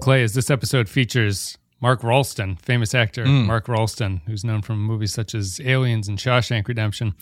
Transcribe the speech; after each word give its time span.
Clay, 0.00 0.22
as 0.22 0.34
this 0.34 0.50
episode 0.50 0.88
features 0.88 1.56
Mark 1.80 2.02
Rolston, 2.02 2.56
famous 2.62 2.94
actor 2.94 3.24
Hmm. 3.24 3.46
Mark 3.46 3.66
Rolston, 3.66 4.20
who's 4.26 4.44
known 4.44 4.62
from 4.62 4.82
movies 4.82 5.12
such 5.12 5.34
as 5.34 5.60
Aliens 5.64 6.08
and 6.08 6.18
Shawshank 6.18 6.68
Redemption. 6.68 7.14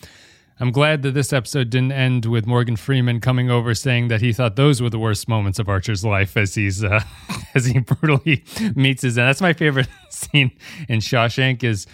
I'm 0.61 0.71
glad 0.71 1.03
that 1.03 1.13
this 1.13 1.31
episode 1.31 1.69
didn't 1.69 1.93
end 1.93 2.25
with 2.25 2.45
Morgan 2.45 2.75
Freeman 2.75 3.21
coming 3.21 3.49
over 3.49 3.73
saying 3.73 4.09
that 4.09 4.19
he 4.21 4.33
thought 4.33 4.57
those 4.57 4.81
were 4.81 4.89
the 4.89 4.99
worst 4.99 5.29
moments 5.29 5.57
of 5.59 5.69
Archer's 5.69 6.03
life 6.03 6.35
as 6.35 6.55
he's 6.55 6.83
uh, 6.83 7.01
as 7.55 7.65
he 7.65 7.79
brutally 7.79 8.43
meets 8.75 9.01
his 9.03 9.17
end. 9.17 9.27
That's 9.29 9.39
my 9.41 9.53
favorite 9.53 9.87
scene 10.09 10.51
in 10.89 10.99
Shawshank 10.99 11.63
is 11.63 11.87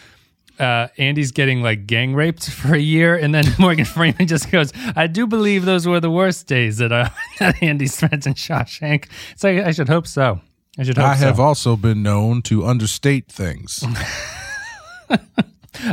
uh, 0.59 0.87
Andy's 0.97 1.31
getting 1.31 1.61
like 1.61 1.85
gang 1.85 2.15
raped 2.15 2.49
for 2.49 2.73
a 2.73 2.79
year, 2.79 3.15
and 3.15 3.35
then 3.35 3.45
Morgan 3.59 3.85
Freeman 3.85 4.25
just 4.25 4.49
goes, 4.49 4.71
"I 4.95 5.05
do 5.05 5.27
believe 5.27 5.65
those 5.65 5.85
were 5.85 5.99
the 5.99 6.09
worst 6.09 6.47
days 6.47 6.77
that, 6.77 6.91
uh, 6.91 7.09
that 7.39 7.61
Andy 7.61 7.85
spent 7.87 8.25
in 8.25 8.33
Shawshank." 8.33 9.05
So 9.35 9.49
I, 9.49 9.67
I 9.67 9.71
should 9.71 9.89
hope 9.89 10.07
so. 10.07 10.41
I 10.77 10.81
I 10.81 11.15
have 11.15 11.37
so. 11.37 11.43
also 11.43 11.75
been 11.75 12.03
known 12.03 12.41
to 12.43 12.65
understate 12.65 13.31
things. 13.31 13.83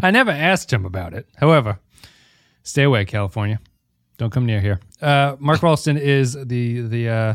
I 0.03 0.11
never 0.11 0.31
asked 0.31 0.73
him 0.73 0.85
about 0.85 1.15
it. 1.15 1.29
However, 1.37 1.79
stay 2.63 2.83
away, 2.85 3.05
California. 3.05 3.61
Don't 4.19 4.31
come 4.31 4.47
near 4.47 4.61
here. 4.61 4.81
Uh, 5.01 5.37
Mark 5.39 5.61
Rolston 5.63 5.97
is 5.99 6.33
the 6.35 6.83
the 6.83 7.09
uh, 7.09 7.35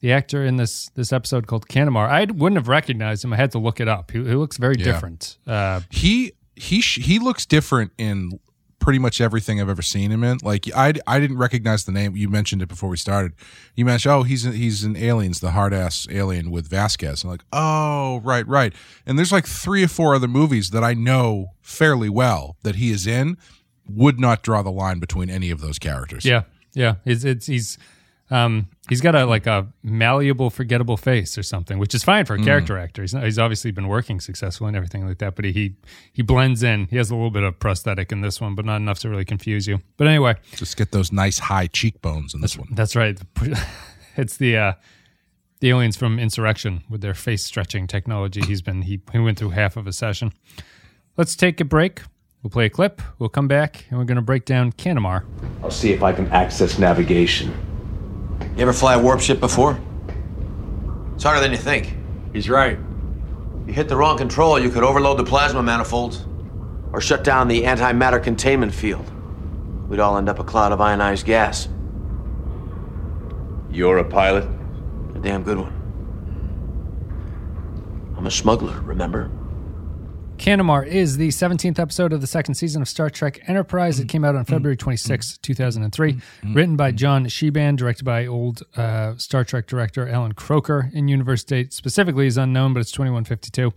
the 0.00 0.12
actor 0.12 0.44
in 0.44 0.56
this 0.56 0.88
this 0.94 1.12
episode 1.12 1.46
called 1.46 1.68
Canamar. 1.68 2.08
I 2.08 2.24
wouldn't 2.24 2.56
have 2.58 2.68
recognized 2.68 3.24
him. 3.24 3.32
I 3.32 3.36
had 3.36 3.52
to 3.52 3.58
look 3.58 3.80
it 3.80 3.88
up. 3.88 4.10
He, 4.10 4.18
he 4.18 4.34
looks 4.34 4.56
very 4.56 4.74
different. 4.74 5.38
Uh, 5.46 5.80
he 5.90 6.32
he 6.56 6.80
sh- 6.80 7.04
he 7.04 7.18
looks 7.18 7.46
different 7.46 7.92
in 7.98 8.38
pretty 8.88 8.98
much 8.98 9.20
everything 9.20 9.60
I've 9.60 9.68
ever 9.68 9.82
seen 9.82 10.10
him 10.10 10.24
in. 10.24 10.38
Like 10.42 10.66
I 10.74 10.94
I 11.06 11.20
didn't 11.20 11.36
recognize 11.36 11.84
the 11.84 11.92
name. 11.92 12.16
You 12.16 12.30
mentioned 12.30 12.62
it 12.62 12.68
before 12.68 12.88
we 12.88 12.96
started. 12.96 13.34
You 13.74 13.84
mentioned 13.84 14.14
oh 14.14 14.22
he's 14.22 14.46
in, 14.46 14.54
he's 14.54 14.82
in 14.82 14.96
Aliens, 14.96 15.40
the 15.40 15.50
hard 15.50 15.74
ass 15.74 16.06
alien 16.10 16.50
with 16.50 16.68
Vasquez. 16.68 17.22
I'm 17.22 17.28
like 17.28 17.44
oh 17.52 18.22
right 18.24 18.48
right. 18.48 18.72
And 19.04 19.18
there's 19.18 19.30
like 19.30 19.46
three 19.46 19.84
or 19.84 19.88
four 19.88 20.14
other 20.14 20.26
movies 20.26 20.70
that 20.70 20.82
I 20.82 20.94
know 20.94 21.48
fairly 21.60 22.08
well 22.08 22.56
that 22.62 22.76
he 22.76 22.90
is 22.90 23.06
in. 23.06 23.36
Would 23.90 24.18
not 24.18 24.40
draw 24.40 24.62
the 24.62 24.70
line 24.70 25.00
between 25.00 25.28
any 25.28 25.50
of 25.50 25.60
those 25.60 25.78
characters. 25.78 26.24
Yeah, 26.24 26.44
yeah. 26.72 26.94
It's, 27.04 27.24
it's 27.24 27.44
he's 27.44 27.76
um 28.30 28.68
he's 28.88 29.00
got 29.00 29.14
a 29.14 29.24
like 29.26 29.46
a 29.46 29.66
malleable, 29.82 30.50
forgettable 30.50 30.96
face 30.96 31.36
or 31.38 31.42
something, 31.42 31.78
which 31.78 31.94
is 31.94 32.02
fine 32.04 32.24
for 32.24 32.34
a 32.34 32.42
character 32.42 32.78
actor. 32.78 33.02
He's 33.02 33.14
not, 33.14 33.24
he's 33.24 33.38
obviously 33.38 33.70
been 33.70 33.88
working 33.88 34.20
successfully 34.20 34.68
and 34.68 34.76
everything 34.76 35.06
like 35.06 35.18
that, 35.18 35.34
but 35.36 35.44
he, 35.44 35.52
he 35.52 35.74
he 36.12 36.22
blends 36.22 36.62
in. 36.62 36.86
He 36.86 36.96
has 36.96 37.10
a 37.10 37.14
little 37.14 37.30
bit 37.30 37.42
of 37.42 37.58
prosthetic 37.58 38.12
in 38.12 38.20
this 38.20 38.40
one, 38.40 38.54
but 38.54 38.64
not 38.64 38.76
enough 38.76 38.98
to 39.00 39.08
really 39.08 39.24
confuse 39.24 39.66
you. 39.66 39.80
But 39.96 40.06
anyway, 40.08 40.36
Just 40.56 40.76
get 40.76 40.92
those 40.92 41.12
nice 41.12 41.38
high 41.38 41.66
cheekbones 41.66 42.34
in 42.34 42.40
this 42.40 42.56
one. 42.58 42.68
that's 42.72 42.94
right. 42.96 43.18
It's 44.16 44.36
the 44.36 44.56
uh 44.56 44.72
the 45.60 45.70
aliens 45.70 45.96
from 45.96 46.18
Insurrection 46.18 46.82
with 46.90 47.00
their 47.00 47.14
face 47.14 47.44
stretching 47.44 47.86
technology. 47.86 48.40
He's 48.42 48.62
been 48.62 48.82
he 48.82 49.00
he 49.12 49.18
went 49.18 49.38
through 49.38 49.50
half 49.50 49.76
of 49.76 49.86
a 49.86 49.92
session. 49.92 50.32
Let's 51.16 51.36
take 51.36 51.60
a 51.60 51.64
break. 51.64 52.02
We'll 52.42 52.50
play 52.50 52.66
a 52.66 52.70
clip. 52.70 53.02
We'll 53.18 53.28
come 53.28 53.48
back 53.48 53.86
and 53.90 53.98
we're 53.98 54.04
going 54.04 54.16
to 54.16 54.22
break 54.22 54.44
down 54.44 54.70
Canamar. 54.72 55.24
I'll 55.62 55.70
see 55.72 55.92
if 55.92 56.04
I 56.04 56.12
can 56.12 56.28
access 56.28 56.78
navigation. 56.78 57.52
You 58.40 58.62
ever 58.62 58.72
fly 58.72 58.94
a 58.94 58.98
warp 58.98 59.20
ship 59.20 59.40
before? 59.40 59.80
It's 61.14 61.24
harder 61.24 61.40
than 61.40 61.50
you 61.52 61.58
think. 61.58 61.94
He's 62.32 62.48
right. 62.48 62.78
You 63.66 63.72
hit 63.72 63.88
the 63.88 63.96
wrong 63.96 64.16
control, 64.16 64.58
you 64.58 64.70
could 64.70 64.82
overload 64.82 65.18
the 65.18 65.24
plasma 65.24 65.62
manifolds 65.62 66.24
or 66.92 67.00
shut 67.00 67.22
down 67.24 67.48
the 67.48 67.62
antimatter 67.62 68.22
containment 68.22 68.72
field. 68.72 69.10
We'd 69.88 70.00
all 70.00 70.16
end 70.18 70.28
up 70.28 70.38
a 70.38 70.44
cloud 70.44 70.72
of 70.72 70.80
ionized 70.80 71.26
gas. 71.26 71.68
You're 73.70 73.98
a 73.98 74.04
pilot? 74.04 74.48
A 75.14 75.18
damn 75.18 75.42
good 75.42 75.58
one. 75.58 75.74
I'm 78.16 78.26
a 78.26 78.30
smuggler, 78.30 78.80
remember? 78.80 79.30
Canamar 80.38 80.86
is 80.86 81.16
the 81.16 81.28
17th 81.28 81.78
episode 81.78 82.12
of 82.12 82.20
the 82.20 82.26
second 82.26 82.54
season 82.54 82.80
of 82.80 82.88
Star 82.88 83.10
Trek 83.10 83.40
Enterprise. 83.48 84.00
It 84.00 84.08
came 84.08 84.24
out 84.24 84.34
on 84.34 84.44
mm-hmm. 84.44 84.52
February 84.54 84.76
26, 84.76 85.32
mm-hmm. 85.32 85.40
2003. 85.42 86.12
Mm-hmm. 86.12 86.54
Written 86.54 86.76
by 86.76 86.92
John 86.92 87.26
Shiban, 87.26 87.76
directed 87.76 88.04
by 88.04 88.26
old 88.26 88.62
uh, 88.76 89.16
Star 89.16 89.44
Trek 89.44 89.66
director 89.66 90.08
Allan 90.08 90.34
Kroeker. 90.34 90.92
In 90.92 91.08
universe 91.08 91.44
date 91.44 91.72
specifically 91.72 92.26
is 92.26 92.36
unknown, 92.36 92.72
but 92.72 92.80
it's 92.80 92.92
2152. 92.92 93.72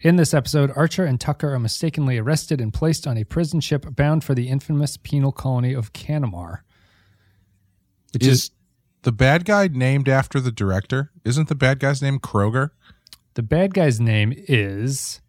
In 0.00 0.16
this 0.16 0.34
episode, 0.34 0.72
Archer 0.76 1.04
and 1.04 1.20
Tucker 1.20 1.54
are 1.54 1.58
mistakenly 1.58 2.18
arrested 2.18 2.60
and 2.60 2.72
placed 2.72 3.06
on 3.06 3.16
a 3.16 3.24
prison 3.24 3.60
ship 3.60 3.86
bound 3.94 4.24
for 4.24 4.34
the 4.34 4.48
infamous 4.48 4.96
penal 4.96 5.32
colony 5.32 5.72
of 5.72 5.92
Canamar. 5.92 6.58
Which 8.12 8.26
is, 8.26 8.44
Is 8.44 8.50
the 9.02 9.12
bad 9.12 9.44
guy 9.44 9.68
named 9.68 10.08
after 10.08 10.40
the 10.40 10.52
director? 10.52 11.10
Isn't 11.24 11.48
the 11.48 11.54
bad 11.54 11.78
guy's 11.78 12.02
name 12.02 12.18
Kroger? 12.18 12.70
the 13.34 13.42
bad 13.42 13.74
guy's 13.74 14.00
name 14.00 14.34
is 14.36 15.20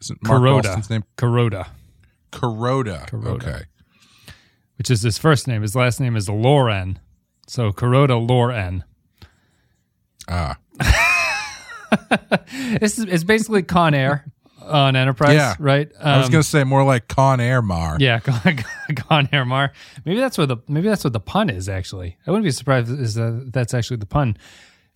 Isn't 0.00 0.22
Mark 0.26 0.40
Kuroda. 0.40 0.52
Rolston's 0.64 0.90
name 0.90 1.04
Kuroda. 1.16 1.68
Kuroda? 2.32 3.08
Kuroda. 3.08 3.26
Okay. 3.44 3.62
which 4.78 4.90
is 4.90 5.02
his 5.02 5.18
first 5.18 5.46
name. 5.48 5.62
His 5.62 5.76
last 5.76 6.00
name 6.00 6.16
is 6.16 6.28
Loren. 6.28 6.98
So 7.46 7.70
Kuroda 7.72 8.16
Loren. 8.28 8.84
Ah, 10.28 10.58
This 12.80 12.98
is 12.98 13.04
it's 13.06 13.24
basically 13.24 13.62
Con 13.62 13.94
Air 13.94 14.24
on 14.62 14.94
Enterprise, 14.94 15.34
Yeah. 15.34 15.54
right? 15.58 15.88
I 16.00 16.18
was 16.18 16.26
Um, 16.26 16.32
gonna 16.32 16.42
say 16.44 16.62
more 16.64 16.84
like 16.84 17.08
Con 17.08 17.40
Air 17.40 17.62
Mar. 17.62 17.96
yeah, 17.98 18.20
Con, 18.24 18.56
Con 18.96 19.28
Air 19.32 19.44
Mar. 19.44 19.72
Maybe 20.04 20.20
that's 20.20 20.38
what 20.38 20.48
the 20.48 20.58
maybe 20.68 20.88
that's 20.88 21.02
what 21.04 21.12
the 21.12 21.20
pun 21.20 21.50
is. 21.50 21.68
Actually, 21.68 22.16
I 22.26 22.30
wouldn't 22.30 22.44
be 22.44 22.50
surprised 22.52 22.90
if 22.90 23.00
is 23.00 23.18
uh, 23.18 23.40
that's 23.46 23.74
actually 23.74 23.96
the 23.98 24.06
pun. 24.06 24.36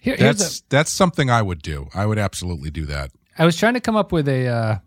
Here, 0.00 0.16
That's 0.18 0.60
a, 0.60 0.62
that's 0.68 0.90
something 0.92 1.30
I 1.30 1.40
would 1.40 1.62
do. 1.62 1.88
I 1.94 2.04
would 2.04 2.18
absolutely 2.18 2.70
do 2.70 2.84
that. 2.86 3.10
I 3.38 3.46
was 3.46 3.56
trying 3.56 3.72
to 3.74 3.80
come 3.80 3.96
up 3.96 4.12
with 4.12 4.28
a 4.28 4.46
uh, 4.46 4.78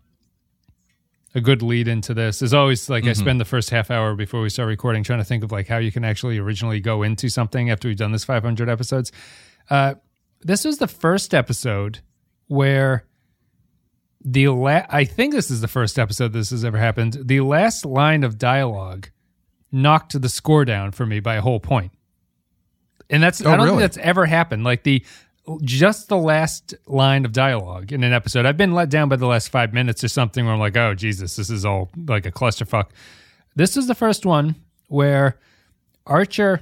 a 1.38 1.42
good 1.42 1.62
lead 1.62 1.88
into 1.88 2.14
this. 2.14 2.42
As 2.42 2.53
always, 2.53 2.90
like 2.90 3.06
I 3.06 3.14
spend 3.14 3.40
the 3.40 3.46
first 3.46 3.70
half 3.70 3.92
hour 3.92 4.16
before 4.16 4.42
we 4.42 4.50
start 4.50 4.68
recording 4.68 5.03
trying 5.03 5.20
to 5.20 5.25
think 5.25 5.44
of 5.44 5.52
like 5.52 5.68
how 5.68 5.78
you 5.78 5.92
can 5.92 6.03
actually 6.03 6.38
originally 6.40 6.80
go 6.80 7.03
into 7.03 7.30
something 7.30 7.70
after 7.70 7.88
we've 7.88 7.96
done 7.98 8.12
this 8.12 8.25
500 8.25 8.68
episodes. 8.68 9.12
Uh, 9.70 9.94
this 10.42 10.66
was 10.66 10.80
the 10.80 10.88
first 10.88 11.34
episode 11.34 12.00
where 12.47 13.06
the 14.26 14.47
la- 14.50 14.86
I 14.90 15.06
think 15.06 15.34
this 15.34 15.52
is 15.52 15.62
the 15.62 15.68
first 15.68 16.00
episode 16.00 16.34
this 16.34 16.50
has 16.50 16.66
ever 16.66 16.78
happened. 16.78 17.18
The 17.26 17.42
last 17.42 17.86
line 17.86 18.24
of 18.24 18.38
dialogue 18.38 19.09
knocked 19.72 20.20
the 20.20 20.30
score 20.30 20.66
down 20.66 20.92
for 20.92 21.06
me 21.06 21.20
by 21.20 21.36
a 21.36 21.42
whole 21.42 21.59
point. 21.59 21.92
And 23.09 23.22
that's 23.24 23.42
Oh, 23.46 23.50
I 23.52 23.58
don't 23.58 23.66
really? 23.68 23.78
think 23.80 23.94
that's 23.94 24.06
ever 24.06 24.26
happened. 24.26 24.64
Like 24.64 24.84
the 24.84 25.06
just 25.62 26.09
the 26.09 26.18
last 26.18 26.74
line 26.85 27.25
of 27.25 27.31
dialogue 27.31 27.91
in 27.91 28.03
an 28.03 28.13
episode. 28.13 28.46
I've 28.46 28.58
been 28.58 28.74
let 28.74 28.90
down 28.90 29.09
by 29.09 29.16
the 29.16 29.28
last 29.28 29.50
five 29.50 29.74
minutes 29.74 30.03
or 30.03 30.08
something 30.08 30.46
where 30.46 30.53
I'm 30.53 30.59
like, 30.59 30.75
oh 30.75 30.94
Jesus, 30.94 31.35
this 31.35 31.50
is 31.50 31.66
all 31.66 31.90
like 32.08 32.25
a 32.25 32.31
clusterfuck. 32.31 32.88
This 33.56 33.78
is 33.78 33.88
the 33.88 33.96
first 33.96 34.25
one 34.25 34.56
where 34.88 35.40
Archer 36.06 36.62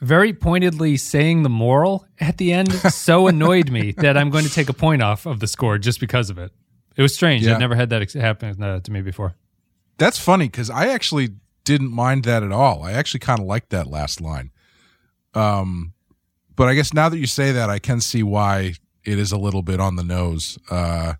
very 0.00 0.32
pointedly 0.32 0.96
saying 0.96 1.42
the 1.42 1.48
moral 1.48 2.06
at 2.20 2.38
the 2.38 2.52
end 2.52 2.72
so 2.92 3.26
annoyed 3.26 3.70
me 3.70 3.92
that 3.92 4.16
I'm 4.16 4.30
going 4.30 4.44
to 4.44 4.52
take 4.52 4.68
a 4.68 4.74
point 4.74 5.02
off 5.02 5.26
of 5.26 5.40
the 5.40 5.46
score 5.46 5.78
just 5.78 6.00
because 6.00 6.30
of 6.30 6.38
it. 6.38 6.52
It 6.96 7.02
was 7.02 7.14
strange. 7.14 7.44
Yeah. 7.44 7.54
I'd 7.54 7.60
never 7.60 7.74
had 7.74 7.90
that 7.90 8.12
happen 8.12 8.62
uh, 8.62 8.80
to 8.80 8.92
me 8.92 9.02
before. 9.02 9.34
That's 9.98 10.18
funny 10.18 10.46
because 10.46 10.70
I 10.70 10.88
actually 10.88 11.30
didn't 11.64 11.92
mind 11.92 12.24
that 12.24 12.42
at 12.42 12.52
all. 12.52 12.82
I 12.82 12.92
actually 12.92 13.20
kind 13.20 13.40
of 13.40 13.46
liked 13.46 13.70
that 13.70 13.86
last 13.86 14.20
line. 14.20 14.50
Um, 15.34 15.92
but 16.58 16.68
I 16.68 16.74
guess 16.74 16.92
now 16.92 17.08
that 17.08 17.18
you 17.18 17.28
say 17.28 17.52
that, 17.52 17.70
I 17.70 17.78
can 17.78 18.00
see 18.00 18.24
why 18.24 18.74
it 19.04 19.18
is 19.18 19.30
a 19.30 19.38
little 19.38 19.62
bit 19.62 19.78
on 19.78 19.94
the 19.94 20.02
nose. 20.02 20.58
Uh, 20.68 21.14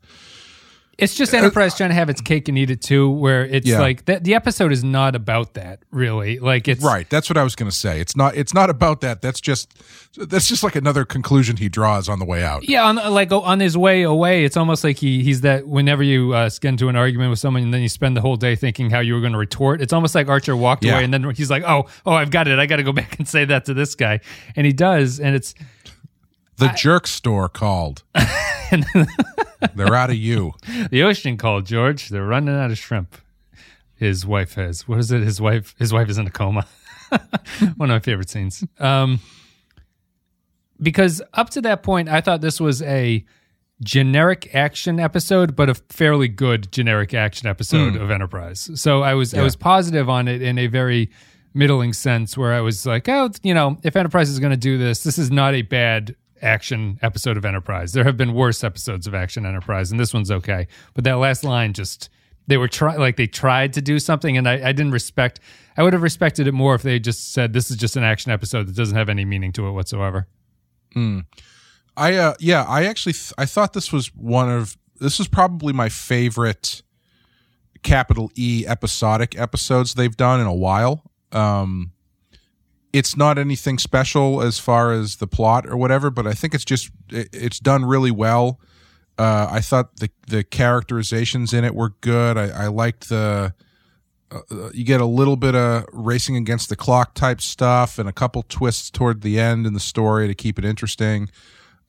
It's 0.98 1.14
just 1.14 1.32
Enterprise 1.32 1.76
trying 1.76 1.90
to 1.90 1.94
have 1.94 2.10
its 2.10 2.20
cake 2.20 2.48
and 2.48 2.58
eat 2.58 2.70
it 2.70 2.82
too, 2.82 3.08
where 3.08 3.46
it's 3.46 3.68
Yeah. 3.68 3.78
like 3.78 4.06
that. 4.06 4.24
The 4.24 4.34
episode 4.34 4.72
is 4.72 4.82
not 4.82 5.14
about 5.14 5.54
that, 5.54 5.78
really. 5.92 6.40
Like 6.40 6.66
it's 6.66 6.82
right. 6.82 7.08
That's 7.08 7.30
what 7.30 7.36
I 7.36 7.44
was 7.44 7.54
going 7.54 7.70
to 7.70 7.76
say. 7.76 8.00
It's 8.00 8.16
not. 8.16 8.34
It's 8.36 8.52
not 8.52 8.68
about 8.68 9.00
that. 9.02 9.22
That's 9.22 9.40
just. 9.40 9.72
That's 10.16 10.48
just 10.48 10.64
like 10.64 10.74
another 10.74 11.04
conclusion 11.04 11.56
he 11.58 11.68
draws 11.68 12.08
on 12.08 12.18
the 12.18 12.24
way 12.24 12.42
out. 12.42 12.68
Yeah, 12.68 12.84
on 12.84 12.96
like 12.96 13.30
on 13.30 13.60
his 13.60 13.76
way 13.78 14.02
away, 14.02 14.44
it's 14.44 14.56
almost 14.56 14.82
like 14.82 14.96
he 14.98 15.22
he's 15.22 15.42
that. 15.42 15.68
Whenever 15.68 16.02
you 16.02 16.32
uh, 16.32 16.50
get 16.60 16.70
into 16.70 16.88
an 16.88 16.96
argument 16.96 17.30
with 17.30 17.38
someone, 17.38 17.62
and 17.62 17.72
then 17.72 17.82
you 17.82 17.88
spend 17.88 18.16
the 18.16 18.20
whole 18.20 18.36
day 18.36 18.56
thinking 18.56 18.90
how 18.90 18.98
you 18.98 19.14
were 19.14 19.20
going 19.20 19.34
to 19.34 19.38
retort, 19.38 19.80
it's 19.80 19.92
almost 19.92 20.16
like 20.16 20.26
Archer 20.28 20.56
walked 20.56 20.82
Yeah. 20.84 20.94
away, 20.94 21.04
and 21.04 21.14
then 21.14 21.22
he's 21.30 21.48
like, 21.50 21.62
"Oh, 21.64 21.86
oh, 22.06 22.12
I've 22.12 22.30
got 22.32 22.48
it. 22.48 22.58
I 22.58 22.66
got 22.66 22.76
to 22.76 22.82
go 22.82 22.92
back 23.02 23.16
and 23.20 23.28
say 23.28 23.44
that 23.44 23.66
to 23.66 23.74
this 23.74 23.94
guy," 23.94 24.18
and 24.56 24.66
he 24.66 24.72
does, 24.72 25.20
and 25.20 25.36
it's 25.36 25.54
The 26.58 26.68
jerk 26.76 27.06
store 27.06 27.48
called. 27.48 28.02
They're 29.74 29.94
out 29.94 30.10
of 30.10 30.16
you. 30.16 30.52
the 30.90 31.02
ocean 31.02 31.36
called 31.36 31.66
George. 31.66 32.08
They're 32.08 32.26
running 32.26 32.54
out 32.54 32.70
of 32.70 32.78
shrimp. 32.78 33.16
His 33.94 34.24
wife 34.26 34.54
has 34.54 34.86
what 34.86 34.98
is 34.98 35.10
it? 35.10 35.22
His 35.22 35.40
wife. 35.40 35.74
His 35.78 35.92
wife 35.92 36.08
is 36.08 36.18
in 36.18 36.26
a 36.26 36.30
coma. 36.30 36.66
One 37.76 37.90
of 37.90 37.94
my 37.94 37.98
favorite 38.00 38.30
scenes. 38.30 38.64
Um, 38.78 39.20
because 40.80 41.20
up 41.34 41.50
to 41.50 41.60
that 41.62 41.82
point, 41.82 42.08
I 42.08 42.20
thought 42.20 42.40
this 42.40 42.60
was 42.60 42.82
a 42.82 43.24
generic 43.82 44.54
action 44.54 44.98
episode, 45.00 45.56
but 45.56 45.68
a 45.68 45.74
fairly 45.74 46.28
good 46.28 46.70
generic 46.72 47.14
action 47.14 47.48
episode 47.48 47.96
of 47.96 48.10
Enterprise. 48.10 48.70
So 48.74 49.02
I 49.02 49.14
was 49.14 49.34
I 49.34 49.42
was 49.42 49.56
positive 49.56 50.08
on 50.08 50.28
it 50.28 50.42
in 50.42 50.58
a 50.58 50.66
very 50.66 51.10
middling 51.54 51.92
sense, 51.92 52.36
where 52.36 52.52
I 52.52 52.60
was 52.60 52.86
like, 52.86 53.08
oh, 53.08 53.30
you 53.42 53.54
know, 53.54 53.78
if 53.82 53.96
Enterprise 53.96 54.28
is 54.28 54.38
going 54.38 54.52
to 54.52 54.56
do 54.56 54.78
this, 54.78 55.02
this 55.02 55.18
is 55.18 55.30
not 55.30 55.54
a 55.54 55.62
bad 55.62 56.14
action 56.42 56.98
episode 57.02 57.36
of 57.36 57.44
Enterprise. 57.44 57.92
There 57.92 58.04
have 58.04 58.16
been 58.16 58.34
worse 58.34 58.62
episodes 58.64 59.06
of 59.06 59.14
Action 59.14 59.46
Enterprise, 59.46 59.90
and 59.90 59.98
this 59.98 60.12
one's 60.14 60.30
okay. 60.30 60.66
But 60.94 61.04
that 61.04 61.14
last 61.14 61.44
line 61.44 61.72
just 61.72 62.10
they 62.46 62.56
were 62.56 62.68
try 62.68 62.96
like 62.96 63.16
they 63.16 63.26
tried 63.26 63.74
to 63.74 63.82
do 63.82 63.98
something, 63.98 64.36
and 64.36 64.48
I, 64.48 64.54
I 64.54 64.72
didn't 64.72 64.92
respect. 64.92 65.40
I 65.76 65.82
would 65.82 65.92
have 65.92 66.02
respected 66.02 66.46
it 66.48 66.52
more 66.52 66.74
if 66.74 66.82
they 66.82 66.98
just 66.98 67.32
said 67.32 67.52
this 67.52 67.70
is 67.70 67.76
just 67.76 67.96
an 67.96 68.02
action 68.02 68.32
episode 68.32 68.66
that 68.66 68.74
doesn't 68.74 68.96
have 68.96 69.08
any 69.08 69.24
meaning 69.24 69.52
to 69.52 69.68
it 69.68 69.72
whatsoever. 69.72 70.26
I 71.96 72.14
uh 72.14 72.34
yeah, 72.40 72.64
I 72.64 72.86
actually 72.86 73.12
th- 73.12 73.32
I 73.36 73.44
thought 73.44 73.74
this 73.74 73.92
was 73.92 74.14
one 74.14 74.50
of 74.50 74.76
this 74.98 75.20
is 75.20 75.28
probably 75.28 75.72
my 75.72 75.88
favorite 75.88 76.82
capital 77.82 78.30
E 78.36 78.64
episodic 78.66 79.38
episodes 79.38 79.94
they've 79.94 80.16
done 80.16 80.40
in 80.40 80.46
a 80.46 80.54
while. 80.54 81.10
Um 81.32 81.92
it's 82.92 83.16
not 83.16 83.38
anything 83.38 83.78
special 83.78 84.40
as 84.42 84.58
far 84.58 84.92
as 84.92 85.16
the 85.16 85.26
plot 85.26 85.66
or 85.66 85.76
whatever, 85.76 86.10
but 86.10 86.26
I 86.26 86.32
think 86.32 86.54
it's 86.54 86.64
just 86.64 86.90
it, 87.10 87.28
it's 87.32 87.58
done 87.58 87.84
really 87.84 88.10
well. 88.10 88.60
Uh, 89.18 89.48
I 89.50 89.60
thought 89.60 89.96
the 89.96 90.10
the 90.26 90.44
characterizations 90.44 91.52
in 91.52 91.64
it 91.64 91.74
were 91.74 91.90
good. 92.00 92.38
I, 92.38 92.64
I 92.64 92.66
liked 92.68 93.08
the 93.08 93.52
uh, 94.30 94.70
you 94.72 94.84
get 94.84 95.00
a 95.00 95.06
little 95.06 95.36
bit 95.36 95.54
of 95.54 95.84
racing 95.92 96.36
against 96.36 96.68
the 96.68 96.76
clock 96.76 97.14
type 97.14 97.40
stuff 97.40 97.98
and 97.98 98.08
a 98.08 98.12
couple 98.12 98.42
twists 98.48 98.90
toward 98.90 99.22
the 99.22 99.40
end 99.40 99.66
in 99.66 99.74
the 99.74 99.80
story 99.80 100.28
to 100.28 100.34
keep 100.34 100.58
it 100.58 100.64
interesting. 100.64 101.30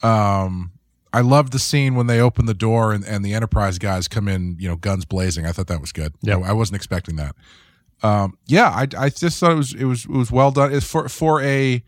Um, 0.02 0.72
I 1.12 1.22
loved 1.22 1.52
the 1.52 1.60
scene 1.60 1.96
when 1.96 2.08
they 2.08 2.22
open 2.22 2.46
the 2.46 2.54
door 2.54 2.94
and, 2.94 3.04
and 3.04 3.26
the 3.26 3.34
Enterprise 3.34 3.78
guys 3.80 4.08
come 4.08 4.28
in, 4.28 4.58
you 4.60 4.70
know, 4.70 4.76
guns 4.76 5.06
blazing. 5.06 5.46
I 5.46 5.52
thought 5.52 5.68
that 5.68 5.82
was 5.82 5.92
good. 5.92 6.14
Yep. 6.22 6.44
I, 6.44 6.50
I 6.50 6.54
wasn't 6.54 6.78
expecting 6.78 7.16
that. 7.18 7.36
Um, 8.02 8.38
yeah, 8.46 8.70
I, 8.70 8.88
I 8.98 9.10
just 9.10 9.40
thought 9.40 9.52
it 9.52 9.56
was 9.56 9.74
it 9.74 9.86
was 9.86 10.06
it 10.06 10.12
was 10.12 10.32
well 10.32 10.52
done. 10.52 10.74
It's 10.74 10.86
for 10.86 11.10
for 11.10 11.42
a 11.42 11.84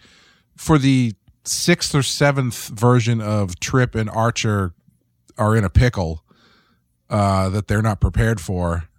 for 0.58 0.78
the 0.78 1.14
sixth 1.46 1.96
or 1.96 2.04
seventh 2.04 2.68
version 2.68 3.22
of 3.22 3.60
Trip 3.60 3.96
and 3.96 4.10
Archer 4.10 4.74
are 5.38 5.56
in 5.56 5.64
a 5.64 5.70
pickle 5.70 6.24
uh, 7.10 7.50
that 7.50 7.68
they're 7.68 7.82
not 7.82 8.00
prepared 8.00 8.40
for. 8.40 8.90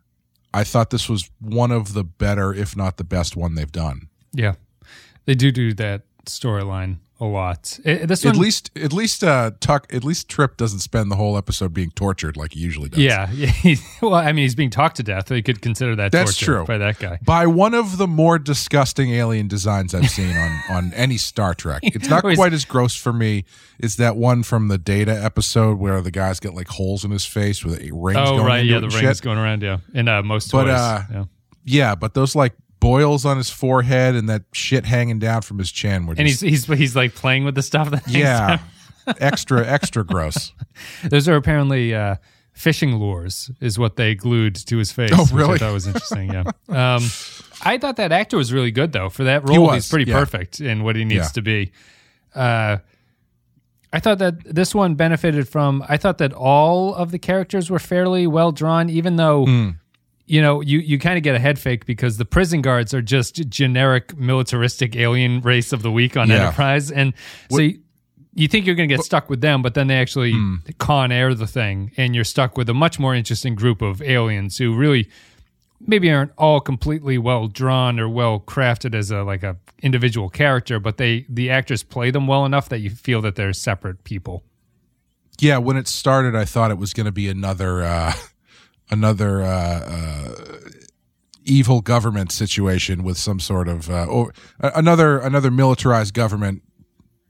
I 0.55 0.65
thought 0.65 0.91
this 0.91 1.09
was 1.09 1.31
one 1.41 1.71
of 1.71 1.95
the 1.95 2.05
better, 2.05 2.53
if 2.53 2.77
not 2.77 2.97
the 2.97 3.05
best 3.05 3.37
one 3.37 3.55
they've 3.55 3.73
done. 3.73 4.09
Yeah, 4.33 4.55
they 5.25 5.35
do 5.35 5.51
do 5.51 5.73
that 5.75 6.03
storyline 6.27 6.99
a 7.21 7.25
lot. 7.25 7.79
Eh, 7.85 8.05
this 8.05 8.27
At 8.27 8.35
least, 8.37 8.73
at 8.77 8.93
least, 8.93 9.23
uh, 9.23 9.53
Tuck, 9.61 9.87
at 9.95 10.03
least 10.03 10.29
Trip 10.29 10.57
doesn't 10.57 10.81
spend 10.81 11.09
the 11.09 11.15
whole 11.15 11.37
episode 11.37 11.73
being 11.73 11.93
tortured 11.93 12.37
like 12.37 12.53
he 12.53 12.59
usually 12.59 12.89
does. 12.89 12.99
yeah, 12.99 13.31
yeah. 13.63 13.75
well, 14.01 14.15
I 14.15 14.33
mean, 14.33 14.43
he's 14.43 14.57
being 14.57 14.71
talked 14.71 14.97
to 14.97 15.05
death. 15.05 15.31
You 15.31 15.41
could 15.41 15.63
consider 15.63 15.95
that 15.95 16.11
That's 16.11 16.37
torture 16.37 16.57
true. 16.57 16.65
by 16.65 16.79
that 16.79 16.99
guy. 16.99 17.21
by 17.25 17.47
one 17.47 17.75
of 17.75 17.97
the 17.97 18.09
more 18.09 18.41
disgusting 18.41 19.13
alien 19.13 19.47
designs 19.47 19.95
I've 19.95 20.11
seen 20.11 20.37
on 20.37 20.61
on 20.77 20.93
any 20.95 21.17
Star 21.17 21.55
Trek. 21.55 21.81
It's 21.85 22.09
not 22.09 22.25
quite 22.25 22.53
as 22.53 22.65
gross 22.65 22.97
for 22.97 23.13
me. 23.13 23.45
It's 23.79 23.95
that 23.97 24.17
one 24.17 24.43
from 24.43 24.67
the 24.67 24.79
Data 24.79 25.13
episode 25.13 25.79
where 25.79 26.01
the 26.03 26.11
guy's 26.11 26.41
got 26.41 26.55
like 26.55 26.69
holes 26.69 27.05
in 27.05 27.13
his 27.13 27.25
face 27.25 27.65
with 27.65 27.79
rings 27.93 28.19
Oh, 28.21 28.39
going 28.39 28.47
right, 28.47 28.65
yeah, 28.65 28.81
the 28.81 28.87
and 28.87 28.95
rings 28.95 29.19
shit. 29.19 29.23
going 29.23 29.39
around, 29.39 29.63
yeah, 29.63 29.77
in 29.95 30.09
uh, 30.09 30.23
most 30.25 30.51
But, 30.51 30.65
toys. 30.65 30.75
uh, 30.75 31.05
yeah. 31.13 31.25
Yeah, 31.65 31.95
but 31.95 32.15
those 32.15 32.35
like 32.35 32.55
boils 32.83 33.25
on 33.25 33.37
his 33.37 33.49
forehead 33.49 34.17
and 34.17 34.29
that 34.29 34.43
shit 34.53 34.85
hanging 34.85 35.21
down 35.21 35.41
from 35.41 35.59
his 35.59 35.71
chin 35.71 36.09
and 36.09 36.19
he's 36.19 36.41
he's 36.41 36.67
he's 36.67 36.97
like 36.97 37.15
playing 37.15 37.45
with 37.45 37.55
the 37.55 37.63
stuff. 37.63 37.91
That 37.91 38.07
yeah, 38.09 38.59
extra 39.21 39.65
extra 39.65 40.05
gross. 40.05 40.53
those 41.05 41.29
are 41.29 41.37
apparently 41.37 41.95
uh, 41.95 42.17
fishing 42.53 42.97
lures, 42.97 43.53
is 43.61 43.79
what 43.79 43.95
they 43.95 44.17
glued 44.17 44.57
to 44.57 44.77
his 44.79 44.91
face. 44.91 45.13
Oh, 45.15 45.27
really? 45.33 45.55
I 45.55 45.59
thought 45.59 45.73
was 45.73 45.87
interesting. 45.87 46.33
Yeah, 46.33 46.41
um, 46.69 47.05
I 47.65 47.79
thought 47.79 47.97
that 47.97 48.11
actor 48.11 48.37
was 48.37 48.53
really 48.53 48.73
good 48.73 48.93
though 48.93 49.09
for 49.11 49.25
that 49.25 49.49
role. 49.49 49.67
was, 49.69 49.75
he's 49.75 49.89
pretty 49.89 50.11
yeah. 50.11 50.19
perfect 50.19 50.61
in 50.61 50.83
what 50.83 50.97
he 50.97 51.05
needs 51.05 51.27
Yeah. 51.27 51.29
to 51.29 51.43
be. 51.43 51.73
Uh, 52.35 52.79
I 53.93 54.01
thought 54.01 54.19
that 54.19 54.43
this 54.45 54.75
one 54.75 54.97
benefited 54.97 55.49
from. 55.49 55.85
I 55.89 55.99
thought 55.99 56.19
that 56.19 56.33
all 56.33 56.95
of 56.95 57.13
the 57.13 57.19
characters 57.19 57.71
were 57.71 57.79
fairly 57.79 58.27
well 58.27 58.51
drawn, 58.51 58.91
even 58.91 59.17
though 59.17 59.45
Hmm. 59.45 59.71
You 60.27 60.41
know 60.41 60.61
you 60.61 60.79
you 60.79 60.99
kind 60.99 61.17
of 61.17 61.23
get 61.23 61.35
a 61.35 61.39
head 61.39 61.59
fake 61.59 61.85
because 61.87 62.17
the 62.17 62.25
prison 62.25 62.63
guards 62.63 62.95
are 62.95 63.03
just 63.03 63.37
generic 63.49 64.17
militaristic 64.17 64.97
alien 64.97 65.41
race 65.41 65.73
of 65.73 65.83
the 65.83 65.91
week 65.91 66.17
on 66.17 66.29
Yeah. 66.29 66.47
Enterprise, 66.47 66.91
and 66.91 67.13
so. 67.51 67.59
You, 67.61 67.79
you 68.35 68.49
think 68.49 68.65
you're 68.65 68.75
going 68.75 68.89
to 68.89 68.95
get 68.97 69.05
stuck 69.05 69.29
with 69.29 69.43
them, 69.43 69.61
but 69.61 69.75
then 69.75 69.89
they 69.89 69.99
actually 70.01 70.33
Hmm. 70.33 70.55
con 70.79 71.13
air 71.13 71.35
the 71.35 71.47
thing, 71.47 71.93
and 71.99 72.15
you're 72.15 72.25
stuck 72.25 72.57
with 72.57 72.67
a 72.71 72.73
much 72.73 72.99
more 72.99 73.15
interesting 73.15 73.55
group 73.55 73.83
of 73.83 74.01
aliens 74.01 74.57
who 74.57 74.75
really 74.75 75.11
maybe 75.87 76.11
aren't 76.11 76.33
all 76.39 76.59
completely 76.59 77.19
well 77.19 77.47
drawn 77.47 78.01
or 78.01 78.09
well 78.09 78.41
crafted 78.41 78.95
as 78.95 79.11
a 79.11 79.23
like 79.23 79.43
a 79.43 79.59
individual 79.83 80.31
character, 80.31 80.81
but 80.81 80.97
they 80.97 81.27
the 81.29 81.51
actors 81.51 81.83
play 81.83 82.11
them 82.11 82.27
well 82.27 82.47
enough 82.47 82.71
that 82.71 82.79
you 82.79 82.89
feel 82.89 83.21
that 83.21 83.35
they're 83.35 83.53
separate 83.53 84.03
people. 84.03 84.43
Yeah, 85.39 85.59
when 85.59 85.77
it 85.77 85.87
started, 85.87 86.35
I 86.35 86.47
thought 86.47 86.71
it 86.71 86.79
was 86.79 86.95
going 86.95 87.05
to 87.07 87.13
be 87.13 87.29
another 87.29 87.83
uh, 87.83 88.15
another 88.91 89.43
uh, 89.43 89.49
uh, 89.49 90.35
evil 91.45 91.81
government 91.81 92.31
situation 92.33 93.03
with 93.03 93.19
some 93.19 93.41
sort 93.41 93.69
of 93.69 93.91
uh, 93.91 94.05
or 94.07 94.33
another 94.61 95.19
another 95.19 95.51
militarized 95.51 96.15
government 96.15 96.63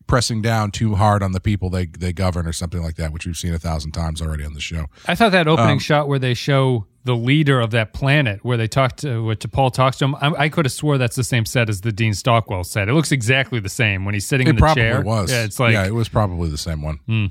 pressing 0.06 0.42
down 0.42 0.70
too 0.70 0.96
hard 0.96 1.22
on 1.22 1.32
the 1.32 1.40
people 1.40 1.70
they 1.70 1.86
they 1.86 2.12
govern 2.12 2.46
or 2.46 2.52
something 2.52 2.82
like 2.82 2.96
that, 2.96 3.12
which 3.12 3.26
we've 3.26 3.36
seen 3.36 3.54
a 3.54 3.58
thousand 3.58 3.92
times 3.92 4.20
already 4.20 4.44
on 4.44 4.52
the 4.54 4.60
show. 4.60 4.86
I 5.06 5.14
thought 5.14 5.32
that 5.32 5.48
Um, 5.48 5.58
opening 5.58 5.78
shot 5.78 6.08
where 6.08 6.18
they 6.18 6.34
show 6.34 6.86
the 7.04 7.16
leader 7.16 7.60
of 7.60 7.70
that 7.72 7.92
planet, 7.92 8.44
where 8.44 8.56
they 8.56 8.68
talk 8.68 8.96
to, 8.98 9.24
where 9.24 9.34
T'Pol 9.34 9.72
talks 9.72 9.96
to 9.98 10.04
him, 10.04 10.14
I, 10.16 10.44
I 10.44 10.48
could 10.50 10.66
have 10.66 10.72
swore 10.72 10.98
that's 10.98 11.16
the 11.16 11.24
same 11.24 11.44
set 11.44 11.68
as 11.68 11.80
the 11.80 11.90
Dean 11.90 12.14
Stockwell 12.14 12.62
set. 12.62 12.88
It 12.88 12.92
looks 12.92 13.10
exactly 13.10 13.58
the 13.58 13.68
same 13.68 14.04
when 14.04 14.14
he's 14.14 14.26
sitting 14.26 14.46
in 14.46 14.54
the 14.54 14.74
chair. 14.74 15.00
was. 15.00 15.32
Yeah, 15.32 15.44
it's 15.44 15.58
like 15.58 15.72
yeah, 15.72 15.86
it 15.86 15.94
was 15.94 16.08
probably 16.08 16.48
the 16.50 16.58
same 16.58 16.82
one. 16.82 17.00
Yeah, 17.08 17.28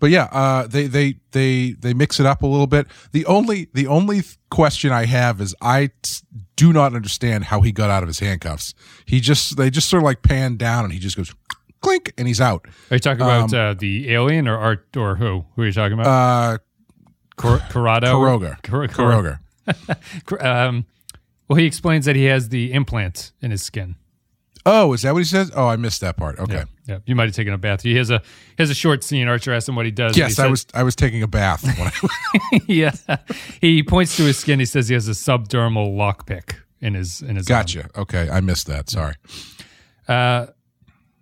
but 0.00 0.10
yeah, 0.10 0.24
uh, 0.32 0.66
they 0.66 0.86
they 0.86 1.16
they 1.32 1.72
they 1.72 1.94
mix 1.94 2.20
it 2.20 2.26
up 2.26 2.42
a 2.42 2.46
little 2.46 2.66
bit. 2.66 2.86
The 3.12 3.24
only 3.26 3.68
the 3.74 3.86
only 3.86 4.22
question 4.50 4.92
I 4.92 5.06
have 5.06 5.40
is 5.40 5.54
I 5.60 5.90
t- 6.02 6.20
do 6.56 6.72
not 6.72 6.94
understand 6.94 7.44
how 7.44 7.60
he 7.60 7.72
got 7.72 7.90
out 7.90 8.02
of 8.02 8.08
his 8.08 8.18
handcuffs. 8.20 8.74
He 9.06 9.20
just 9.20 9.56
they 9.56 9.70
just 9.70 9.88
sort 9.88 10.02
of 10.02 10.04
like 10.04 10.22
pan 10.22 10.56
down 10.56 10.84
and 10.84 10.92
he 10.92 10.98
just 10.98 11.16
goes 11.16 11.34
clink 11.80 12.12
and 12.18 12.26
he's 12.28 12.40
out. 12.40 12.66
Are 12.90 12.94
you 12.96 13.00
talking 13.00 13.22
about 13.22 13.52
uh, 13.54 13.74
the 13.78 14.12
alien 14.12 14.48
or 14.48 14.56
art 14.58 14.96
or 14.96 15.16
who? 15.16 15.44
Who 15.56 15.62
are 15.62 15.66
you 15.66 15.72
talking 15.72 15.98
about? 15.98 16.06
Um, 16.06 16.54
Uh, 16.54 16.58
Cor- 17.36 17.62
Corrado? 17.70 18.06
Karoga, 18.14 18.60
Cor- 18.64 18.88
Cor- 18.88 19.38
Karoga. 19.68 20.44
um, 20.44 20.86
well, 21.46 21.56
he 21.56 21.66
explains 21.66 22.04
that 22.06 22.16
he 22.16 22.24
has 22.24 22.48
the 22.48 22.72
implant 22.72 23.30
in 23.40 23.50
his 23.52 23.62
skin. 23.62 23.94
Oh, 24.66 24.92
is 24.92 25.02
that 25.02 25.12
what 25.12 25.18
he 25.20 25.24
says? 25.24 25.50
Oh, 25.54 25.66
I 25.66 25.76
missed 25.76 26.00
that 26.02 26.16
part. 26.16 26.38
Okay. 26.38 26.54
Yeah, 26.54 26.64
yeah. 26.86 26.98
You 27.06 27.14
might 27.14 27.24
have 27.28 27.34
taken 27.34 27.52
a 27.52 27.58
bath. 27.58 27.82
He 27.82 27.96
has 27.96 28.10
a 28.10 28.18
he 28.18 28.54
has 28.62 28.70
a 28.70 28.74
short 28.74 29.02
scene. 29.04 29.28
Archer 29.28 29.52
asks 29.52 29.68
him 29.68 29.76
what 29.76 29.86
he 29.86 29.92
does. 29.92 30.08
and 30.10 30.16
he 30.16 30.20
Yes, 30.22 30.38
I 30.38 30.42
says- 30.44 30.50
was 30.50 30.66
I 30.74 30.82
was 30.82 30.96
taking 30.96 31.22
a 31.22 31.26
bath. 31.28 31.62
When 31.64 31.86
I, 31.86 32.60
yeah. 32.66 32.92
He 33.60 33.82
points 33.82 34.16
to 34.16 34.24
his 34.24 34.38
skin. 34.38 34.58
He 34.58 34.64
says 34.66 34.88
he 34.88 34.94
has 34.94 35.08
a 35.08 35.12
subdermal 35.12 35.94
lockpick 35.96 36.56
in 36.80 36.94
his 36.94 37.22
in 37.22 37.36
his. 37.36 37.50
arm. 37.50 37.60
gotcha. 37.60 37.88
Okay, 37.96 38.28
I 38.30 38.40
missed 38.40 38.66
that. 38.66 38.90
Sorry. 38.90 39.14
Uh, 40.06 40.46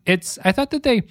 it's. 0.04 0.38
I 0.44 0.52
thought 0.52 0.70
that 0.70 0.82
they. 0.82 1.02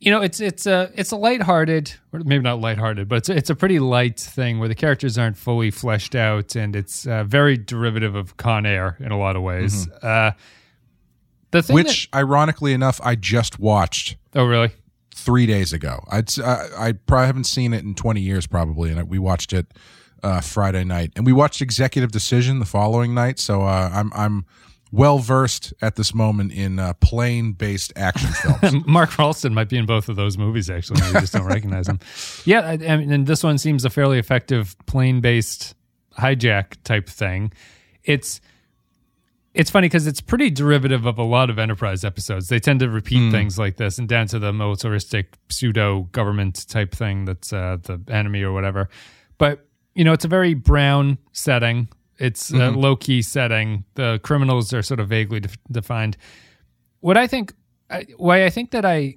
You 0.00 0.10
know, 0.10 0.22
it's 0.22 0.40
it's 0.40 0.66
a 0.66 0.90
it's 0.94 1.12
a 1.12 1.16
lighthearted, 1.16 1.92
or 2.10 2.20
maybe 2.20 2.42
not 2.42 2.58
lighthearted, 2.58 3.06
but 3.06 3.16
it's 3.16 3.28
a, 3.28 3.36
it's 3.36 3.50
a 3.50 3.54
pretty 3.54 3.78
light 3.78 4.18
thing 4.18 4.58
where 4.58 4.68
the 4.68 4.74
characters 4.74 5.18
aren't 5.18 5.36
fully 5.36 5.70
fleshed 5.70 6.14
out, 6.14 6.56
and 6.56 6.74
it's 6.74 7.06
uh, 7.06 7.22
very 7.24 7.58
derivative 7.58 8.14
of 8.14 8.38
Con 8.38 8.64
Air 8.64 8.96
in 8.98 9.12
a 9.12 9.18
lot 9.18 9.36
of 9.36 9.42
ways. 9.42 9.86
Uh, 10.02 10.32
the 11.50 11.62
thing 11.62 11.74
Which, 11.74 12.08
ironically 12.14 12.72
enough, 12.72 12.98
I 13.04 13.14
just 13.14 13.58
watched 13.58 14.16
oh 14.34 14.46
really? 14.46 14.70
three 15.14 15.44
days 15.44 15.74
ago. 15.74 16.02
I'd 16.10 16.30
I, 16.40 16.68
I 16.78 16.92
probably 16.92 17.26
haven't 17.26 17.44
seen 17.44 17.74
it 17.74 17.84
in 17.84 17.94
twenty 17.94 18.22
years, 18.22 18.46
probably, 18.46 18.90
and 18.90 19.06
we 19.06 19.18
watched 19.18 19.52
it 19.52 19.66
uh, 20.22 20.40
Friday 20.40 20.84
night, 20.84 21.12
and 21.14 21.26
we 21.26 21.34
watched 21.34 21.60
Executive 21.60 22.10
Decision 22.10 22.58
the 22.58 22.64
following 22.64 23.12
night. 23.12 23.38
So 23.38 23.64
uh, 23.64 23.90
I'm 23.92 24.10
I'm 24.14 24.46
well 24.92 25.18
versed 25.18 25.72
at 25.80 25.96
this 25.96 26.14
moment 26.14 26.52
in 26.52 26.78
uh, 26.78 26.94
plane 26.94 27.52
based 27.52 27.92
action 27.96 28.30
films. 28.60 28.86
Mark 28.86 29.10
Rolston 29.18 29.54
might 29.54 29.68
be 29.68 29.76
in 29.76 29.86
both 29.86 30.08
of 30.08 30.16
those 30.16 30.36
movies. 30.36 30.68
Actually, 30.68 31.02
we 31.02 31.20
just 31.20 31.32
don't 31.32 31.44
recognize 31.46 31.88
him. 31.88 32.00
Yeah, 32.44 32.60
I, 32.60 32.72
I 32.72 32.96
mean, 32.96 33.12
and 33.12 33.26
this 33.26 33.42
one 33.42 33.58
seems 33.58 33.84
a 33.84 33.90
fairly 33.90 34.18
effective 34.18 34.76
plane-based 34.86 35.74
hijack 36.18 36.76
type 36.84 37.08
thing. 37.08 37.52
It's 38.04 38.40
it's 39.52 39.70
funny 39.70 39.86
because 39.88 40.06
it's 40.06 40.20
pretty 40.20 40.48
derivative 40.48 41.06
of 41.06 41.18
a 41.18 41.24
lot 41.24 41.50
of 41.50 41.58
Enterprise 41.58 42.04
episodes. 42.04 42.48
They 42.48 42.60
tend 42.60 42.80
to 42.80 42.88
repeat 42.88 43.32
things 43.32 43.58
like 43.58 43.76
this, 43.78 43.98
and 43.98 44.08
down 44.08 44.28
to 44.28 44.38
the 44.38 44.52
militaristic 44.52 45.34
pseudo 45.48 46.02
government 46.12 46.68
type 46.68 46.94
thing 46.94 47.24
that's 47.24 47.52
uh, 47.52 47.78
the 47.82 48.00
enemy 48.08 48.42
or 48.42 48.52
whatever. 48.52 48.88
But 49.38 49.66
you 49.94 50.04
know, 50.04 50.12
it's 50.12 50.24
a 50.24 50.28
very 50.28 50.54
brown 50.54 51.18
setting. 51.32 51.88
It's 52.20 52.52
a 52.52 52.70
low 52.70 52.96
key 52.96 53.22
setting. 53.22 53.84
The 53.94 54.20
criminals 54.22 54.72
are 54.72 54.82
sort 54.82 55.00
of 55.00 55.08
vaguely 55.08 55.40
def- 55.40 55.58
defined 55.70 56.16
what 57.00 57.16
I 57.16 57.26
think, 57.26 57.54
I, 57.88 58.06
why 58.16 58.44
I 58.44 58.50
think 58.50 58.70
that 58.70 58.84
I, 58.84 59.16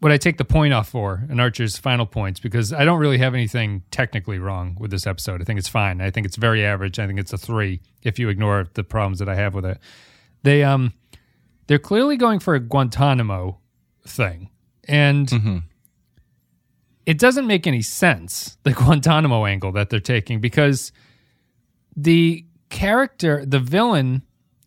what 0.00 0.12
I 0.12 0.16
take 0.16 0.38
the 0.38 0.44
point 0.44 0.72
off 0.72 0.88
for 0.88 1.24
in 1.28 1.40
Archer's 1.40 1.76
final 1.76 2.06
points 2.06 2.40
because 2.40 2.72
I 2.72 2.84
don't 2.84 2.98
really 2.98 3.18
have 3.18 3.34
anything 3.34 3.82
technically 3.90 4.38
wrong 4.38 4.76
with 4.78 4.90
this 4.90 5.06
episode. 5.06 5.40
I 5.40 5.44
think 5.44 5.58
it's 5.58 5.68
fine. 5.68 6.00
I 6.00 6.10
think 6.10 6.26
it's 6.26 6.36
very 6.36 6.64
average. 6.64 6.98
I 6.98 7.06
think 7.06 7.18
it's 7.18 7.32
a 7.32 7.38
three 7.38 7.80
if 8.02 8.18
you 8.18 8.28
ignore 8.28 8.66
the 8.74 8.84
problems 8.84 9.18
that 9.18 9.28
I 9.28 9.34
have 9.34 9.54
with 9.54 9.66
it. 9.66 9.78
They 10.42 10.64
um, 10.64 10.94
they're 11.66 11.78
clearly 11.78 12.16
going 12.16 12.40
for 12.40 12.54
a 12.54 12.60
Guantanamo 12.60 13.58
thing. 14.06 14.48
And 14.88 15.62
it 17.06 17.18
doesn't 17.18 17.46
make 17.46 17.66
any 17.66 17.82
sense, 17.82 18.56
the 18.62 18.72
Guantanamo 18.74 19.44
angle 19.44 19.72
that 19.72 19.90
they're 19.90 20.00
taking, 20.00 20.40
because 20.40 20.92
the 21.96 22.44
character, 22.68 23.44
the 23.44 23.58
villain, 23.58 24.22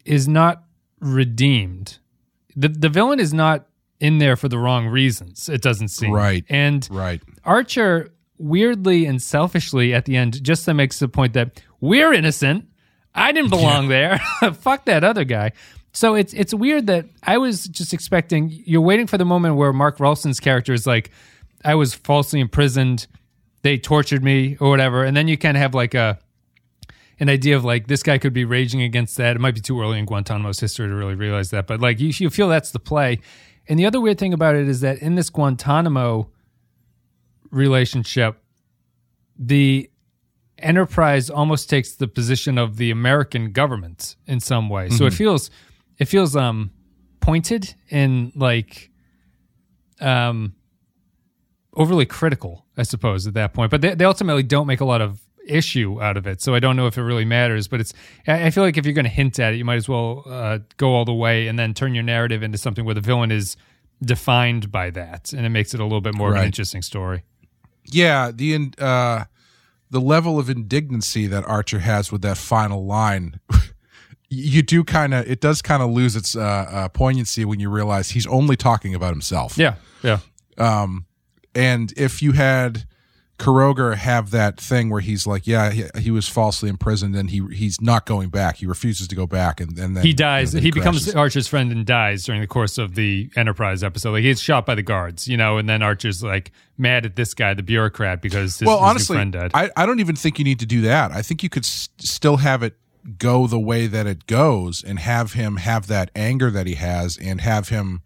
is 0.06 0.28
not 0.28 0.64
redeemed. 1.00 2.00
The 2.56 2.70
the 2.70 2.90
villain 2.90 3.20
is 3.20 3.34
not 3.34 3.68
in 4.00 4.18
there 4.18 4.36
for 4.36 4.50
the 4.50 4.58
wrong 4.58 4.88
reasons, 4.88 5.50
it 5.50 5.62
doesn't 5.62 5.88
seem. 5.88 6.12
Right. 6.12 6.44
And 6.50 6.88
Right. 6.92 7.22
Archer 7.46 8.14
weirdly 8.38 9.06
and 9.06 9.22
selfishly 9.22 9.94
at 9.94 10.06
the 10.06 10.18
end 10.18 10.44
just 10.44 10.68
makes 10.68 11.00
the 11.00 11.08
point 11.08 11.34
that 11.34 11.62
we're 11.80 12.14
innocent. 12.14 12.68
I 13.16 13.32
didn't 13.32 13.52
belong 13.52 13.88
there. 13.88 14.20
Fuck 14.54 14.86
that 14.86 15.04
other 15.04 15.24
guy. 15.24 15.52
So 15.94 16.16
it's 16.16 16.34
it's 16.34 16.54
weird 16.54 16.88
that 16.88 17.06
I 17.22 17.38
was 17.38 17.66
just 17.66 17.94
expecting 17.94 18.50
you're 18.66 18.82
waiting 18.82 19.08
for 19.08 19.18
the 19.18 19.26
moment 19.26 19.56
where 19.56 19.72
Mark 19.72 20.00
Rolston's 20.00 20.40
character 20.40 20.74
is 20.74 20.88
like, 20.88 21.12
I 21.64 21.76
was 21.76 21.94
falsely 21.94 22.40
imprisoned, 22.40 23.08
they 23.62 23.78
tortured 23.78 24.24
me 24.24 24.58
or 24.60 24.70
whatever, 24.70 25.04
and 25.04 25.16
then 25.16 25.28
you 25.28 25.38
kind 25.38 25.56
of 25.56 25.62
have 25.62 25.76
like 25.76 25.94
a 25.94 26.20
an 27.20 27.30
idea 27.30 27.56
of 27.56 27.64
like 27.64 27.88
this 27.88 28.04
guy 28.04 28.18
could 28.18 28.34
be 28.34 28.46
raging 28.46 28.82
against 28.82 29.18
that. 29.18 29.36
It 29.36 29.40
might 29.40 29.56
be 29.56 29.62
too 29.62 29.80
early 29.82 30.00
in 30.00 30.06
Guantanamo's 30.06 30.60
history 30.60 30.88
to 30.88 30.94
really 30.94 31.16
realize 31.16 31.50
that, 31.52 31.68
but 31.68 31.80
like 31.80 32.00
you, 32.00 32.12
you 32.16 32.30
feel 32.30 32.50
that's 32.50 32.72
the 32.72 32.80
play. 32.80 33.20
And 33.68 33.80
the 33.80 33.86
other 33.86 34.02
weird 34.02 34.18
thing 34.18 34.34
about 34.34 34.56
it 34.56 34.68
is 34.68 34.82
that 34.82 34.98
in 35.00 35.16
this 35.16 35.30
Guantanamo 35.30 36.30
relationship, 37.50 38.42
the 39.38 39.90
enterprise 40.58 41.30
almost 41.30 41.70
takes 41.70 41.96
the 41.96 42.08
position 42.08 42.58
of 42.58 42.78
the 42.78 42.92
American 42.92 43.52
government 43.52 44.16
in 44.28 44.40
some 44.40 44.70
way. 44.70 44.90
So 44.90 45.06
it 45.06 45.14
feels 45.14 45.50
it 45.98 46.06
feels 46.06 46.36
um 46.36 46.72
pointed 47.20 47.74
and 47.90 48.32
like 48.36 48.92
um 50.02 50.56
overly 51.76 52.06
critical, 52.06 52.66
I 52.78 52.84
suppose, 52.84 53.26
at 53.28 53.34
that 53.34 53.54
point. 53.54 53.72
But 53.72 53.82
they, 53.82 53.96
they 53.96 54.06
ultimately 54.06 54.44
don't 54.44 54.68
make 54.68 54.82
a 54.82 54.86
lot 54.86 55.02
of 55.02 55.20
issue 55.48 56.02
out 56.02 56.18
of 56.18 56.28
it. 56.28 56.42
So 56.42 56.56
I 56.56 56.60
don't 56.60 56.76
know 56.76 56.88
if 56.88 56.98
it 56.98 57.04
really 57.04 57.26
matters. 57.26 57.68
But 57.68 57.80
it's 57.82 57.94
I 58.28 58.50
feel 58.50 58.64
like 58.64 58.78
if 58.78 58.86
you're 58.86 58.94
going 58.94 59.06
to 59.06 59.12
hint 59.12 59.40
at 59.40 59.54
it, 59.54 59.58
you 59.58 59.66
might 59.66 59.76
as 59.76 59.90
well 59.90 60.24
uh, 60.26 60.60
go 60.78 60.90
all 60.90 61.06
the 61.06 61.14
way 61.14 61.48
and 61.48 61.58
then 61.58 61.74
turn 61.74 61.94
your 61.94 62.04
narrative 62.04 62.44
into 62.44 62.58
something 62.58 62.86
where 62.86 62.96
the 62.96 63.02
villain 63.02 63.32
is 63.32 63.56
defined 64.04 64.72
by 64.72 64.90
that, 64.90 65.34
and 65.34 65.46
it 65.46 65.50
makes 65.50 65.74
it 65.74 65.80
a 65.80 65.84
little 65.84 66.02
bit 66.02 66.16
more 66.16 66.30
of 66.32 66.36
an 66.36 66.46
interesting 66.46 66.82
story. 66.82 67.24
Yeah, 67.86 68.32
the 68.34 68.54
in- 68.54 68.74
uh, 68.78 69.26
the 69.90 70.02
level 70.02 70.40
of 70.40 70.50
indignancy 70.50 71.28
that 71.28 71.46
Archer 71.46 71.80
has 71.80 72.12
with 72.12 72.22
that 72.24 72.38
final 72.38 72.86
line, 72.86 73.40
you 74.30 74.62
do 74.62 74.84
kind 74.84 75.14
of 75.14 75.30
it 75.30 75.40
does 75.40 75.62
kind 75.62 75.84
of 75.84 75.92
lose 75.92 76.16
its 76.16 76.36
uh, 76.36 76.42
uh, 76.42 76.90
poignancy 76.90 77.46
when 77.46 77.60
you 77.60 77.70
realize 77.70 78.12
he's 78.12 78.28
only 78.28 78.56
talking 78.56 78.96
about 78.96 79.12
himself. 79.14 79.58
Yeah, 79.58 79.76
yeah. 80.02 80.20
Um, 80.58 81.06
and 81.56 81.94
if 81.98 82.22
you 82.22 82.32
had 82.34 82.86
Kuroger 83.44 83.96
have 83.96 84.32
that 84.32 84.60
thing 84.60 84.90
where 84.90 85.02
he's 85.02 85.28
like, 85.28 85.46
yeah, 85.46 85.70
he, 85.72 85.86
he 86.00 86.12
was 86.12 86.30
falsely 86.30 86.70
imprisoned 86.70 87.16
and 87.16 87.30
he 87.30 87.46
he's 87.52 87.82
not 87.82 88.06
going 88.06 88.30
back. 88.30 88.58
He 88.58 88.66
refuses 88.66 89.08
to 89.10 89.16
go 89.16 89.28
back, 89.28 89.60
and, 89.60 89.78
and 89.78 89.98
then 89.98 90.04
he 90.06 90.14
dies. 90.14 90.54
then 90.54 90.64
he 90.64 90.72
becomes. 90.72 91.14
Archer's 91.14 91.48
friend 91.48 91.72
and 91.72 91.86
dies 91.86 92.24
during 92.24 92.40
the 92.42 92.48
course 92.48 92.78
of 92.78 92.96
the 92.96 93.30
Enterprise 93.36 93.84
episode. 93.84 94.12
Like 94.12 94.24
he 94.24 94.30
gets 94.30 94.42
shot 94.42 94.66
by 94.66 94.76
the 94.76 94.82
guards, 94.82 95.28
you 95.28 95.36
know, 95.36 95.58
and 95.58 95.68
then 95.68 95.82
Archer's 95.82 96.24
like 96.24 96.52
mad 96.78 97.06
at 97.06 97.16
this 97.16 97.34
guy, 97.34 97.54
the 97.54 97.64
bureaucrat, 97.64 98.22
because 98.22 98.60
his, 98.60 98.66
well, 98.66 98.80
his 98.80 98.90
honestly, 98.90 99.16
friend 99.18 99.34
died. 99.34 99.52
I, 99.54 99.70
I 99.76 99.86
don't 99.86 100.00
even 100.00 100.16
think 100.16 100.40
you 100.40 100.46
need 100.46 100.60
to 100.60 100.66
do 100.66 100.82
that. 100.82 101.12
I 101.12 101.22
think 101.22 101.44
you 101.44 101.50
could 101.50 101.66
s- 101.66 101.90
still 102.00 102.38
have 102.38 102.64
it 102.64 102.78
go 103.18 103.48
the 103.48 103.60
way 103.60 103.88
that 103.88 104.08
it 104.08 104.26
goes 104.28 104.82
and 104.82 105.00
have 105.00 105.34
him 105.34 105.58
have 105.58 105.88
that 105.88 106.10
anger 106.16 106.50
that 106.50 106.66
he 106.66 106.76
has 106.76 107.18
and 107.18 107.42
have 107.42 107.68
him 107.68 108.02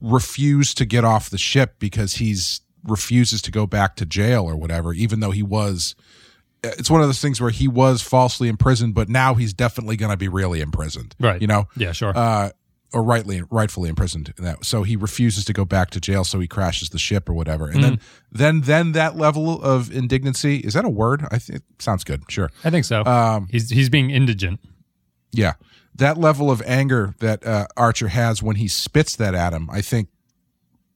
refuse 0.00 0.74
to 0.74 0.84
get 0.84 1.04
off 1.04 1.30
the 1.30 1.38
ship 1.38 1.74
because 1.78 2.14
he's 2.14 2.62
refuses 2.84 3.42
to 3.42 3.50
go 3.50 3.66
back 3.66 3.96
to 3.96 4.06
jail 4.06 4.44
or 4.44 4.56
whatever, 4.56 4.92
even 4.92 5.20
though 5.20 5.30
he 5.30 5.42
was. 5.42 5.94
It's 6.62 6.90
one 6.90 7.00
of 7.00 7.08
those 7.08 7.20
things 7.22 7.40
where 7.40 7.50
he 7.50 7.68
was 7.68 8.02
falsely 8.02 8.48
imprisoned, 8.48 8.94
but 8.94 9.08
now 9.08 9.34
he's 9.34 9.54
definitely 9.54 9.96
going 9.96 10.10
to 10.10 10.16
be 10.18 10.28
really 10.28 10.60
imprisoned. 10.60 11.14
Right. 11.18 11.40
You 11.40 11.46
know? 11.46 11.68
yeah, 11.74 11.92
sure. 11.92 12.12
uh, 12.14 12.50
or 12.92 13.02
rightly 13.02 13.42
rightfully 13.50 13.88
imprisoned 13.88 14.34
in 14.36 14.44
that. 14.44 14.64
So 14.64 14.82
he 14.82 14.96
refuses 14.96 15.44
to 15.46 15.52
go 15.52 15.64
back 15.64 15.90
to 15.90 16.00
jail, 16.00 16.24
so 16.24 16.40
he 16.40 16.48
crashes 16.48 16.90
the 16.90 16.98
ship 16.98 17.28
or 17.28 17.34
whatever. 17.34 17.68
And 17.68 17.82
then 17.84 18.00
then 18.32 18.62
then 18.62 18.92
that 18.92 19.16
level 19.16 19.62
of 19.62 19.92
indignancy 19.92 20.56
is 20.58 20.74
that 20.74 20.84
a 20.84 20.88
word? 20.88 21.24
I 21.30 21.38
think 21.38 21.62
sounds 21.78 22.04
good. 22.04 22.22
Sure. 22.28 22.50
I 22.64 22.70
think 22.70 22.84
so. 22.84 23.04
um, 23.04 23.48
he's 23.50 23.70
he's 23.70 23.88
being 23.88 24.10
indigent. 24.10 24.60
Yeah. 25.32 25.54
That 25.94 26.18
level 26.18 26.50
of 26.50 26.62
anger 26.66 27.14
that 27.20 27.46
uh, 27.46 27.66
Archer 27.76 28.08
has 28.08 28.42
when 28.42 28.56
he 28.56 28.68
spits 28.68 29.16
that 29.16 29.34
at 29.34 29.52
him, 29.52 29.68
I 29.70 29.80
think 29.82 30.08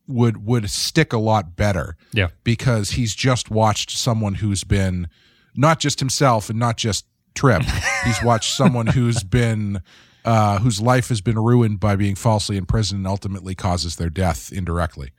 would 0.06 0.44
would 0.46 0.68
stick 0.70 1.12
a 1.12 1.18
lot 1.18 1.56
better 1.56 1.96
Yeah. 2.12 2.28
because 2.44 2.90
he's 2.92 3.14
just 3.14 3.50
watched 3.50 3.90
someone 3.90 4.34
who's 4.36 4.62
been 4.64 5.08
not 5.56 5.80
just 5.80 5.98
himself 6.00 6.50
and 6.50 6.58
not 6.58 6.76
just 6.76 7.06
Trip. 7.34 7.62
he's 8.04 8.22
watched 8.22 8.54
someone 8.54 8.86
who's 8.86 9.24
been 9.24 9.82
uh, 10.24 10.58
whose 10.60 10.80
life 10.80 11.08
has 11.08 11.20
been 11.20 11.38
ruined 11.38 11.80
by 11.80 11.96
being 11.96 12.14
falsely 12.14 12.56
imprisoned 12.56 12.98
and 12.98 13.06
ultimately 13.06 13.54
causes 13.54 13.96
their 13.96 14.08
death 14.08 14.52
indirectly. 14.52 15.10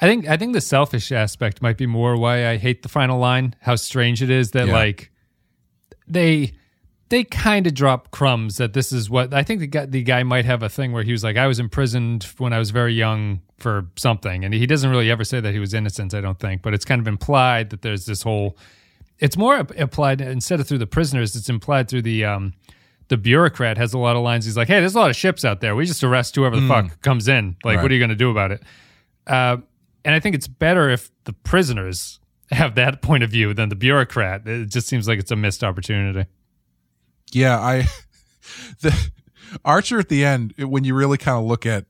I 0.00 0.06
think 0.06 0.26
I 0.26 0.36
think 0.36 0.52
the 0.52 0.60
selfish 0.60 1.12
aspect 1.12 1.62
might 1.62 1.76
be 1.78 1.86
more 1.86 2.16
why 2.16 2.48
I 2.48 2.56
hate 2.56 2.82
the 2.82 2.88
final 2.88 3.18
line. 3.20 3.54
How 3.60 3.76
strange 3.76 4.20
it 4.22 4.30
is 4.30 4.50
that 4.50 4.66
Yeah. 4.66 4.72
like 4.72 5.10
they 6.08 6.52
they 7.10 7.24
kind 7.24 7.66
of 7.66 7.74
drop 7.74 8.12
crumbs 8.12 8.56
that 8.56 8.72
this 8.72 8.92
is 8.92 9.10
what 9.10 9.34
I 9.34 9.42
think 9.42 9.60
the 9.60 9.66
guy 9.66 9.84
the 9.84 10.02
guy 10.02 10.22
might 10.22 10.44
have 10.44 10.62
a 10.62 10.68
thing 10.68 10.92
where 10.92 11.02
he 11.02 11.12
was 11.12 11.22
like 11.22 11.36
I 11.36 11.46
was 11.46 11.58
imprisoned 11.58 12.24
when 12.38 12.52
I 12.52 12.58
was 12.58 12.70
very 12.70 12.94
young 12.94 13.42
for 13.58 13.86
something. 13.96 14.44
And 14.44 14.54
he 14.54 14.66
doesn't 14.66 14.88
really 14.88 15.10
ever 15.10 15.24
say 15.24 15.40
that 15.40 15.52
he 15.52 15.58
was 15.58 15.74
innocent 15.74 16.14
I 16.14 16.20
don't 16.20 16.38
think 16.38 16.62
but 16.62 16.72
it's 16.72 16.84
kind 16.84 17.00
of 17.00 17.08
implied 17.08 17.70
that 17.70 17.82
there's 17.82 18.06
this 18.06 18.22
whole 18.22 18.56
it's 19.18 19.36
more 19.36 19.56
applied 19.76 20.20
instead 20.20 20.60
of 20.60 20.68
through 20.68 20.78
the 20.78 20.86
prisoners 20.86 21.36
it's 21.36 21.48
implied 21.48 21.88
through 21.88 22.02
the 22.02 22.24
um 22.24 22.54
the 23.08 23.16
bureaucrat 23.16 23.76
has 23.76 23.92
a 23.92 23.98
lot 23.98 24.14
of 24.14 24.22
lines. 24.22 24.44
He's 24.44 24.56
like 24.56 24.68
hey 24.68 24.78
there's 24.78 24.94
a 24.94 25.00
lot 25.00 25.10
of 25.10 25.16
ships 25.16 25.44
out 25.44 25.60
there. 25.60 25.74
We 25.74 25.86
just 25.86 26.04
arrest 26.04 26.36
whoever 26.36 26.56
the 26.56 26.68
fuck 26.68 27.02
comes 27.02 27.26
in. 27.26 27.56
Like 27.64 27.82
what 27.82 27.90
are 27.90 27.94
you 27.94 28.00
going 28.00 28.10
to 28.10 28.16
do 28.16 28.30
about 28.30 28.52
it? 28.52 28.62
Uh, 29.26 29.58
and 30.04 30.14
I 30.14 30.20
think 30.20 30.36
it's 30.36 30.48
better 30.48 30.88
if 30.88 31.10
the 31.24 31.32
prisoners 31.32 32.20
have 32.52 32.76
that 32.76 33.02
point 33.08 33.24
of 33.24 33.30
view 33.30 33.52
than 33.52 33.68
the 33.68 33.74
bureaucrat. 33.74 34.46
It 34.46 34.66
just 34.66 34.86
seems 34.86 35.08
like 35.08 35.18
it's 35.18 35.32
a 35.32 35.36
missed 35.36 35.64
opportunity. 35.64 36.26
Yeah, 37.32 37.58
I 37.58 37.86
the 38.80 39.10
Archer 39.64 39.98
at 39.98 40.08
the 40.08 40.24
end 40.24 40.54
when 40.58 40.84
you 40.84 40.94
really 40.94 41.18
kind 41.18 41.38
of 41.38 41.44
look 41.44 41.66
at 41.66 41.86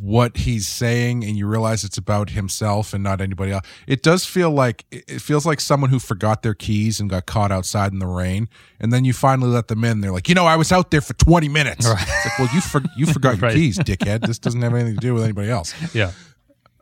what 0.00 0.38
he's 0.38 0.66
saying 0.66 1.22
and 1.24 1.36
you 1.36 1.46
realize 1.46 1.84
it's 1.84 1.98
about 1.98 2.30
himself 2.30 2.94
and 2.94 3.04
not 3.04 3.20
anybody 3.20 3.52
else. 3.52 3.66
It 3.86 4.02
does 4.02 4.24
feel 4.24 4.50
like 4.50 4.86
it 4.90 5.20
feels 5.20 5.44
like 5.44 5.60
someone 5.60 5.90
who 5.90 5.98
forgot 5.98 6.42
their 6.42 6.54
keys 6.54 7.00
and 7.00 7.10
got 7.10 7.26
caught 7.26 7.52
outside 7.52 7.92
in 7.92 7.98
the 7.98 8.06
rain 8.06 8.48
and 8.80 8.90
then 8.94 9.04
you 9.04 9.12
finally 9.12 9.50
let 9.50 9.68
them 9.68 9.84
in. 9.84 10.00
They're 10.00 10.10
like, 10.10 10.26
"You 10.28 10.34
know, 10.34 10.46
I 10.46 10.56
was 10.56 10.72
out 10.72 10.90
there 10.90 11.02
for 11.02 11.12
20 11.14 11.48
minutes." 11.50 11.86
Right. 11.86 12.00
It's 12.00 12.24
like, 12.24 12.38
"Well, 12.38 12.48
you 12.54 12.60
for, 12.62 12.80
you 12.96 13.04
forgot 13.04 13.32
your 13.36 13.42
Right. 13.50 13.54
keys, 13.54 13.78
dickhead. 13.78 14.26
This 14.26 14.38
doesn't 14.38 14.62
have 14.62 14.72
anything 14.74 14.94
to 14.94 15.00
do 15.00 15.12
with 15.12 15.22
anybody 15.22 15.50
else." 15.50 15.74
Yeah. 15.94 16.12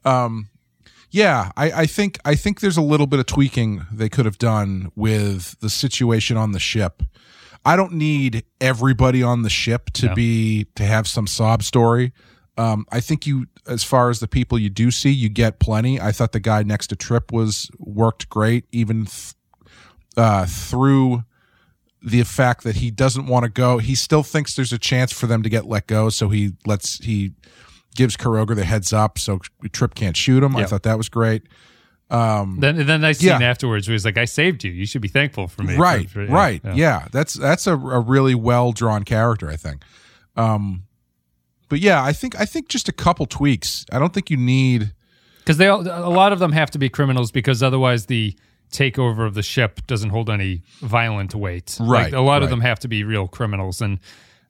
Um, 0.04 0.48
Yeah, 1.14 1.52
I, 1.58 1.72
I 1.82 1.86
think 1.86 2.18
I 2.24 2.34
think 2.34 2.60
there's 2.60 2.78
a 2.78 2.82
little 2.82 3.06
bit 3.06 3.20
of 3.20 3.26
tweaking 3.26 3.84
they 3.92 4.08
could 4.08 4.24
have 4.24 4.38
done 4.38 4.90
with 4.96 5.60
the 5.60 5.68
situation 5.68 6.36
on 6.38 6.52
the 6.52 6.58
ship. 6.58 7.02
I 7.66 7.76
don't 7.76 7.92
need 7.92 8.44
everybody 8.60 9.22
on 9.22 9.42
the 9.42 9.50
ship 9.50 9.90
to 9.94 10.06
No. 10.06 10.14
be 10.14 10.64
to 10.74 10.84
have 10.84 11.06
some 11.06 11.26
sob 11.26 11.62
story. 11.62 12.12
Um, 12.56 12.86
I 12.90 13.00
think 13.00 13.26
you, 13.26 13.46
as 13.66 13.84
far 13.84 14.08
as 14.10 14.20
the 14.20 14.26
people 14.26 14.58
you 14.58 14.70
do 14.70 14.90
see, 14.90 15.10
you 15.10 15.28
get 15.28 15.58
plenty. 15.60 16.00
I 16.00 16.12
thought 16.12 16.32
the 16.32 16.40
guy 16.40 16.62
next 16.62 16.88
to 16.88 16.96
Trip 16.96 17.30
was 17.30 17.70
worked 17.78 18.28
great, 18.28 18.64
even 18.72 19.04
th- 19.06 19.34
uh, 20.16 20.46
through 20.46 21.24
the 22.02 22.22
fact 22.24 22.64
that 22.64 22.76
he 22.76 22.90
doesn't 22.90 23.26
want 23.26 23.44
to 23.44 23.48
go. 23.50 23.78
He 23.78 23.94
still 23.94 24.22
thinks 24.22 24.54
there's 24.56 24.72
a 24.72 24.78
chance 24.78 25.12
for 25.12 25.26
them 25.26 25.42
to 25.42 25.48
get 25.48 25.66
let 25.66 25.86
go, 25.86 26.08
so 26.08 26.30
he 26.30 26.52
lets 26.66 26.98
he 27.04 27.32
gives 27.94 28.16
Kuroger 28.16 28.54
the 28.56 28.64
heads 28.64 28.92
up 28.92 29.18
so 29.18 29.40
Trip 29.72 29.94
can't 29.94 30.16
shoot 30.16 30.42
him. 30.42 30.56
I 30.56 30.64
thought 30.64 30.82
that 30.84 30.98
was 30.98 31.08
great. 31.08 31.42
Um, 32.10 32.58
Then 32.60 32.84
then 32.86 33.00
nice 33.00 33.18
scene 33.20 33.28
Yeah. 33.28 33.40
afterwards 33.42 33.88
where 33.88 33.94
he's 33.94 34.04
like, 34.04 34.18
"I 34.18 34.26
saved 34.26 34.64
you. 34.64 34.70
You 34.70 34.84
should 34.84 35.00
be 35.00 35.08
thankful 35.08 35.48
for 35.48 35.62
me." 35.62 35.76
Right, 35.76 36.10
For- 36.10 36.26
for- 36.26 36.32
right, 36.32 36.60
yeah. 36.74 37.06
That's 37.10 37.32
that's 37.34 37.66
a, 37.66 37.72
a 37.72 38.00
really 38.00 38.34
well 38.34 38.72
drawn 38.72 39.02
character, 39.04 39.48
I 39.48 39.56
think. 39.56 39.82
Um, 40.36 40.82
but 41.70 41.80
yeah, 41.80 42.04
I 42.04 42.12
think 42.12 42.38
I 42.38 42.44
think 42.44 42.68
just 42.68 42.86
a 42.88 42.92
couple 42.92 43.24
tweaks. 43.24 43.86
I 43.90 43.98
don't 43.98 44.12
think 44.12 44.28
you 44.30 44.36
need. 44.36 44.92
Because 45.38 45.56
they 45.56 45.68
all, 45.68 45.80
a 45.80 46.12
lot 46.12 46.32
of 46.32 46.38
them 46.38 46.52
have 46.52 46.70
to 46.72 46.78
be 46.78 46.88
criminals 46.90 47.32
because 47.32 47.62
otherwise 47.62 48.06
the 48.06 48.36
takeover 48.70 49.26
of 49.26 49.32
the 49.34 49.42
ship 49.42 49.80
doesn't 49.86 50.10
hold 50.10 50.28
any 50.30 50.62
violent 50.80 51.34
weight. 51.34 51.76
Like, 51.80 51.88
Right, 51.90 52.12
a 52.12 52.20
lot 52.20 52.42
of 52.42 52.50
them 52.50 52.60
have 52.60 52.78
to 52.80 52.88
be 52.88 53.04
real 53.04 53.26
criminals, 53.26 53.80
and 53.80 53.98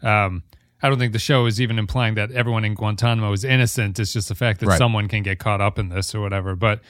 um, 0.03 0.43
I 0.83 0.89
don't 0.89 0.99
think 0.99 1.13
the 1.13 1.19
show 1.19 1.47
is 1.47 1.61
even 1.61 1.79
implying 1.79 2.15
that 2.15 2.33
everyone 2.33 2.65
in 2.65 2.75
Guantanamo 2.75 3.33
is 3.33 3.45
innocent. 3.45 3.99
It's 4.01 4.13
just 4.13 4.29
the 4.29 4.35
fact 4.35 4.61
that 4.61 4.67
Right. 4.67 4.79
someone 4.79 5.07
can 5.09 5.23
get 5.23 5.39
caught 5.39 5.61
up 5.61 5.79
in 5.79 5.89
this 5.91 6.15
or 6.15 6.21
whatever. 6.21 6.57
But 6.57 6.81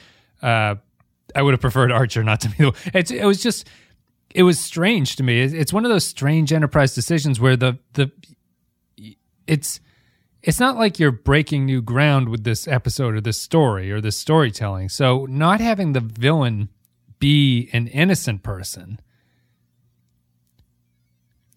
uh, 0.41 0.75
I 1.35 1.41
would 1.41 1.53
have 1.53 1.61
preferred 1.61 1.91
Archer 1.91 2.23
not 2.23 2.41
to 2.41 2.49
be. 2.49 2.55
the 2.57 2.91
It's, 2.93 3.11
it 3.11 3.25
was 3.25 3.41
just 3.41 3.67
it 4.33 4.43
was 4.43 4.59
strange 4.59 5.15
to 5.17 5.23
me. 5.23 5.41
It's 5.41 5.71
one 5.71 5.85
of 5.85 5.91
those 5.91 6.05
strange 6.05 6.51
enterprise 6.51 6.95
decisions 6.95 7.39
where 7.39 7.55
the 7.55 7.77
the 7.93 8.11
it's 9.47 9.79
it's 10.41 10.59
not 10.59 10.75
like 10.77 10.99
you're 10.99 11.11
breaking 11.11 11.65
new 11.65 11.81
ground 11.81 12.29
with 12.29 12.43
this 12.43 12.67
episode 12.67 13.13
or 13.15 13.21
this 13.21 13.39
story 13.39 13.91
or 13.91 14.01
this 14.01 14.17
storytelling. 14.17 14.89
So 14.89 15.25
not 15.29 15.61
having 15.61 15.93
the 15.93 15.99
villain 16.01 16.69
be 17.19 17.69
an 17.71 17.87
innocent 17.87 18.43
person 18.43 18.99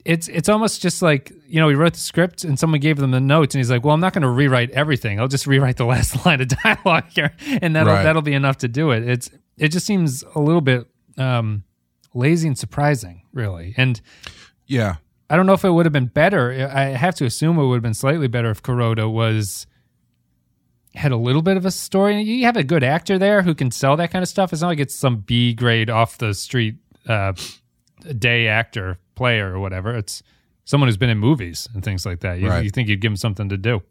it's 0.06 0.28
it's 0.28 0.48
almost 0.48 0.80
just 0.80 1.02
like 1.02 1.32
you 1.48 1.60
know 1.60 1.68
he 1.68 1.75
wrote 1.75 1.94
the 1.94 2.00
script 2.00 2.44
and 2.44 2.58
someone 2.58 2.80
gave 2.80 2.96
them 2.96 3.10
the 3.10 3.20
notes 3.20 3.54
and 3.54 3.60
he's 3.60 3.70
like 3.70 3.84
well 3.84 3.92
i'm 3.94 4.00
not 4.00 4.12
going 4.12 4.22
to 4.22 4.28
rewrite 4.28 4.70
everything. 4.70 5.18
I'll 5.20 5.28
just 5.28 5.46
rewrite 5.46 5.76
the 5.76 5.84
last 5.94 6.25
line 6.25 6.40
of 6.40 6.48
dialogue 6.48 7.06
here. 7.10 7.32
And 7.60 7.75
that'll 7.76 7.92
Right. 7.92 8.02
that'll 8.04 8.22
be 8.22 8.32
enough 8.34 8.58
to 8.58 8.68
do 8.68 8.90
it. 8.92 9.06
It's 9.08 9.30
it 9.58 9.68
just 9.68 9.84
seems 9.86 10.22
a 10.34 10.38
little 10.40 10.60
bit 10.60 10.86
um 11.18 11.64
lazy 12.14 12.48
and 12.48 12.56
surprising 12.58 13.22
really. 13.32 13.75
And 13.76 14.00
Yeah. 14.66 14.96
i 15.28 15.36
don't 15.36 15.46
know 15.46 15.54
if 15.54 15.64
it 15.64 15.70
would 15.70 15.86
have 15.86 15.92
been 15.92 16.06
better. 16.06 16.70
I 16.72 16.84
have 17.04 17.14
to 17.16 17.25
assume 17.25 17.58
it 17.58 17.66
would 17.66 17.75
have 17.76 17.82
been 17.82 17.94
slightly 17.94 18.28
better 18.28 18.50
if 18.50 18.62
Kuroda 18.62 19.10
was 19.12 19.66
had 20.94 21.12
a 21.12 21.16
little 21.16 21.42
bit 21.42 21.56
of 21.56 21.66
a 21.66 21.70
story. 21.70 22.22
You 22.22 22.44
have 22.46 22.56
a 22.56 22.64
good 22.64 22.82
actor 22.82 23.18
there 23.18 23.42
who 23.42 23.54
can 23.54 23.70
sell 23.70 23.96
that 23.96 24.10
kind 24.10 24.22
of 24.22 24.28
stuff. 24.28 24.52
It's 24.52 24.62
not 24.62 24.68
like 24.68 24.78
it's 24.80 24.94
some 24.94 25.16
b 25.18 25.52
grade 25.52 25.90
off 25.90 26.16
the 26.18 26.32
street 26.32 26.76
uh 27.08 27.32
day 28.18 28.46
actor 28.48 28.98
player 29.16 29.52
or 29.52 29.58
whatever 29.58 29.94
it's 29.96 30.23
someone 30.64 30.87
who's 30.88 30.96
been 30.96 31.11
in 31.11 31.18
movies 31.18 31.68
and 31.75 31.82
things 31.85 32.06
like 32.06 32.20
that 32.20 32.38
you, 32.38 32.49
Right. 32.49 32.64
you 32.64 32.70
think 32.70 32.88
you'd 32.88 33.00
give 33.00 33.11
him 33.12 33.16
something 33.16 33.49
to 33.49 33.56
do 33.56 33.82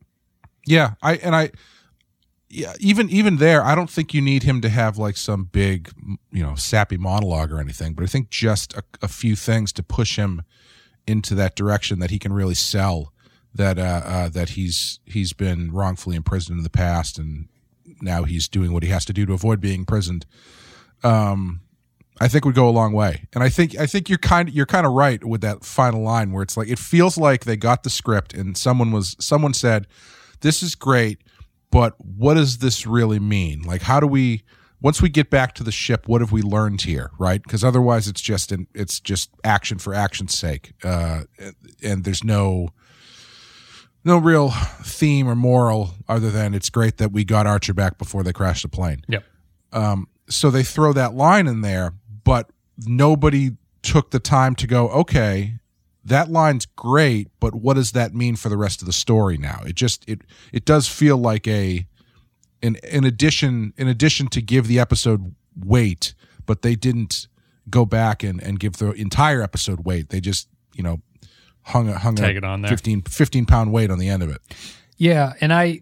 Yeah, 0.68 0.92
I 1.02 1.16
and 1.16 1.36
I 1.36 1.52
yeah, 2.50 2.74
even 2.80 3.10
even 3.10 3.38
there, 3.38 3.64
I 3.64 3.76
don't 3.76 3.90
think 3.90 4.14
you 4.14 4.22
need 4.22 4.44
him 4.44 4.62
to 4.62 4.70
have 4.70 4.98
like 4.98 5.18
some 5.18 5.46
big, 5.46 5.92
you 6.32 6.44
know, 6.44 6.56
sappy 6.56 6.96
monologue 6.96 7.52
or 7.52 7.60
anything, 7.60 7.94
but 7.96 8.04
I 8.04 8.08
think 8.08 8.30
just 8.30 8.74
a, 8.78 8.84
a 9.02 9.08
few 9.08 9.36
things 9.36 9.74
to 9.74 9.84
push 9.84 10.16
him 10.18 10.44
into 11.08 11.36
that 11.36 11.56
direction 11.56 12.00
that 12.00 12.12
he 12.12 12.20
can 12.20 12.32
really 12.34 12.56
sell 12.56 13.12
that 13.54 13.78
uh, 13.80 14.02
uh 14.06 14.30
that 14.30 14.50
he's 14.50 15.00
he's 15.06 15.34
been 15.34 15.72
wrongfully 15.72 16.16
imprisoned 16.16 16.58
in 16.58 16.64
the 16.64 16.70
past 16.70 17.18
and 17.18 17.48
now 18.02 18.24
he's 18.24 18.48
doing 18.48 18.72
what 18.74 18.84
he 18.84 18.90
has 18.90 19.06
to 19.06 19.14
do 19.14 19.26
to 19.26 19.34
avoid 19.34 19.60
being 19.60 19.80
imprisoned. 19.82 20.26
Um 21.04 21.62
I 22.22 22.28
think 22.28 22.46
would 22.46 22.56
go 22.56 22.70
a 22.70 22.72
long 22.72 22.94
way. 22.94 23.28
And 23.34 23.44
I 23.44 23.50
think 23.50 23.78
I 23.78 23.86
think 23.86 24.08
you're 24.08 24.18
kind 24.18 24.50
you're 24.50 24.66
kind 24.66 24.86
of 24.86 24.94
right 24.94 25.24
with 25.24 25.42
that 25.42 25.66
final 25.66 26.02
line 26.02 26.32
where 26.32 26.44
it's 26.44 26.56
like 26.56 26.70
it 26.70 26.80
feels 26.80 27.18
like 27.18 27.46
they 27.46 27.58
got 27.58 27.84
the 27.84 27.90
script 27.90 28.34
and 28.34 28.58
someone 28.58 28.92
was 28.92 29.16
someone 29.20 29.54
said 29.54 29.88
this 30.42 30.64
is 30.64 30.76
great, 30.76 31.20
but 31.72 31.94
what 32.00 32.36
does 32.36 32.60
this 32.60 32.88
really 32.88 33.20
mean? 33.20 33.64
Like 33.64 33.82
how 33.82 34.00
do 34.00 34.08
we 34.08 34.44
once 34.82 35.02
we 35.02 35.10
get 35.10 35.30
back 35.30 35.56
to 35.56 35.64
the 35.64 35.72
ship, 35.72 36.08
what 36.08 36.22
have 36.22 36.32
we 36.32 36.42
learned 36.42 36.82
here, 36.82 37.12
right? 37.18 37.42
Because 37.42 37.64
otherwise 37.64 38.08
it's 38.08 38.22
just 38.22 38.52
an 38.52 38.68
it's 38.74 39.00
just 39.00 39.30
action 39.44 39.78
for 39.78 39.94
action's 39.94 40.38
sake. 40.38 40.74
Uh 40.84 41.24
and 41.84 42.06
there's 42.06 42.24
no 42.24 42.70
no 44.06 44.18
real 44.18 44.52
theme 44.52 45.28
or 45.28 45.36
moral 45.36 45.96
other 46.08 46.30
than 46.30 46.54
it's 46.54 46.70
great 46.70 46.98
that 46.98 47.12
we 47.12 47.26
got 47.26 47.46
Archer 47.46 47.74
back 47.74 47.98
before 47.98 48.24
they 48.24 48.32
crashed 48.32 48.62
the 48.62 48.70
plane 48.70 49.02
yep 49.10 49.24
so 50.30 50.50
they 50.50 50.64
throw 50.64 50.94
that 50.94 51.14
line 51.14 51.48
in 51.48 51.62
there, 51.62 51.94
but 52.26 52.50
nobody 52.86 53.52
took 53.82 54.12
the 54.12 54.20
time 54.20 54.54
to 54.56 54.68
go, 54.68 54.90
okay, 54.90 55.60
that 56.04 56.30
line's 56.30 56.66
great, 56.66 57.30
but 57.40 57.56
what 57.56 57.76
does 57.76 57.94
that 57.94 58.14
mean 58.14 58.36
for 58.36 58.50
the 58.50 58.58
rest 58.58 58.82
of 58.82 58.86
the 58.86 58.94
story 58.94 59.38
now? 59.38 59.62
It 59.66 59.76
just 59.76 60.08
it 60.10 60.22
it 60.52 60.66
does 60.66 60.90
feel 60.90 61.18
like 61.18 61.48
a 61.48 61.88
in 62.62 62.76
in 62.84 63.06
addition 63.06 63.74
in 63.78 63.88
addition 63.88 64.28
to 64.28 64.42
give 64.42 64.68
the 64.68 64.80
episode 64.80 65.34
weight, 65.56 66.14
but 66.46 66.62
they 66.62 66.76
didn't 66.76 67.28
go 67.70 67.86
back 67.86 68.24
and, 68.24 68.42
and 68.42 68.60
give 68.60 68.78
the 68.78 68.92
entire 68.92 69.42
episode 69.42 69.86
weight. 69.86 70.10
They 70.10 70.20
just, 70.20 70.48
you 70.74 70.84
know, 70.84 71.02
hung 71.64 71.90
a 71.90 71.98
hung 71.98 72.16
Tag 72.16 72.36
a 72.36 72.38
it 72.38 72.44
on 72.44 72.62
there. 72.62 72.70
15, 72.70 73.04
15 73.04 73.46
pound 73.46 73.72
weight 73.72 73.90
on 73.90 74.00
the 74.00 74.10
end 74.10 74.24
of 74.24 74.30
it. 74.30 74.42
Yeah, 74.98 75.34
and 75.42 75.52
I, 75.52 75.82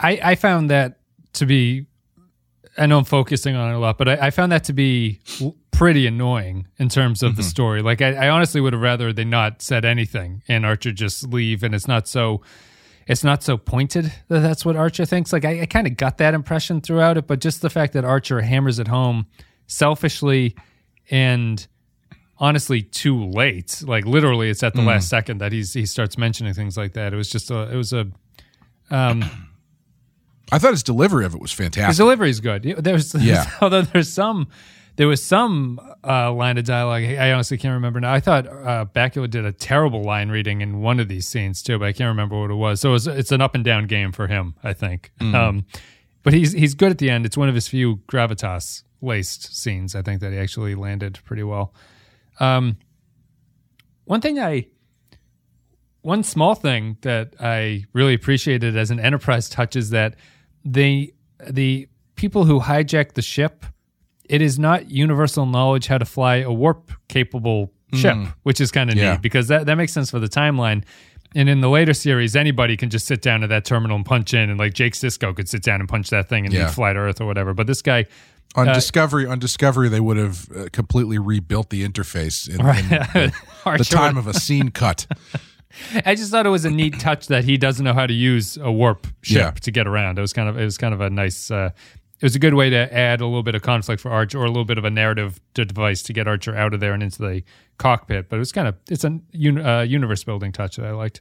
I, 0.00 0.20
I 0.22 0.34
found 0.34 0.70
that 0.70 0.98
to 1.34 1.46
be. 1.46 1.86
I 2.78 2.86
know 2.86 2.98
I'm 2.98 3.04
focusing 3.04 3.56
on 3.56 3.72
it 3.72 3.76
a 3.76 3.78
lot, 3.78 3.98
but 3.98 4.08
I, 4.08 4.26
I 4.26 4.30
found 4.30 4.52
that 4.52 4.64
to 4.64 4.72
be 4.72 5.20
pretty 5.70 6.06
annoying 6.06 6.66
in 6.78 6.88
terms 6.88 7.22
of 7.22 7.36
the 7.36 7.42
mm-hmm. 7.42 7.48
story. 7.48 7.82
Like, 7.82 8.00
I, 8.00 8.26
I 8.26 8.28
honestly 8.28 8.60
would 8.60 8.72
have 8.72 8.82
rather 8.82 9.12
they 9.12 9.24
not 9.24 9.62
said 9.62 9.84
anything 9.84 10.42
and 10.48 10.64
Archer 10.64 10.92
just 10.92 11.28
leave, 11.28 11.62
and 11.62 11.74
it's 11.74 11.88
not 11.88 12.06
so, 12.06 12.42
it's 13.06 13.24
not 13.24 13.42
so 13.42 13.56
pointed 13.56 14.12
that 14.28 14.40
that's 14.40 14.64
what 14.64 14.76
Archer 14.76 15.04
thinks. 15.04 15.32
Like, 15.32 15.44
I, 15.44 15.62
I 15.62 15.66
kind 15.66 15.86
of 15.86 15.96
got 15.96 16.18
that 16.18 16.34
impression 16.34 16.80
throughout 16.80 17.16
it, 17.16 17.26
but 17.26 17.40
just 17.40 17.62
the 17.62 17.70
fact 17.70 17.92
that 17.94 18.04
Archer 18.04 18.40
hammers 18.40 18.78
it 18.78 18.88
home 18.88 19.26
selfishly 19.66 20.54
and 21.10 21.66
honestly 22.38 22.82
too 22.82 23.24
late. 23.24 23.82
Like 23.84 24.04
literally, 24.06 24.50
it's 24.50 24.62
at 24.62 24.74
the 24.74 24.82
mm. 24.82 24.86
last 24.86 25.08
second 25.08 25.38
that 25.38 25.52
he's 25.52 25.72
he 25.72 25.86
starts 25.86 26.16
mentioning 26.16 26.54
things 26.54 26.76
like 26.76 26.94
that. 26.94 27.12
It 27.12 27.16
was 27.16 27.30
just 27.30 27.50
a 27.50 27.70
it 27.72 27.76
was 27.76 27.92
a 27.92 28.06
um, 28.90 29.47
I 30.50 30.58
thought 30.58 30.70
his 30.72 30.82
delivery 30.82 31.24
of 31.24 31.34
it 31.34 31.40
was 31.40 31.52
fantastic. 31.52 31.88
his 31.88 31.96
delivery 31.98 32.30
is 32.30 32.40
good. 32.40 32.62
There's 32.78 33.14
Yeah. 33.20 33.50
although 33.60 33.82
there's 33.82 34.12
some 34.12 34.48
there 34.96 35.06
was 35.06 35.22
some 35.22 35.78
uh, 36.02 36.32
line 36.32 36.58
of 36.58 36.64
dialogue 36.64 37.04
I 37.04 37.30
honestly 37.32 37.56
can't 37.56 37.74
remember 37.74 38.00
now. 38.00 38.12
I 38.12 38.18
thought 38.18 38.46
uh, 38.48 38.84
Bakula 38.92 39.30
did 39.30 39.44
a 39.44 39.52
terrible 39.52 40.02
line 40.02 40.28
reading 40.28 40.60
in 40.60 40.80
one 40.80 40.98
of 40.98 41.06
these 41.06 41.26
scenes 41.26 41.62
too, 41.62 41.78
but 41.78 41.84
I 41.86 41.92
can't 41.92 42.08
remember 42.08 42.40
what 42.40 42.50
it 42.50 42.54
was. 42.54 42.80
So 42.80 42.88
it 42.90 42.92
was, 42.94 43.06
it's 43.06 43.30
an 43.30 43.40
up 43.40 43.54
and 43.54 43.64
down 43.64 43.86
game 43.86 44.10
for 44.10 44.26
him, 44.26 44.54
I 44.64 44.72
think. 44.72 45.12
Um, 45.20 45.66
but 46.24 46.32
he's 46.34 46.52
he's 46.52 46.74
good 46.74 46.90
at 46.90 46.98
the 46.98 47.10
end. 47.10 47.26
It's 47.26 47.36
one 47.36 47.48
of 47.48 47.54
his 47.54 47.68
few 47.68 47.98
gravitas 48.08 48.82
laced 49.00 49.56
scenes. 49.56 49.94
I 49.94 50.02
think 50.02 50.20
that 50.20 50.32
he 50.32 50.38
actually 50.38 50.74
landed 50.74 51.20
pretty 51.24 51.44
well. 51.44 51.72
Um, 52.40 52.76
one 54.04 54.20
thing 54.20 54.38
I 54.40 54.66
one 56.02 56.22
small 56.24 56.54
thing 56.54 56.96
that 57.02 57.34
I 57.40 57.84
really 57.92 58.14
appreciated 58.14 58.76
as 58.76 58.90
an 58.90 58.98
enterprise 58.98 59.48
touch 59.48 59.76
is 59.76 59.90
that 59.90 60.14
the 60.64 61.12
the 61.48 61.88
people 62.16 62.44
who 62.44 62.60
hijack 62.60 63.12
the 63.12 63.22
ship, 63.22 63.64
it 64.28 64.42
is 64.42 64.58
not 64.58 64.90
universal 64.90 65.46
knowledge 65.46 65.86
how 65.86 65.98
to 65.98 66.04
fly 66.04 66.36
a 66.36 66.50
warp 66.52 66.90
capable 67.08 67.72
ship, 67.94 68.16
which 68.42 68.60
is 68.60 68.70
kind 68.70 68.90
of 68.90 68.96
Yeah. 68.96 69.12
neat 69.12 69.22
because 69.22 69.48
that, 69.48 69.66
that 69.66 69.76
makes 69.76 69.92
sense 69.92 70.10
for 70.10 70.18
the 70.18 70.28
timeline. 70.28 70.84
And 71.34 71.48
in 71.48 71.60
the 71.60 71.68
later 71.70 71.94
series, 71.94 72.34
anybody 72.36 72.76
can 72.76 72.90
just 72.90 73.06
sit 73.06 73.22
down 73.22 73.42
at 73.42 73.50
that 73.50 73.64
terminal 73.64 73.96
and 73.96 74.04
punch 74.04 74.34
in, 74.34 74.50
and 74.50 74.58
like 74.58 74.74
Jake 74.74 74.94
Sisko 74.94 75.34
could 75.36 75.48
sit 75.48 75.62
down 75.62 75.80
and 75.80 75.88
punch 75.88 76.10
that 76.10 76.28
thing 76.28 76.44
and 76.44 76.52
Yeah. 76.54 76.68
fly 76.70 76.92
to 76.92 76.98
Earth 76.98 77.20
or 77.20 77.26
whatever. 77.26 77.54
But 77.54 77.66
this 77.66 77.82
guy, 77.82 78.06
on 78.56 78.66
Discovery, 78.66 79.26
on 79.26 79.38
Discovery, 79.38 79.88
they 79.90 80.00
would 80.00 80.16
have 80.16 80.48
uh, 80.56 80.66
completely 80.72 81.18
rebuilt 81.18 81.70
the 81.70 81.86
interface 81.86 82.48
in, 82.48 82.54
in 82.60 82.60
the, 82.88 83.32
the 83.78 83.84
time 83.84 84.16
of 84.16 84.26
a 84.26 84.34
scene 84.34 84.70
cut. 84.70 85.06
I 86.04 86.14
just 86.14 86.30
thought 86.30 86.46
it 86.46 86.50
was 86.50 86.64
a 86.64 86.70
neat 86.70 86.98
touch 86.98 87.26
that 87.28 87.44
he 87.44 87.56
doesn't 87.56 87.84
know 87.84 87.92
how 87.92 88.06
to 88.06 88.12
use 88.14 88.56
a 88.56 88.72
warp 88.72 89.06
ship 89.22 89.36
Yeah. 89.36 89.50
to 89.50 89.70
get 89.70 89.86
around. 89.86 90.18
It 90.18 90.22
was 90.22 90.32
kind 90.32 90.48
of 90.48 90.58
it 90.58 90.64
was 90.64 90.78
kind 90.78 90.94
of 90.94 91.00
a 91.00 91.10
nice. 91.10 91.50
Uh, 91.50 91.70
it 92.20 92.24
was 92.24 92.34
a 92.34 92.40
good 92.40 92.54
way 92.54 92.68
to 92.70 92.92
add 92.92 93.20
a 93.20 93.26
little 93.26 93.44
bit 93.44 93.54
of 93.54 93.62
conflict 93.62 94.02
for 94.02 94.10
Archer, 94.10 94.38
or 94.38 94.44
a 94.44 94.48
little 94.48 94.64
bit 94.64 94.76
of 94.78 94.84
a 94.84 94.90
narrative 94.90 95.40
device 95.54 96.02
to 96.02 96.12
get 96.12 96.26
Archer 96.26 96.56
out 96.56 96.74
of 96.74 96.80
there 96.80 96.92
and 96.92 97.02
into 97.02 97.18
the 97.22 97.42
cockpit. 97.76 98.28
But 98.28 98.36
it 98.36 98.38
was 98.40 98.50
kind 98.50 98.66
of 98.66 98.74
it's 98.90 99.04
a 99.04 99.20
un, 99.34 99.58
uh, 99.64 99.80
universe 99.82 100.24
building 100.24 100.50
touch 100.52 100.76
that 100.76 100.86
I 100.86 100.90
liked. 100.92 101.20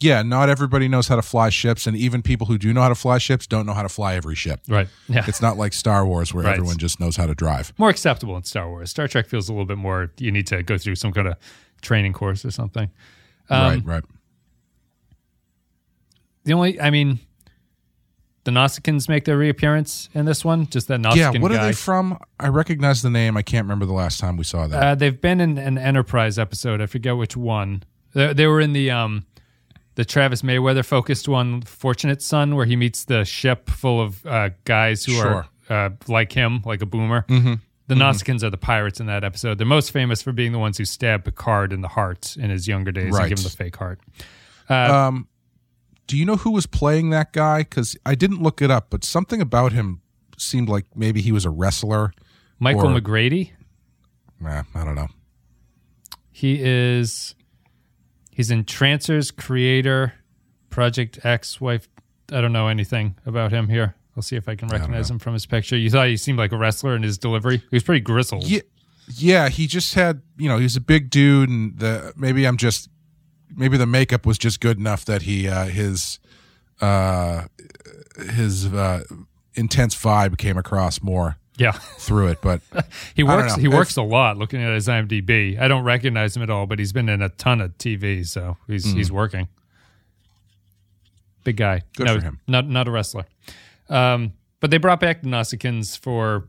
Yeah, 0.00 0.22
not 0.22 0.48
everybody 0.48 0.88
knows 0.88 1.06
how 1.08 1.16
to 1.16 1.22
fly 1.22 1.48
ships, 1.48 1.86
and 1.86 1.96
even 1.96 2.22
people 2.22 2.48
who 2.48 2.58
do 2.58 2.72
know 2.72 2.82
how 2.82 2.88
to 2.88 2.94
fly 2.96 3.18
ships 3.18 3.46
don't 3.46 3.66
know 3.66 3.72
how 3.72 3.82
to 3.82 3.88
fly 3.88 4.14
every 4.16 4.34
ship. 4.34 4.60
Right. 4.68 4.88
Yeah. 5.08 5.24
It's 5.28 5.40
not 5.40 5.56
like 5.56 5.72
Star 5.72 6.04
Wars 6.04 6.34
where 6.34 6.44
Right. 6.44 6.54
everyone 6.54 6.76
just 6.78 6.98
knows 6.98 7.16
how 7.16 7.26
to 7.26 7.34
drive. 7.34 7.72
more 7.78 7.88
acceptable 7.88 8.36
in 8.36 8.42
Star 8.42 8.68
Wars. 8.68 8.90
Star 8.90 9.06
Trek 9.06 9.26
feels 9.28 9.48
a 9.48 9.52
little 9.52 9.64
bit 9.66 9.78
more. 9.78 10.10
You 10.18 10.32
need 10.32 10.46
to 10.48 10.62
go 10.64 10.76
through 10.76 10.96
some 10.96 11.12
kind 11.12 11.28
of 11.28 11.34
training 11.82 12.14
course 12.14 12.44
or 12.44 12.50
something. 12.50 12.90
Um, 13.52 13.70
right, 13.72 13.84
right. 13.86 14.04
The 16.44 16.52
only, 16.54 16.80
I 16.80 16.90
mean, 16.90 17.20
the 18.44 18.50
Nausicaans 18.50 19.08
make 19.08 19.24
their 19.24 19.38
reappearance 19.38 20.08
in 20.14 20.24
this 20.24 20.44
one. 20.44 20.66
Just 20.66 20.88
that 20.88 21.00
Nausicaan 21.00 21.34
Yeah, 21.34 21.40
what 21.40 21.52
guy. 21.52 21.58
are 21.58 21.66
they 21.66 21.72
from? 21.72 22.18
I 22.40 22.48
recognize 22.48 23.02
the 23.02 23.10
name. 23.10 23.36
I 23.36 23.42
can't 23.42 23.64
remember 23.64 23.86
the 23.86 23.92
last 23.92 24.18
time 24.18 24.36
we 24.36 24.44
saw 24.44 24.66
that. 24.66 24.82
Uh, 24.82 24.94
they've 24.96 25.20
been 25.20 25.40
in 25.40 25.58
an 25.58 25.78
Enterprise 25.78 26.38
episode. 26.38 26.80
I 26.80 26.86
forget 26.86 27.16
which 27.16 27.36
one. 27.36 27.84
They, 28.14 28.32
they 28.32 28.46
were 28.48 28.60
in 28.60 28.72
the 28.72 28.90
um, 28.90 29.24
the 29.94 30.04
Travis 30.04 30.42
Mayweather 30.42 30.84
focused 30.84 31.28
one, 31.28 31.62
Fortunate 31.62 32.20
Son, 32.22 32.56
where 32.56 32.66
he 32.66 32.74
meets 32.74 33.04
the 33.04 33.24
ship 33.24 33.70
full 33.70 34.00
of 34.00 34.26
uh, 34.26 34.50
guys 34.64 35.04
who 35.04 35.12
Sure. 35.12 35.46
are 35.68 35.86
uh, 35.86 35.90
like 36.08 36.32
him, 36.32 36.62
like 36.64 36.82
a 36.82 36.86
boomer. 36.86 37.24
Mm-hmm. 37.28 37.54
The 37.88 37.94
Nausicaans 37.94 38.42
are 38.42 38.50
the 38.50 38.56
pirates 38.56 39.00
in 39.00 39.06
that 39.06 39.24
episode. 39.24 39.58
They're 39.58 39.66
most 39.66 39.90
famous 39.90 40.22
for 40.22 40.32
being 40.32 40.52
the 40.52 40.58
ones 40.58 40.78
who 40.78 40.84
stabbed 40.84 41.24
Picard 41.24 41.72
in 41.72 41.80
the 41.80 41.88
heart 41.88 42.36
in 42.36 42.48
his 42.50 42.66
younger 42.68 42.92
days 42.92 43.12
Right. 43.12 43.22
and 43.22 43.28
give 43.30 43.38
him 43.38 43.44
the 43.44 43.50
fake 43.50 43.76
heart. 43.76 43.98
um, 44.68 45.28
do 46.06 46.16
you 46.16 46.24
know 46.24 46.36
who 46.36 46.50
was 46.52 46.66
playing 46.66 47.10
that 47.10 47.32
guy? 47.32 47.58
Because 47.60 47.96
I 48.06 48.14
didn't 48.14 48.42
look 48.42 48.62
it 48.62 48.70
up, 48.70 48.88
but 48.90 49.04
something 49.04 49.40
about 49.40 49.72
him 49.72 50.00
seemed 50.38 50.68
like 50.68 50.86
maybe 50.94 51.20
he 51.20 51.32
was 51.32 51.44
a 51.44 51.50
wrestler. 51.50 52.12
Michael 52.58 52.94
Or- 52.96 53.00
McGrady. 53.00 53.50
Nah, 54.40 54.62
I 54.74 54.84
don't 54.84 54.94
know. 54.94 55.08
He 56.30 56.58
is. 56.62 57.34
He's 58.30 58.50
in 58.50 58.64
Trancers, 58.64 59.30
Creator, 59.30 60.14
Project 60.70 61.24
X, 61.24 61.60
Wife. 61.60 61.88
I 62.32 62.40
don't 62.40 62.52
know 62.52 62.68
anything 62.68 63.16
about 63.26 63.52
him 63.52 63.68
here. 63.68 63.94
I'll 64.16 64.22
see 64.22 64.36
if 64.36 64.48
I 64.48 64.54
can 64.56 64.68
recognize 64.68 65.10
him 65.10 65.18
from 65.18 65.32
his 65.32 65.46
picture. 65.46 65.76
You 65.76 65.88
thought 65.90 66.08
he 66.08 66.16
seemed 66.16 66.38
like 66.38 66.52
a 66.52 66.56
wrestler 66.58 66.94
in 66.94 67.02
his 67.02 67.16
delivery. 67.18 67.58
He 67.58 67.76
was 67.76 67.82
pretty 67.82 68.00
grizzled. 68.00 68.44
Yeah, 68.44 68.60
yeah. 69.14 69.48
He 69.48 69.66
just 69.66 69.94
had, 69.94 70.20
you 70.36 70.48
know, 70.48 70.58
he 70.58 70.64
was 70.64 70.76
a 70.76 70.80
big 70.82 71.08
dude, 71.10 71.48
and 71.48 71.78
the 71.78 72.12
maybe 72.16 72.46
I'm 72.46 72.56
just 72.58 72.88
maybe 73.54 73.76
the 73.76 73.86
makeup 73.86 74.26
was 74.26 74.36
just 74.38 74.60
good 74.60 74.78
enough 74.78 75.04
that 75.06 75.22
he 75.22 75.48
uh, 75.48 75.64
his 75.66 76.18
uh, 76.80 77.44
his 78.34 78.66
uh, 78.66 79.04
intense 79.54 79.94
vibe 79.94 80.36
came 80.36 80.58
across 80.58 81.00
more 81.02 81.36
Yeah. 81.56 81.72
through 81.72 82.28
it. 82.28 82.38
But 82.42 82.60
He 83.14 83.22
I 83.22 83.24
works 83.36 83.54
he 83.56 83.68
works 83.68 83.96
a 83.96 84.02
lot 84.02 84.36
looking 84.36 84.62
at 84.62 84.74
his 84.74 84.88
IMDb. 84.88 85.58
I 85.58 85.68
don't 85.68 85.84
recognize 85.84 86.36
him 86.36 86.42
at 86.42 86.50
all, 86.50 86.66
but 86.66 86.78
he's 86.78 86.92
been 86.92 87.08
in 87.08 87.22
a 87.22 87.28
ton 87.30 87.60
of 87.62 87.78
TV, 87.78 88.26
so 88.26 88.58
he's 88.66 88.90
Hmm. 88.90 88.96
he's 88.98 89.10
working. 89.10 89.48
Big 91.44 91.56
guy. 91.56 91.82
Good 91.96 92.06
no, 92.06 92.14
for 92.16 92.20
him. 92.24 92.40
Not 92.46 92.68
not 92.68 92.86
a 92.86 92.90
wrestler. 92.90 93.24
Um, 93.92 94.32
but 94.60 94.70
they 94.70 94.78
brought 94.78 95.00
back 95.00 95.22
the 95.22 95.28
Nausicaans 95.28 95.98
for 95.98 96.48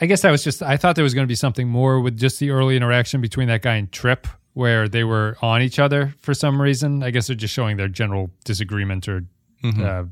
I 0.00 0.06
guess 0.06 0.22
that 0.22 0.30
was 0.30 0.44
just 0.44 0.62
I 0.62 0.76
thought 0.76 0.94
there 0.94 1.04
was 1.04 1.14
going 1.14 1.24
to 1.26 1.28
be 1.28 1.34
something 1.36 1.68
more 1.68 2.00
with 2.00 2.18
just 2.18 2.38
the 2.38 2.50
early 2.50 2.76
interaction 2.76 3.20
between 3.20 3.48
that 3.48 3.62
guy 3.62 3.76
and 3.76 3.90
Trip 3.90 4.26
where 4.52 4.88
they 4.88 5.04
were 5.04 5.36
on 5.42 5.62
each 5.62 5.78
other 5.78 6.14
for 6.20 6.34
some 6.34 6.60
reason. 6.60 7.02
I 7.02 7.10
guess 7.10 7.26
they're 7.26 7.36
just 7.36 7.52
showing 7.54 7.76
their 7.76 7.88
general 7.88 8.30
disagreement 8.44 9.08
or 9.08 9.24
Mm-hmm. 9.64 9.82
uh, 9.84 10.04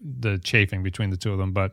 the 0.00 0.38
chafing 0.38 0.82
between 0.82 1.10
the 1.10 1.16
two 1.18 1.30
of 1.30 1.38
them, 1.38 1.52
but 1.52 1.72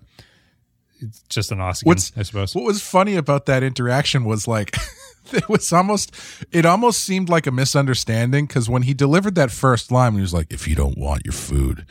it's 1.00 1.22
just 1.30 1.50
an 1.54 1.60
What's- 1.84 2.12
I 2.18 2.24
suppose. 2.24 2.54
what 2.54 2.66
was 2.66 2.82
funny 2.84 3.16
about 3.16 3.46
that 3.46 3.64
interaction 3.64 4.26
was 4.26 4.50
like 4.50 4.76
it 5.32 5.48
was 5.48 5.72
almost 5.72 6.14
it 6.52 6.66
almost 6.66 7.02
seemed 7.04 7.30
like 7.30 7.48
a 7.48 7.52
misunderstanding 7.52 8.48
because 8.48 8.70
when 8.70 8.82
he 8.82 8.94
delivered 8.94 9.36
that 9.36 9.50
first 9.50 9.94
line, 9.94 10.14
he 10.16 10.22
was 10.22 10.34
like, 10.34 10.52
"If 10.52 10.68
you 10.68 10.76
don't 10.76 10.98
want 10.98 11.22
your 11.26 11.32
food, 11.34 11.86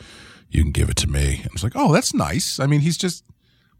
you 0.55 0.63
can 0.63 0.71
give 0.71 0.89
it 0.89 0.95
to 0.97 1.07
me." 1.07 1.37
And 1.37 1.47
I 1.47 1.53
was 1.53 1.63
like, 1.63 1.73
"Oh, 1.75 1.93
that's 1.93 2.13
nice." 2.13 2.59
I 2.59 2.65
mean, 2.65 2.79
he's 2.81 2.97
just 2.97 3.23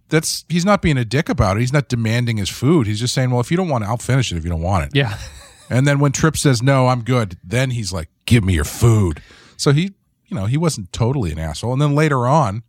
that's 0.10 0.46
he's 0.50 0.66
not 0.66 0.82
being 0.82 0.98
a 0.98 1.06
dick 1.06 1.30
about 1.30 1.58
it. 1.58 1.62
He's 1.62 1.74
not 1.74 1.90
demanding 1.90 2.38
his 2.38 2.50
food. 2.50 2.88
He's 2.88 3.00
just 3.00 3.14
saying, 3.14 3.32
"Well, 3.32 3.42
if 3.42 3.50
you 3.52 3.58
don't 3.58 3.70
want 3.70 3.84
it, 3.84 3.88
I'll 3.88 3.98
finish 3.98 4.32
it. 4.32 4.38
If 4.38 4.44
you 4.44 4.50
don't 4.50 4.62
want 4.62 4.86
it." 4.86 4.96
Yeah. 4.96 5.18
And 5.68 5.88
then 5.88 5.98
when 5.98 6.12
Trip 6.12 6.38
says 6.38 6.62
no, 6.62 6.90
I'm 6.90 7.02
good. 7.02 7.40
Then 7.44 7.72
he's 7.72 7.92
like, 7.92 8.10
"Give 8.28 8.44
me 8.44 8.54
your 8.54 8.66
food." 8.66 9.20
So 9.58 9.72
he, 9.72 9.94
you 10.28 10.38
know, 10.38 10.46
he 10.46 10.58
wasn't 10.58 10.94
totally 10.94 11.32
an 11.32 11.40
asshole. 11.40 11.74
And 11.74 11.82
then 11.82 11.96
later 11.96 12.28
on, 12.28 12.62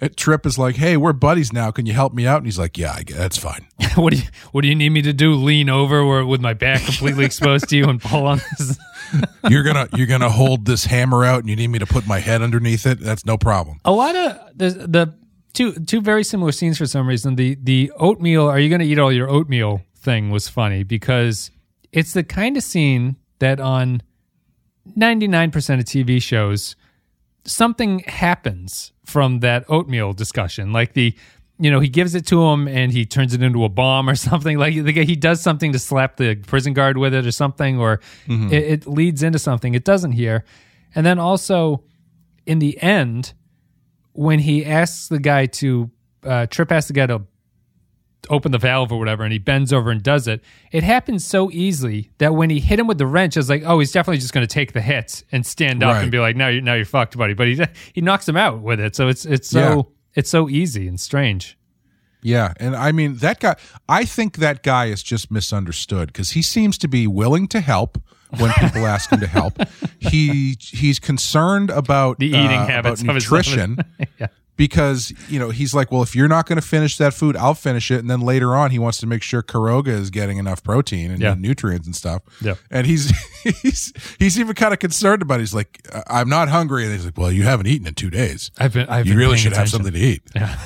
uh, 0.00 0.08
Trip 0.16 0.46
is 0.46 0.56
like, 0.56 0.76
"Hey, 0.76 0.96
we're 0.96 1.12
buddies 1.12 1.52
now. 1.52 1.70
Can 1.70 1.84
you 1.84 1.92
help 1.92 2.14
me 2.14 2.26
out?" 2.26 2.38
And 2.38 2.46
he's 2.46 2.58
like, 2.58 2.78
"Yeah, 2.78 2.98
that's 3.06 3.36
fine." 3.36 3.66
what 3.96 4.14
do 4.14 4.20
you 4.20 4.24
What 4.52 4.62
do 4.62 4.68
you 4.68 4.74
need 4.74 4.88
me 4.88 5.02
to 5.02 5.12
do? 5.12 5.34
Lean 5.34 5.68
over 5.68 6.04
where, 6.04 6.24
with 6.24 6.40
my 6.40 6.54
back 6.54 6.82
completely 6.82 7.24
exposed 7.26 7.68
to 7.68 7.76
you 7.76 7.90
and 7.90 8.00
pull 8.00 8.26
on 8.26 8.40
this? 8.58 8.78
You're 9.48 9.62
gonna 9.62 9.88
you're 9.94 10.06
gonna 10.06 10.30
hold 10.30 10.64
this 10.64 10.84
hammer 10.86 11.24
out, 11.24 11.40
and 11.40 11.48
you 11.48 11.56
need 11.56 11.68
me 11.68 11.78
to 11.78 11.86
put 11.86 12.06
my 12.06 12.18
head 12.18 12.40
underneath 12.42 12.86
it. 12.86 12.98
That's 12.98 13.26
no 13.26 13.36
problem. 13.36 13.78
A 13.84 13.92
lot 13.92 14.16
of 14.16 14.38
the 14.56 14.70
the 14.70 15.14
two 15.52 15.72
two 15.72 16.00
very 16.00 16.24
similar 16.24 16.52
scenes 16.52 16.78
for 16.78 16.86
some 16.86 17.06
reason. 17.06 17.36
The 17.36 17.56
the 17.62 17.92
oatmeal. 17.96 18.46
Are 18.46 18.58
you 18.58 18.68
to 18.80 18.86
eat 18.86 18.98
all 18.98 19.12
your 19.12 19.28
oatmeal? 19.28 19.82
Thing 19.96 20.30
was 20.30 20.48
funny 20.48 20.82
because 20.82 21.50
it's 21.90 22.12
the 22.12 22.22
kind 22.24 22.58
of 22.58 22.62
scene 22.62 23.16
that 23.38 23.60
on 23.60 24.02
ninety 24.94 25.28
nine 25.28 25.50
percent 25.50 25.80
of 25.80 25.86
TV 25.86 26.20
shows 26.22 26.76
something 27.44 28.00
happens 28.00 28.92
from 29.04 29.40
that 29.40 29.64
oatmeal 29.68 30.12
discussion. 30.12 30.72
Like 30.72 30.94
the, 30.94 31.14
you 31.58 31.70
know, 31.70 31.78
he 31.80 31.88
gives 31.88 32.14
it 32.14 32.26
to 32.26 32.42
him 32.44 32.66
and 32.66 32.90
he 32.92 33.06
turns 33.06 33.32
it 33.34 33.42
into 33.42 33.64
a 33.64 33.68
bomb 33.68 34.08
or 34.10 34.14
something. 34.28 34.58
Like 34.58 34.74
the 34.74 34.92
guy, 34.92 35.04
he 35.04 35.16
does 35.16 35.40
something 35.40 35.72
to 35.72 35.78
slap 35.78 36.16
the 36.16 36.34
prison 36.36 36.72
guard 36.72 36.98
with 36.98 37.14
it 37.14 37.26
or 37.26 37.32
something, 37.32 37.78
or 37.78 38.00
it, 38.28 38.52
it 38.52 38.86
leads 38.86 39.22
into 39.22 39.38
something. 39.38 39.74
It 39.74 39.84
doesn't 39.84 40.12
here. 40.12 40.44
And 40.94 41.04
then 41.06 41.18
also 41.18 41.84
in 42.46 42.58
the 42.58 42.80
end, 42.82 43.34
when 44.12 44.38
he 44.40 44.64
asks 44.64 45.08
the 45.08 45.18
guy 45.20 45.46
to, 45.46 45.90
uh, 46.24 46.46
Trip 46.46 46.70
asks 46.72 46.88
the 46.88 46.94
guy 46.94 47.06
to 47.06 47.22
open 48.30 48.52
the 48.52 48.58
valve 48.58 48.90
or 48.90 48.98
whatever, 48.98 49.22
and 49.22 49.32
he 49.32 49.38
bends 49.38 49.70
over 49.72 49.90
and 49.90 50.02
does 50.02 50.26
it. 50.26 50.42
It 50.72 50.82
happens 50.82 51.26
so 51.26 51.50
easily 51.50 52.10
that 52.18 52.34
when 52.34 52.48
he 52.48 52.58
hit 52.58 52.78
him 52.78 52.86
with 52.86 52.96
the 52.98 53.06
wrench, 53.06 53.36
I 53.36 53.40
was 53.40 53.50
like, 53.50 53.62
oh, 53.66 53.78
he's 53.80 53.92
definitely 53.92 54.18
just 54.18 54.32
going 54.32 54.46
to 54.46 54.52
take 54.52 54.72
the 54.72 54.80
hit 54.80 55.22
and 55.30 55.44
stand 55.44 55.82
up 55.82 55.94
Right. 55.96 56.02
and 56.04 56.10
be 56.10 56.18
like, 56.18 56.34
now 56.34 56.48
you're 56.48 56.62
now 56.62 56.72
you're 56.74 56.86
fucked, 56.86 57.16
buddy. 57.18 57.34
But 57.34 57.48
he 57.48 57.62
he 57.92 58.00
knocks 58.00 58.26
him 58.28 58.36
out 58.36 58.60
with 58.60 58.80
it, 58.80 58.96
so 58.96 59.08
it's 59.08 59.26
it's 59.26 59.48
so 59.50 59.58
Yeah. 59.60 59.82
It's 60.14 60.30
so 60.30 60.48
easy 60.48 60.88
and 60.88 60.98
strange. 60.98 61.56
Yeah, 62.22 62.54
and 62.58 62.74
I 62.74 62.90
mean 62.92 63.16
that 63.16 63.40
guy. 63.40 63.56
I 63.88 64.06
think 64.06 64.38
that 64.38 64.62
guy 64.62 64.86
is 64.86 65.02
just 65.02 65.30
misunderstood 65.30 66.06
because 66.08 66.30
he 66.30 66.40
seems 66.40 66.78
to 66.78 66.88
be 66.88 67.06
willing 67.06 67.46
to 67.48 67.60
help 67.60 68.00
when 68.38 68.50
people 68.54 68.86
ask 68.86 69.10
him 69.10 69.20
to 69.20 69.26
help. 69.26 69.58
He 69.98 70.58
he's 70.60 70.98
concerned 70.98 71.70
about 71.70 72.18
The 72.18 72.26
eating 72.26 72.60
uh, 72.60 72.66
habits 72.66 73.00
about 73.00 73.10
of 73.10 73.14
his 73.14 73.24
nutrition. 73.24 73.78
Yeah. 74.20 74.26
Because 74.56 75.12
you 75.28 75.38
know 75.40 75.50
he's 75.50 75.74
like, 75.74 75.90
well, 75.90 76.02
if 76.02 76.14
you're 76.14 76.28
not 76.28 76.46
going 76.46 76.60
to 76.60 76.66
finish 76.66 76.96
that 76.98 77.12
food, 77.12 77.36
I'll 77.36 77.54
finish 77.54 77.90
it. 77.90 77.98
And 77.98 78.08
then 78.08 78.20
later 78.20 78.54
on, 78.54 78.70
he 78.70 78.78
wants 78.78 78.98
to 78.98 79.06
make 79.06 79.22
sure 79.22 79.42
Karoga 79.42 79.88
is 79.88 80.10
getting 80.10 80.38
enough 80.38 80.62
protein 80.62 81.10
and 81.10 81.20
Yeah. 81.20 81.34
nutrients 81.36 81.86
and 81.88 81.96
stuff. 81.96 82.22
Yeah. 82.40 82.54
And 82.70 82.86
he's 82.86 83.10
he's 83.62 83.92
he's 84.18 84.38
even 84.38 84.54
kind 84.54 84.72
of 84.72 84.78
concerned 84.78 85.22
about. 85.22 85.40
it. 85.40 85.42
He's 85.42 85.54
like, 85.54 85.86
I'm 86.08 86.28
not 86.28 86.48
hungry, 86.48 86.84
and 86.84 86.92
he's 86.92 87.04
like, 87.04 87.18
well, 87.18 87.32
you 87.32 87.42
haven't 87.42 87.66
eaten 87.66 87.86
in 87.86 87.94
two 87.94 88.10
days. 88.10 88.50
I've 88.58 88.72
been 88.72 88.88
I've 88.88 89.06
you 89.06 89.12
been 89.14 89.18
really 89.18 89.38
should 89.38 89.54
have 89.54 89.68
something 89.68 89.92
to 89.92 89.98
eat. 89.98 90.22
Yeah. 90.36 90.56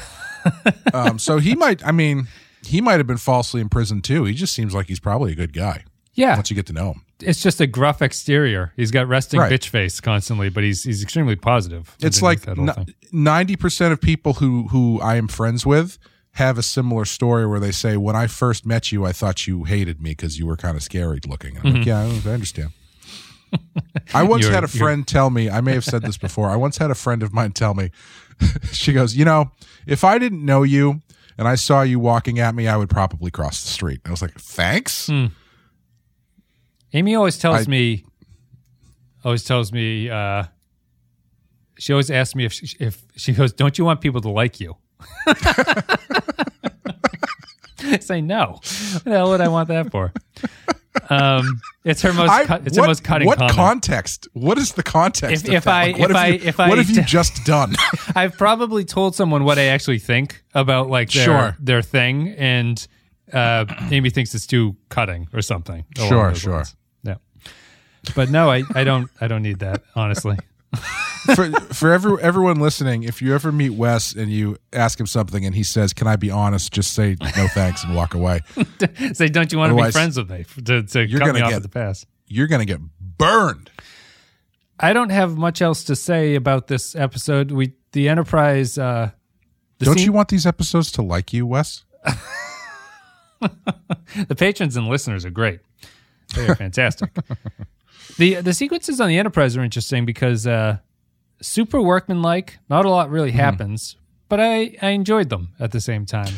um, 0.94 1.18
so 1.18 1.38
he 1.38 1.54
might. 1.54 1.84
I 1.86 1.92
mean, 1.92 2.28
he 2.64 2.80
might 2.80 2.98
have 2.98 3.06
been 3.06 3.16
falsely 3.16 3.60
imprisoned 3.60 4.04
too. 4.04 4.24
He 4.24 4.34
just 4.34 4.52
seems 4.54 4.74
like 4.74 4.86
he's 4.86 5.00
probably 5.00 5.32
a 5.32 5.34
good 5.34 5.52
guy 5.52 5.84
Yeah, 6.14 6.36
once 6.36 6.50
you 6.50 6.56
get 6.56 6.66
to 6.66 6.72
know 6.72 6.92
him. 6.92 7.02
It's 7.20 7.42
just 7.42 7.60
a 7.60 7.66
gruff 7.66 8.00
exterior. 8.02 8.72
He's 8.76 8.90
got 8.90 9.08
resting 9.08 9.40
Right. 9.40 9.52
bitch 9.52 9.68
face 9.68 10.00
constantly, 10.00 10.48
but 10.48 10.62
he's 10.64 10.84
he's 10.84 11.02
extremely 11.02 11.36
positive. 11.36 11.96
It's 12.00 12.22
like 12.22 12.42
that 12.42 12.56
whole 12.56 12.66
thing. 12.68 12.94
ninety 13.12 13.56
percent 13.56 13.92
of 13.92 14.00
people 14.00 14.34
who 14.34 14.68
who 14.68 15.00
I 15.00 15.16
am 15.16 15.28
friends 15.28 15.64
with 15.66 15.98
have 16.32 16.58
a 16.58 16.62
similar 16.62 17.04
story 17.04 17.46
where 17.46 17.58
they 17.60 17.72
say, 17.72 17.96
"When 17.96 18.14
I 18.14 18.26
first 18.28 18.64
met 18.64 18.92
you, 18.92 19.04
I 19.04 19.12
thought 19.12 19.46
you 19.46 19.64
hated 19.64 20.00
me 20.00 20.10
because 20.10 20.38
you 20.38 20.46
were 20.46 20.56
kind 20.56 20.76
of 20.76 20.82
scary 20.82 21.20
looking." 21.26 21.56
And 21.56 21.66
I'm 21.66 21.74
like, 21.74 21.86
"Yeah, 21.86 22.00
I 22.00 22.04
I 22.04 22.32
understand." 22.32 22.70
I 24.14 24.22
once 24.24 24.46
had 24.46 24.62
a 24.62 24.68
friend 24.68 25.06
tell 25.06 25.30
me. 25.30 25.48
I 25.48 25.60
may 25.62 25.72
have 25.72 25.84
said 25.84 26.02
this 26.02 26.18
before. 26.18 26.48
I 26.50 26.56
once 26.56 26.76
had 26.78 26.90
a 26.90 26.94
friend 26.94 27.22
of 27.22 27.32
mine 27.32 27.52
tell 27.52 27.74
me. 27.74 27.90
she 28.72 28.92
goes, 28.92 29.16
"You 29.16 29.24
know, 29.24 29.52
if 29.86 30.04
I 30.04 30.18
didn't 30.18 30.44
know 30.44 30.62
you." 30.62 31.02
And 31.38 31.46
I 31.46 31.54
saw 31.54 31.82
you 31.82 32.00
walking 32.00 32.40
at 32.40 32.52
me, 32.56 32.66
I 32.66 32.76
would 32.76 32.90
probably 32.90 33.30
cross 33.30 33.62
the 33.62 33.68
street. 33.68 34.00
I 34.04 34.10
was 34.10 34.20
like, 34.20 34.34
"Thanks." 34.38 35.06
Hmm. 35.06 35.26
Amy 36.92 37.14
always 37.14 37.38
tells 37.38 37.66
I- 37.66 37.70
me, 37.70 38.04
always 39.24 39.44
tells 39.44 39.72
me, 39.72 40.08
uh, 40.10 40.44
she 41.78 41.92
always 41.92 42.10
asks 42.10 42.34
me 42.34 42.44
if 42.44 42.52
she, 42.52 42.76
if 42.80 43.02
she 43.16 43.32
goes, 43.32 43.52
"Don't 43.52 43.78
you 43.78 43.84
want 43.84 44.00
people 44.00 44.20
to 44.22 44.30
like 44.30 44.58
you?" 44.60 44.76
I 47.80 47.98
say 48.00 48.20
no. 48.20 48.58
What 48.92 49.04
the 49.04 49.10
hell 49.10 49.28
would 49.30 49.40
I 49.40 49.48
want 49.48 49.68
that 49.68 49.90
for? 49.90 50.12
Um, 51.10 51.60
it's 51.84 52.02
her 52.02 52.12
most. 52.12 52.30
I- 52.30 52.44
cut 52.46 52.66
it's 52.66 52.76
what, 52.76 52.84
her 52.84 52.88
most 52.88 53.04
cutting 53.04 53.26
what 53.28 53.38
comment. 53.38 53.56
context? 53.56 54.26
What 54.32 54.58
is 54.58 54.72
the 54.72 54.82
context? 54.82 55.46
If- 55.46 55.54
if 55.54 55.64
that? 55.64 55.72
I- 55.72 55.90
Like, 55.92 56.00
if 56.10 56.16
I- 56.16 56.26
you, 56.26 56.40
if 56.42 56.60
I 56.60 56.68
what 56.68 56.78
have 56.78 56.90
you 56.90 57.02
just 57.02 57.44
done? 57.44 57.74
I've 58.16 58.36
probably 58.36 58.84
told 58.84 59.14
someone 59.14 59.44
what 59.44 59.58
I 59.58 59.66
actually 59.66 60.00
think 60.00 60.42
about 60.54 60.88
like 60.90 61.10
their 61.12 61.24
Sure. 61.24 61.56
their 61.60 61.82
thing, 61.82 62.30
and 62.30 62.84
uh, 63.32 63.66
Amy 63.90 64.10
thinks 64.10 64.34
it's 64.34 64.46
too 64.46 64.76
cutting 64.88 65.28
or 65.32 65.42
something. 65.42 65.84
Sure, 65.96 66.34
sure. 66.34 66.54
lines. 66.54 66.74
But 68.14 68.30
no, 68.30 68.50
I, 68.50 68.62
I 68.74 68.84
don't 68.84 69.10
I 69.20 69.28
don't 69.28 69.42
need 69.42 69.58
that 69.60 69.82
honestly. 69.94 70.36
for 71.34 71.50
for 71.72 71.92
every, 71.92 72.20
everyone 72.22 72.60
listening, 72.60 73.02
if 73.02 73.22
you 73.22 73.34
ever 73.34 73.50
meet 73.52 73.70
Wes 73.70 74.12
and 74.14 74.30
you 74.30 74.56
ask 74.72 75.00
him 75.00 75.06
something 75.06 75.44
and 75.46 75.54
he 75.54 75.62
says, 75.62 75.92
"Can 75.92 76.06
I 76.06 76.16
be 76.16 76.30
honest?" 76.30 76.72
Just 76.72 76.92
say 76.94 77.16
no 77.36 77.48
thanks 77.48 77.84
and 77.84 77.94
walk 77.94 78.14
away. 78.14 78.40
Say, 79.14 79.28
don't 79.28 79.50
you 79.52 79.58
want 79.58 79.76
to 79.76 79.82
be 79.82 79.90
friends 79.90 80.16
with 80.18 80.30
me 80.30 80.44
to, 80.64 80.82
to 80.82 81.06
you're 81.06 81.18
cut 81.20 81.26
gonna 81.26 81.38
me 81.38 81.42
off 81.42 81.50
get- 81.50 81.56
at 81.56 81.62
the 81.62 81.68
pass? 81.68 82.04
You're 82.26 82.46
gonna 82.48 82.66
get 82.66 82.80
burned. 83.00 83.70
I 84.78 84.92
don't 84.92 85.10
have 85.10 85.36
much 85.36 85.60
else 85.62 85.84
to 85.84 85.96
say 85.96 86.34
about 86.34 86.66
this 86.68 86.94
episode. 86.94 87.50
We 87.50 87.72
the 87.92 88.08
Enterprise. 88.08 88.76
Uh, 88.78 89.10
the 89.78 89.86
Don't 89.86 89.96
scene- 89.96 90.04
you 90.04 90.12
want 90.12 90.28
these 90.28 90.44
episodes 90.46 90.92
to 90.92 91.02
like 91.02 91.32
you, 91.32 91.46
Wes? 91.46 91.84
the 93.40 94.34
patrons 94.36 94.76
and 94.76 94.86
listeners 94.88 95.24
are 95.24 95.30
great. 95.30 95.60
They 96.34 96.46
are 96.46 96.54
fantastic. 96.54 97.10
The 98.16 98.36
The 98.36 98.54
sequences 98.54 99.00
on 99.00 99.08
the 99.08 99.18
Enterprise 99.18 99.56
are 99.56 99.62
interesting 99.62 100.04
because 100.04 100.46
uh, 100.46 100.78
super 101.40 101.80
workmanlike. 101.80 102.58
Not 102.68 102.84
a 102.84 102.90
lot 102.90 103.10
really 103.10 103.32
happens, 103.32 103.96
but 104.28 104.40
I 104.40 104.76
I 104.80 104.90
enjoyed 104.90 105.28
them 105.28 105.50
at 105.60 105.72
the 105.72 105.80
same 105.80 106.06
time. 106.06 106.34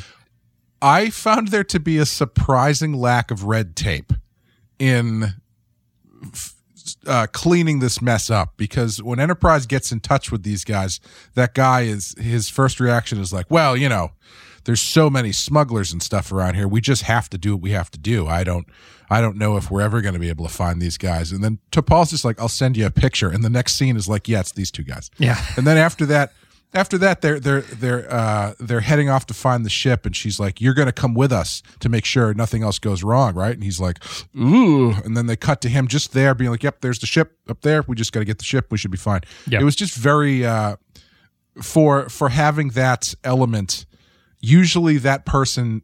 I 0.83 1.11
found 1.11 1.48
there 1.48 1.64
to 1.64 1.78
be 1.80 1.98
a 1.98 2.06
surprising 2.06 2.94
lack 2.94 3.30
of 3.30 3.44
red 3.44 3.76
tape 3.76 4.12
in 4.78 5.35
uh, 7.06 7.26
cleaning 7.33 7.80
this 7.80 8.00
mess 8.00 8.30
up 8.30 8.54
because 8.56 9.02
when 9.02 9.20
Enterprise 9.20 9.66
gets 9.66 9.92
in 9.92 10.00
touch 10.00 10.33
with 10.33 10.42
these 10.42 10.64
guys, 10.64 10.98
that 11.35 11.54
guy 11.54 11.83
is 11.83 12.14
his 12.18 12.48
first 12.48 12.80
reaction 12.80 13.20
is 13.20 13.33
like, 13.33 13.50
"Well, 13.50 13.76
you 13.76 13.88
know, 13.88 14.12
there's 14.64 14.80
so 14.80 15.11
many 15.11 15.33
smugglers 15.33 15.92
and 15.92 16.02
stuff 16.02 16.33
around 16.33 16.54
here. 16.54 16.68
We 16.68 16.80
just 16.80 17.02
have 17.02 17.28
to 17.30 17.38
do 17.38 17.54
what 17.54 17.62
we 17.62 17.70
have 17.72 17.90
to 17.92 17.98
do. 17.98 18.26
I 18.26 18.44
don't, 18.44 18.66
I 19.10 19.20
don't 19.20 19.36
know 19.36 19.56
if 19.56 19.70
we're 19.70 19.82
ever 19.82 20.00
going 20.00 20.14
to 20.14 20.20
be 20.20 20.28
able 20.28 20.46
to 20.46 20.52
find 20.52 20.80
these 20.80 20.96
guys." 20.98 21.32
And 21.32 21.42
then 21.42 21.58
T'Pol's 21.72 22.10
just 22.10 22.24
like, 22.24 22.40
"I'll 22.40 22.48
send 22.48 22.76
you 22.76 22.86
a 22.86 22.90
picture," 22.90 23.28
and 23.28 23.42
the 23.44 23.50
next 23.50 23.76
scene 23.76 23.96
is 23.96 24.06
like, 24.08 24.28
"Yeah, 24.28 24.40
it's 24.40 24.52
these 24.52 24.70
two 24.70 24.84
guys." 24.84 25.10
Yeah. 25.18 25.42
And 25.56 25.66
then 25.66 25.76
after 25.76 26.06
that, 26.06 26.32
after 26.72 26.96
that 26.98 27.20
they're 27.20 27.40
they're 27.40 27.62
they're 27.62 28.12
uh 28.12 28.54
they're 28.60 28.78
heading 28.80 29.08
off 29.08 29.26
to 29.26 29.34
find 29.34 29.66
the 29.66 29.70
ship 29.70 30.06
and 30.06 30.14
she's 30.14 30.38
like 30.38 30.60
you're 30.60 30.72
gonna 30.74 30.92
come 30.92 31.14
with 31.14 31.32
us 31.32 31.64
to 31.80 31.88
make 31.88 32.04
sure 32.04 32.32
nothing 32.32 32.62
else 32.62 32.78
goes 32.78 33.02
wrong 33.02 33.34
right 33.34 33.54
and 33.54 33.64
he's 33.64 33.80
like 33.80 33.98
ooh 34.38 34.92
and 35.04 35.16
then 35.16 35.26
they 35.26 35.34
cut 35.34 35.60
to 35.60 35.68
him 35.68 35.88
just 35.88 36.12
there 36.12 36.32
being 36.32 36.48
like 36.48 36.62
yep 36.62 36.80
there's 36.80 37.00
the 37.00 37.08
ship 37.08 37.36
up 37.48 37.62
there 37.62 37.82
we 37.88 37.96
just 37.96 38.12
gotta 38.12 38.24
get 38.24 38.38
the 38.38 38.44
ship 38.44 38.68
we 38.70 38.78
should 38.78 38.92
be 38.92 38.96
fine 38.96 39.20
Yeah. 39.48 39.58
it 39.60 39.64
was 39.64 39.74
just 39.74 39.96
very 39.96 40.46
uh 40.46 40.76
for 41.60 42.08
for 42.08 42.28
having 42.28 42.68
that 42.70 43.14
element 43.24 43.84
usually 44.40 44.96
that 44.98 45.26
person 45.26 45.82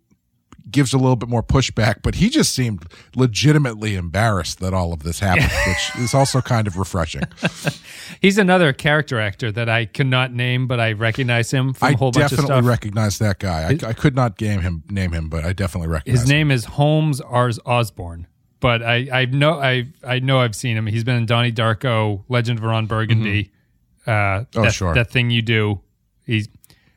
gives 0.70 0.92
a 0.92 0.98
little 0.98 1.16
bit 1.16 1.28
more 1.28 1.42
pushback 1.42 1.96
but 2.02 2.16
he 2.16 2.28
just 2.28 2.52
seemed 2.54 2.84
legitimately 3.14 3.94
embarrassed 3.94 4.58
that 4.60 4.74
all 4.74 4.92
of 4.92 5.02
this 5.04 5.20
happened 5.20 5.50
which 5.66 6.02
is 6.04 6.12
also 6.14 6.40
kind 6.40 6.66
of 6.66 6.76
refreshing 6.76 7.22
He's 8.20 8.38
another 8.38 8.72
character 8.72 9.20
actor 9.20 9.50
that 9.52 9.68
I 9.68 9.84
cannot 9.86 10.32
name, 10.32 10.66
but 10.66 10.78
I 10.80 10.92
recognize 10.92 11.50
him 11.52 11.72
from 11.72 11.88
I 11.88 11.90
a 11.92 11.96
whole 11.96 12.12
bunch 12.12 12.24
of 12.24 12.30
stuff. 12.38 12.44
I 12.44 12.48
definitely 12.48 12.68
recognize 12.70 13.18
that 13.18 13.38
guy. 13.40 13.62
I, 13.82 13.88
I 13.88 13.92
could 13.92 14.14
not 14.14 14.36
game 14.38 14.60
him, 14.60 14.84
name 14.88 15.12
him, 15.12 15.28
but 15.28 15.44
I 15.44 15.52
definitely 15.52 15.88
recognize 15.88 16.20
His 16.20 16.30
him. 16.30 16.36
name 16.36 16.50
is 16.50 16.64
Holmes 16.66 17.20
Ars 17.20 17.58
Osborne, 17.66 18.26
but 18.60 18.82
I, 18.82 19.08
I 19.12 19.24
know 19.26 19.54
I 19.60 19.88
I 20.06 20.20
know 20.20 20.38
I've 20.40 20.54
seen 20.54 20.76
him. 20.76 20.86
He's 20.86 21.04
been 21.04 21.16
in 21.16 21.26
Donnie 21.26 21.52
Darko, 21.52 22.22
Legend 22.28 22.58
of 22.60 22.64
Ron 22.64 22.86
Burgundy. 22.86 23.50
Uh, 24.06 24.44
Oh, 24.54 24.62
that, 24.62 24.72
sure. 24.74 24.94
that 24.94 25.10
thing 25.10 25.30
you 25.30 25.42
do. 25.42 25.80
He's 26.24 26.48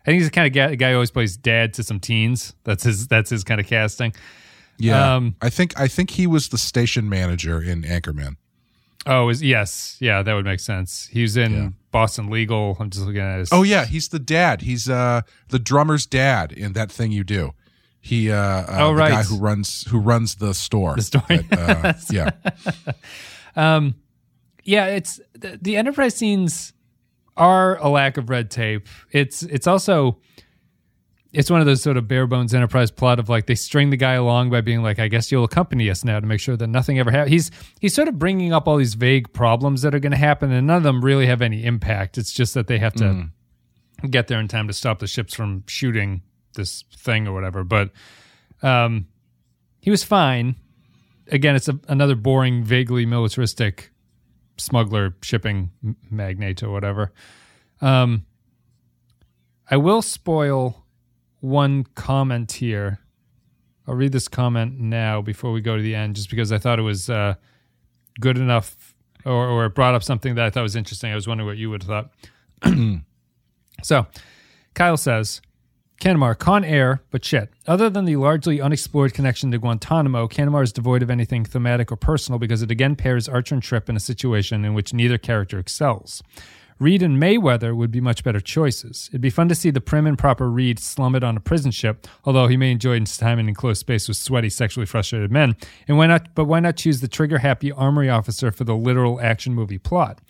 I 0.09 0.11
think 0.13 0.21
he's 0.21 0.27
the 0.29 0.33
kind 0.33 0.47
of 0.47 0.53
guy, 0.53 0.73
guy 0.73 0.89
who 0.89 0.95
always 0.95 1.11
plays 1.11 1.37
dad 1.37 1.75
to 1.75 1.83
some 1.83 1.99
teens. 1.99 2.55
That's 2.63 2.83
his 2.83 3.07
that's 3.07 3.29
his 3.29 3.43
kind 3.43 3.61
of 3.61 3.67
casting. 3.67 4.15
Yeah, 4.79 5.15
um, 5.15 5.35
I 5.39 5.51
think 5.51 5.79
I 5.79 5.87
think 5.87 6.09
he 6.09 6.25
was 6.25 6.49
the 6.49 6.57
station 6.57 7.07
manager 7.07 7.61
in 7.61 7.83
Anchorman. 7.83 8.37
Oh, 9.05 9.29
is 9.29 9.43
yes, 9.43 9.97
yeah, 9.99 10.23
that 10.23 10.33
would 10.33 10.45
make 10.45 10.61
sense. 10.61 11.07
He 11.11 11.21
was 11.21 11.37
in 11.37 11.75
Boston 11.91 12.31
Legal. 12.31 12.75
I'm 12.79 12.89
just 12.89 13.05
looking 13.05 13.21
at 13.21 13.37
his. 13.37 13.49
Oh 13.51 13.61
yeah, 13.61 13.85
he's 13.85 14.07
the 14.07 14.17
dad. 14.17 14.61
He's 14.61 14.89
uh 14.89 15.21
the 15.49 15.59
drummer's 15.59 16.07
dad 16.07 16.53
in 16.53 16.73
that 16.73 16.91
thing 16.91 17.11
you 17.11 17.23
do. 17.23 17.51
He 18.01 18.31
uh, 18.31 18.35
uh 18.35 18.65
Oh, 18.79 18.87
the 18.87 18.95
right. 18.95 19.11
guy 19.11 19.21
who 19.21 19.37
runs 19.37 19.83
who 19.89 19.99
runs 19.99 20.35
the 20.35 20.55
store. 20.55 20.95
The 20.95 21.03
store. 21.03 21.21
That, 21.27 21.85
uh, 21.85 21.93
yeah, 23.55 23.81
yeah, 24.63 24.85
it's 24.87 25.19
the, 25.33 25.59
the 25.61 25.77
enterprise 25.77 26.15
scenes 26.15 26.73
are 27.39 27.77
a 27.77 27.89
lack 27.89 28.17
of 28.17 28.29
red 28.29 28.51
tape. 28.51 28.87
It's 29.11 29.41
it's 29.43 29.65
also 29.65 30.19
it's 31.31 31.49
one 31.49 31.59
of 31.59 31.67
those 31.67 31.81
sort 31.81 31.95
of 31.95 32.07
bare 32.07 32.25
bones 32.27 32.53
enterprise 32.53 32.89
plot 32.89 33.19
of 33.19 33.29
like 33.29 33.45
they 33.45 33.55
string 33.55 33.91
the 33.91 33.97
guy 33.97 34.13
along 34.13 34.49
by 34.49 34.61
being 34.61 34.81
like, 34.81 34.97
I 34.99 35.07
guess 35.07 35.31
you'll 35.31 35.43
accompany 35.43 35.89
us 35.89 36.03
now 36.03 36.19
to 36.19 36.25
make 36.25 36.39
sure 36.39 36.57
that 36.57 36.67
nothing 36.67 36.97
ever 36.99 37.11
happens. 37.11 37.31
He's 37.31 37.51
he's 37.79 37.93
sort 37.93 38.07
of 38.07 38.19
bringing 38.19 38.51
up 38.51 38.67
all 38.67 38.77
these 38.77 38.95
vague 38.95 39.31
problems 39.31 39.81
that 39.83 39.95
are 39.95 39.99
going 39.99 40.11
to 40.11 40.17
happen, 40.17 40.51
and 40.51 40.67
none 40.67 40.77
of 40.77 40.83
them 40.83 41.03
really 41.03 41.27
have 41.27 41.41
any 41.41 41.65
impact. 41.65 42.17
It's 42.17 42.33
just 42.33 42.53
that 42.55 42.67
they 42.67 42.79
have 42.79 42.93
to 42.95 43.29
get 44.09 44.27
there 44.27 44.39
in 44.39 44.47
time 44.47 44.67
to 44.67 44.73
stop 44.73 44.99
the 44.99 45.07
ships 45.07 45.33
from 45.33 45.63
shooting 45.67 46.21
this 46.55 46.83
thing 46.97 47.27
or 47.27 47.33
whatever. 47.33 47.63
But 47.63 47.91
um, 48.61 49.07
he 49.81 49.91
was 49.91 50.03
fine. 50.03 50.55
Again, 51.31 51.55
it's 51.55 51.69
a, 51.69 51.79
another 51.87 52.15
boring, 52.15 52.63
vaguely 52.63 53.05
militaristic 53.05 53.88
smuggler 54.59 55.15
shipping 55.21 55.71
magnate 56.09 56.61
or 56.63 56.69
whatever. 56.69 57.11
Um, 57.81 58.25
I 59.69 59.77
will 59.77 60.01
spoil 60.01 60.85
one 61.39 61.85
comment 61.95 62.51
here. 62.53 62.99
I'll 63.87 63.95
read 63.95 64.11
this 64.11 64.27
comment 64.27 64.79
now 64.79 65.21
before 65.21 65.51
we 65.51 65.61
go 65.61 65.75
to 65.75 65.81
the 65.81 65.95
end, 65.95 66.15
just 66.15 66.29
because 66.29 66.51
I 66.51 66.57
thought 66.57 66.79
it 66.79 66.83
was 66.83 67.09
uh, 67.09 67.35
good 68.19 68.37
enough, 68.37 68.93
or, 69.25 69.47
or 69.47 69.65
it 69.65 69.75
brought 69.75 69.95
up 69.95 70.03
something 70.03 70.35
that 70.35 70.45
I 70.45 70.49
thought 70.49 70.63
was 70.63 70.75
interesting. 70.75 71.11
I 71.11 71.15
was 71.15 71.27
wondering 71.27 71.47
what 71.47 71.57
you 71.57 71.69
would 71.69 71.83
have 71.83 72.09
thought. 72.61 72.73
so, 73.83 74.05
Kyle 74.75 74.97
says, 74.97 75.41
Canamar, 75.99 76.37
Con 76.37 76.63
Air, 76.63 77.01
but 77.11 77.25
shit. 77.25 77.49
Other 77.67 77.89
than 77.89 78.05
the 78.05 78.15
largely 78.15 78.61
unexplored 78.61 79.13
connection 79.13 79.51
to 79.51 79.57
Guantanamo, 79.57 80.29
Canamar 80.29 80.63
is 80.63 80.71
devoid 80.71 81.03
of 81.03 81.09
anything 81.09 81.43
thematic 81.43 81.91
or 81.91 81.97
personal 81.97 82.39
because 82.39 82.61
it 82.61 82.71
again 82.71 82.95
pairs 82.95 83.27
Archer 83.27 83.55
and 83.55 83.61
Trip 83.61 83.89
in 83.89 83.97
a 83.97 83.99
situation 83.99 84.63
in 84.63 84.73
which 84.73 84.93
neither 84.93 85.17
character 85.17 85.59
excels. 85.59 86.23
Reed 86.79 87.03
and 87.03 87.21
Mayweather 87.21 87.75
would 87.75 87.91
be 87.91 87.99
much 87.99 88.23
better 88.23 88.39
choices. 88.39 89.09
It'd 89.11 89.19
be 89.19 89.29
fun 89.29 89.49
to 89.49 89.55
see 89.55 89.71
the 89.71 89.81
prim 89.81 90.07
and 90.07 90.17
proper 90.17 90.49
Reed 90.49 90.79
slum 90.79 91.15
it 91.15 91.23
on 91.25 91.35
a 91.35 91.41
prison 91.41 91.71
ship, 91.71 92.07
although 92.23 92.47
he 92.47 92.55
may 92.55 92.71
enjoy 92.71 92.97
his 92.97 93.17
time 93.17 93.37
in 93.37 93.49
enclosed 93.49 93.81
space 93.81 94.07
with 94.07 94.15
sweaty, 94.15 94.49
sexually 94.49 94.85
frustrated 94.85 95.29
men. 95.29 95.57
And 95.89 95.97
why 95.97 96.07
not? 96.07 96.33
But 96.33 96.45
why 96.45 96.61
not 96.61 96.77
choose 96.77 97.01
the 97.01 97.09
trigger-happy 97.09 97.73
armory 97.73 98.09
officer 98.09 98.53
for 98.53 98.63
the 98.63 98.75
literal 98.75 99.19
action 99.19 99.53
movie 99.53 99.77
plot? 99.77 100.21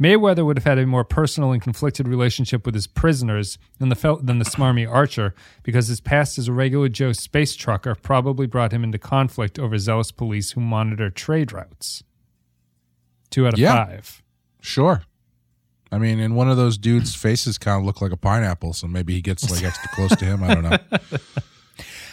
Mayweather 0.00 0.44
would 0.44 0.56
have 0.58 0.64
had 0.64 0.78
a 0.78 0.86
more 0.86 1.04
personal 1.04 1.52
and 1.52 1.62
conflicted 1.62 2.08
relationship 2.08 2.66
with 2.66 2.74
his 2.74 2.86
prisoners 2.88 3.58
than 3.78 3.90
the 3.90 3.94
fel- 3.94 4.16
than 4.16 4.38
the 4.40 4.44
smarmy 4.44 4.90
Archer, 4.90 5.34
because 5.62 5.86
his 5.86 6.00
past 6.00 6.36
as 6.36 6.48
a 6.48 6.52
regular 6.52 6.88
Joe 6.88 7.12
space 7.12 7.54
trucker 7.54 7.94
probably 7.94 8.46
brought 8.46 8.72
him 8.72 8.82
into 8.82 8.98
conflict 8.98 9.58
over 9.58 9.78
zealous 9.78 10.10
police 10.10 10.52
who 10.52 10.60
monitor 10.60 11.10
trade 11.10 11.52
routes. 11.52 12.02
Two 13.30 13.46
out 13.46 13.52
of 13.54 13.58
Yeah. 13.60 13.84
five. 13.86 14.22
sure. 14.60 15.02
I 15.92 15.98
mean, 15.98 16.18
and 16.18 16.34
one 16.34 16.50
of 16.50 16.56
those 16.56 16.76
dudes' 16.76 17.14
faces 17.14 17.56
kind 17.56 17.78
of 17.78 17.86
look 17.86 18.00
like 18.00 18.10
a 18.10 18.16
pineapple, 18.16 18.72
so 18.72 18.88
maybe 18.88 19.12
he 19.14 19.20
gets 19.20 19.48
like 19.48 19.62
extra 19.62 19.88
close 19.90 20.16
to 20.16 20.24
him. 20.24 20.42
I 20.42 20.54
don't 20.54 20.64
know. 20.64 20.76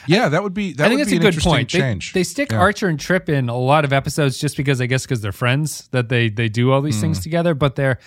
Yeah, 0.07 0.29
that 0.29 0.43
would 0.43 0.53
be. 0.53 0.73
That 0.73 0.85
I 0.85 0.87
think 0.89 0.99
would 0.99 1.07
that's 1.07 1.11
be 1.11 1.27
a 1.27 1.31
good 1.31 1.41
point. 1.41 1.71
They, 1.71 1.79
change. 1.79 2.13
they 2.13 2.23
stick 2.23 2.51
Yeah. 2.51 2.59
Archer 2.59 2.87
and 2.87 2.99
Trip 2.99 3.29
in 3.29 3.49
a 3.49 3.57
lot 3.57 3.85
of 3.85 3.93
episodes 3.93 4.37
just 4.39 4.57
because 4.57 4.81
I 4.81 4.85
guess 4.87 5.03
because 5.03 5.21
they're 5.21 5.31
friends 5.31 5.87
that 5.91 6.09
they 6.09 6.29
they 6.29 6.49
do 6.49 6.71
all 6.71 6.81
these 6.81 6.95
Hmm. 6.95 7.01
things 7.01 7.19
together. 7.21 7.53
But 7.53 7.75
their 7.75 7.99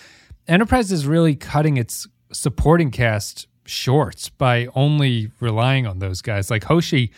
Enterprise 0.47 0.93
is 0.93 1.07
really 1.07 1.35
cutting 1.37 1.77
its 1.79 2.07
supporting 2.33 2.91
cast 2.91 3.47
short 3.65 4.31
by 4.37 4.69
only 4.75 5.31
relying 5.41 5.87
on 5.87 5.99
those 6.01 6.21
guys. 6.21 6.51
Like 6.51 6.65
Hoshi, 6.65 7.13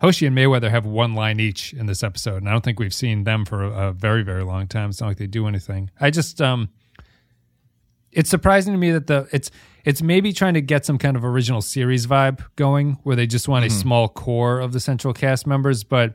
Hoshi 0.00 0.26
and 0.26 0.36
Mayweather 0.36 0.68
have 0.70 0.84
one 0.84 1.14
line 1.14 1.38
each 1.38 1.72
in 1.74 1.86
this 1.86 2.02
episode, 2.02 2.38
and 2.38 2.48
I 2.48 2.52
don't 2.52 2.64
think 2.64 2.80
we've 2.80 2.92
seen 2.94 3.22
them 3.24 3.44
for 3.44 3.62
a, 3.62 3.88
a 3.88 3.92
very 3.92 4.22
very 4.24 4.42
long 4.42 4.66
time. 4.66 4.90
It's 4.90 5.00
not 5.00 5.06
like 5.08 5.18
they 5.18 5.28
do 5.28 5.46
anything. 5.46 5.90
I 6.00 6.10
just 6.10 6.40
um, 6.42 6.70
it's 8.12 8.30
surprising 8.30 8.72
to 8.74 8.78
me 8.78 8.90
that 8.92 9.06
the 9.06 9.28
it's 9.32 9.50
it's 9.84 10.02
maybe 10.02 10.32
trying 10.32 10.54
to 10.54 10.60
get 10.60 10.84
some 10.86 10.98
kind 10.98 11.16
of 11.16 11.24
original 11.24 11.60
series 11.62 12.06
vibe 12.06 12.42
going 12.56 12.98
where 13.02 13.16
they 13.16 13.26
just 13.26 13.48
want 13.48 13.64
a 13.64 13.70
small 13.70 14.08
core 14.08 14.60
of 14.60 14.72
the 14.72 14.80
central 14.80 15.12
cast 15.14 15.46
members 15.46 15.82
but 15.84 16.14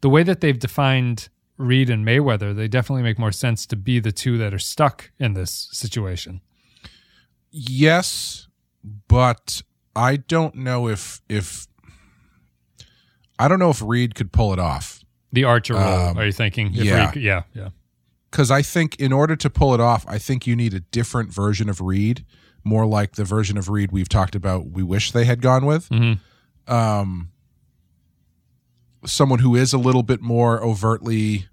the 0.00 0.08
way 0.08 0.22
that 0.22 0.40
they've 0.40 0.58
defined 0.58 1.28
Reed 1.58 1.88
and 1.90 2.04
Mayweather 2.06 2.54
they 2.54 2.68
definitely 2.68 3.02
make 3.02 3.18
more 3.18 3.32
sense 3.32 3.66
to 3.66 3.76
be 3.76 4.00
the 4.00 4.12
two 4.12 4.38
that 4.38 4.52
are 4.52 4.58
stuck 4.58 5.10
in 5.18 5.34
this 5.34 5.68
situation. 5.72 6.40
Yes 7.50 8.46
but 9.08 9.62
i 9.94 10.16
don't 10.16 10.54
know 10.54 10.88
if 10.88 11.20
if 11.28 11.66
i 13.38 13.48
don't 13.48 13.58
know 13.58 13.70
if 13.70 13.82
reed 13.82 14.14
could 14.14 14.32
pull 14.32 14.52
it 14.52 14.58
off. 14.58 15.02
The 15.32 15.44
Archer 15.44 15.74
role 15.74 16.16
are 16.16 16.24
you 16.24 16.32
thinking? 16.32 16.68
Um, 16.68 16.72
yeah. 16.74 17.10
Reed- 17.10 17.22
yeah 17.22 17.42
yeah 17.52 17.68
because 18.36 18.50
i 18.50 18.60
think 18.60 18.96
in 18.96 19.12
order 19.14 19.34
to 19.34 19.48
pull 19.48 19.72
it 19.72 19.80
off 19.80 20.04
i 20.08 20.18
think 20.18 20.46
you 20.46 20.54
need 20.54 20.74
a 20.74 20.80
different 20.80 21.32
version 21.32 21.70
of 21.70 21.80
reed 21.80 22.22
more 22.64 22.84
like 22.84 23.12
the 23.12 23.24
version 23.24 23.56
of 23.56 23.70
reed 23.70 23.90
we've 23.92 24.08
talked 24.10 24.34
about 24.34 24.66
we 24.68 24.82
wish 24.82 25.12
they 25.12 25.24
had 25.24 25.40
gone 25.40 25.64
with. 25.64 25.88
Um 26.68 27.30
someone 29.04 29.38
who 29.38 29.54
is 29.54 29.72
a 29.72 29.78
little 29.78 30.02
bit 30.02 30.20
more 30.20 30.62
overtly 30.62 31.46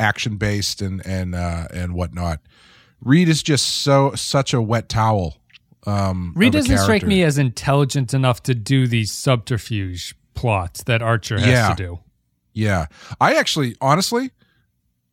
action 0.00 0.36
based 0.36 0.82
and 0.82 1.04
and 1.06 1.34
uh 1.34 1.68
and 1.72 1.94
whatnot. 1.94 2.40
Reed 3.00 3.28
is 3.28 3.42
just 3.44 3.64
so 3.82 4.12
such 4.16 4.52
a 4.52 4.60
wet 4.60 4.88
towel 4.88 5.36
um 5.86 6.32
Reed 6.34 6.52
doesn't 6.52 6.78
strike 6.78 7.04
me 7.04 7.22
as 7.22 7.38
intelligent 7.38 8.12
enough 8.12 8.42
to 8.42 8.54
do 8.54 8.86
these 8.88 9.12
subterfuge 9.12 10.16
plots 10.34 10.82
that 10.82 11.00
Archer 11.00 11.38
has 11.38 11.46
Yeah. 11.46 11.68
to 11.68 11.76
do. 11.76 11.98
Yeah. 12.52 12.86
I 13.20 13.34
actually, 13.36 13.76
honestly, 13.80 14.30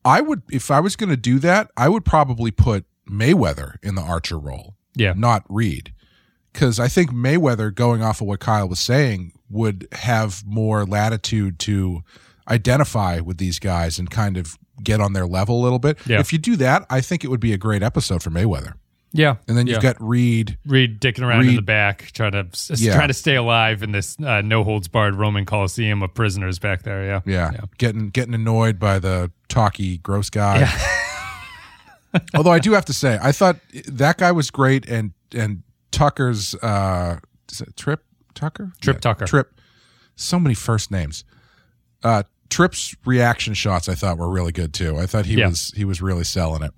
I 0.03 0.21
would, 0.21 0.41
if 0.51 0.71
I 0.71 0.79
was 0.79 0.95
going 0.95 1.09
to 1.09 1.17
do 1.17 1.39
that, 1.39 1.69
I 1.77 1.89
would 1.89 2.05
probably 2.05 2.51
put 2.51 2.85
Mayweather 3.09 3.75
in 3.83 3.95
the 3.95 4.01
Archer 4.01 4.39
role, 4.39 4.75
yeah 4.95 5.13
not 5.15 5.43
Reed. 5.49 5.93
Because 6.53 6.79
I 6.79 6.87
think 6.87 7.11
Mayweather, 7.11 7.73
going 7.73 8.03
off 8.03 8.19
of 8.19 8.27
what 8.27 8.39
Kyle 8.39 8.67
was 8.67 8.79
saying, 8.79 9.33
would 9.49 9.87
have 9.93 10.43
more 10.45 10.85
latitude 10.85 11.59
to 11.59 12.03
identify 12.49 13.19
with 13.19 13.37
these 13.37 13.59
guys 13.59 13.97
and 13.99 14.09
kind 14.09 14.35
of 14.35 14.57
get 14.83 14.99
on 14.99 15.13
their 15.13 15.27
level 15.27 15.61
a 15.61 15.63
little 15.63 15.79
bit. 15.79 15.97
Yeah. 16.05 16.19
If 16.19 16.33
you 16.33 16.39
do 16.39 16.55
that, 16.57 16.85
I 16.89 17.01
think 17.01 17.23
it 17.23 17.27
would 17.27 17.39
be 17.39 17.53
a 17.53 17.57
great 17.57 17.83
episode 17.83 18.21
for 18.23 18.31
Mayweather. 18.31 18.73
Yeah 19.13 19.35
And 19.47 19.57
then 19.57 19.67
you've 19.67 19.81
got 19.81 19.95
Reed. 19.99 20.57
Reed 20.65 20.99
dicking 21.01 21.21
around 21.25 21.47
in 21.47 21.55
the 21.55 21.61
back, 21.61 22.11
trying 22.13 22.31
to 22.31 22.47
Yeah. 22.75 22.95
trying 22.95 23.07
to 23.09 23.13
stay 23.13 23.35
alive 23.35 23.83
in 23.83 23.91
this 23.91 24.17
uh, 24.19 24.41
no 24.41 24.63
holds 24.63 24.87
barred 24.87 25.15
Roman 25.15 25.45
Coliseum 25.45 26.01
of 26.01 26.13
prisoners 26.13 26.59
back 26.59 26.83
there. 26.83 27.05
Yeah, 27.05 27.21
Yeah, 27.25 27.51
getting 27.77 28.09
getting 28.09 28.33
annoyed 28.33 28.79
by 28.79 28.99
the 28.99 29.31
talky 29.49 29.97
gross 29.97 30.29
guy. 30.29 30.69
Although 32.35 32.51
I 32.51 32.59
do 32.59 32.73
have 32.73 32.85
to 32.85 32.93
say, 32.93 33.17
I 33.21 33.31
thought 33.31 33.57
that 33.87 34.17
guy 34.17 34.31
was 34.33 34.51
great, 34.51 34.85
and 34.89 35.11
and 35.33 35.63
Tucker's 35.91 36.55
uh, 36.55 37.19
is 37.51 37.61
it 37.61 37.75
Trip 37.77 38.03
Tucker 38.33 38.73
Trip 38.81 38.99
Tucker. 38.99 39.25
Trip. 39.25 39.53
So 40.17 40.37
many 40.39 40.53
first 40.55 40.91
names. 40.91 41.23
Uh, 42.03 42.23
Trip's 42.49 42.95
reaction 43.05 43.53
shots 43.53 43.87
I 43.87 43.95
thought 43.95 44.17
were 44.17 44.29
really 44.29 44.51
good 44.51 44.73
too. 44.73 44.97
I 44.97 45.05
thought 45.05 45.25
he 45.25 45.35
Yeah. 45.35 45.47
was 45.47 45.71
he 45.75 45.85
was 45.85 46.01
really 46.01 46.25
selling 46.25 46.63
it. 46.63 46.73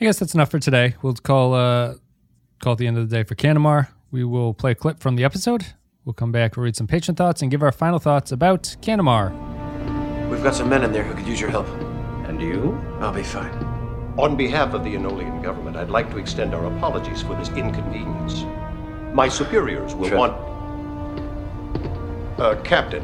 I 0.00 0.04
guess 0.04 0.18
that's 0.18 0.34
enough 0.34 0.50
for 0.50 0.58
today. 0.58 0.94
We'll 1.02 1.14
call 1.14 1.54
uh, 1.54 1.94
call 2.60 2.74
it 2.74 2.76
the 2.76 2.86
end 2.86 2.98
of 2.98 3.08
the 3.08 3.16
day 3.16 3.22
for 3.24 3.34
Canamar. 3.34 3.88
We 4.10 4.24
will 4.24 4.52
play 4.54 4.72
a 4.72 4.74
clip 4.74 5.00
from 5.00 5.16
the 5.16 5.24
episode. 5.24 5.66
We'll 6.04 6.12
come 6.14 6.30
back, 6.32 6.56
we'll 6.56 6.64
read 6.64 6.76
some 6.76 6.86
patron 6.86 7.16
thoughts, 7.16 7.42
and 7.42 7.50
give 7.50 7.62
our 7.62 7.72
final 7.72 7.98
thoughts 7.98 8.30
about 8.30 8.62
Canamar. 8.80 9.32
We've 10.30 10.42
got 10.42 10.54
some 10.54 10.68
men 10.68 10.84
in 10.84 10.92
there 10.92 11.02
who 11.02 11.14
could 11.14 11.26
use 11.26 11.40
your 11.40 11.50
help. 11.50 11.66
And 12.28 12.40
you? 12.40 12.78
I'll 13.00 13.12
be 13.12 13.22
fine. 13.22 13.52
On 14.18 14.36
behalf 14.36 14.72
of 14.74 14.84
the 14.84 14.94
Enolian 14.94 15.42
government, 15.42 15.76
I'd 15.76 15.90
like 15.90 16.10
to 16.10 16.18
extend 16.18 16.54
our 16.54 16.64
apologies 16.76 17.22
for 17.22 17.34
this 17.36 17.48
inconvenience. 17.50 18.44
My 19.14 19.28
superiors 19.28 19.94
will 19.94 20.08
Sure. 20.08 20.18
want. 20.18 20.32
Uh, 22.38 22.54
Captain. 22.62 23.02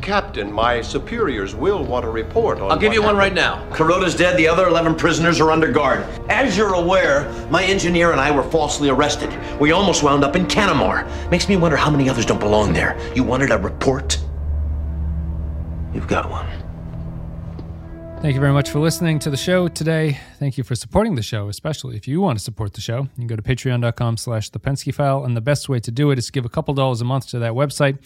Captain, 0.00 0.52
my 0.52 0.80
superiors 0.80 1.54
will 1.54 1.84
want 1.84 2.04
a 2.04 2.10
report 2.10 2.60
on. 2.60 2.70
I'll 2.70 2.78
give 2.78 2.88
what 2.88 2.94
you 2.94 3.02
one 3.02 3.16
right 3.16 3.34
now. 3.34 3.68
Kuroda's 3.70 4.14
dead. 4.14 4.36
The 4.36 4.48
other 4.48 4.66
11 4.66 4.94
prisoners 4.96 5.40
are 5.40 5.50
under 5.50 5.70
guard. 5.70 6.04
As 6.28 6.56
you're 6.56 6.74
aware, 6.74 7.30
my 7.50 7.64
engineer 7.64 8.12
and 8.12 8.20
I 8.20 8.30
were 8.30 8.42
falsely 8.42 8.88
arrested. 8.88 9.30
We 9.60 9.72
almost 9.72 10.02
wound 10.02 10.24
up 10.24 10.36
in 10.36 10.46
Canamar. 10.46 11.06
Makes 11.30 11.48
me 11.48 11.56
wonder 11.56 11.76
how 11.76 11.90
many 11.90 12.08
others 12.08 12.26
don't 12.26 12.40
belong 12.40 12.72
there. 12.72 12.98
You 13.14 13.24
wanted 13.24 13.50
a 13.50 13.58
report? 13.58 14.18
You've 15.92 16.08
got 16.08 16.30
one. 16.30 16.46
Thank 18.20 18.34
you 18.34 18.40
very 18.40 18.52
much 18.52 18.68
for 18.68 18.80
listening 18.80 19.18
to 19.20 19.30
the 19.30 19.36
show 19.38 19.66
today. 19.68 20.20
Thank 20.38 20.58
you 20.58 20.62
for 20.62 20.74
supporting 20.74 21.14
the 21.14 21.22
show, 21.22 21.48
especially 21.48 21.96
if 21.96 22.06
you 22.06 22.20
want 22.20 22.38
to 22.38 22.44
support 22.44 22.74
the 22.74 22.82
show. 22.82 22.98
You 22.98 23.08
can 23.16 23.26
go 23.26 23.34
to 23.36 23.40
patreon.com 23.42 24.18
slash 24.18 24.50
the 24.50 24.60
Pensky 24.60 24.92
file, 24.92 25.24
and 25.24 25.34
the 25.34 25.40
best 25.40 25.70
way 25.70 25.80
to 25.80 25.90
do 25.90 26.10
it 26.10 26.18
is 26.18 26.26
to 26.26 26.32
give 26.32 26.44
a 26.44 26.50
couple 26.50 26.74
dollars 26.74 27.00
a 27.00 27.04
month 27.06 27.28
to 27.28 27.38
that 27.38 27.52
website. 27.52 27.96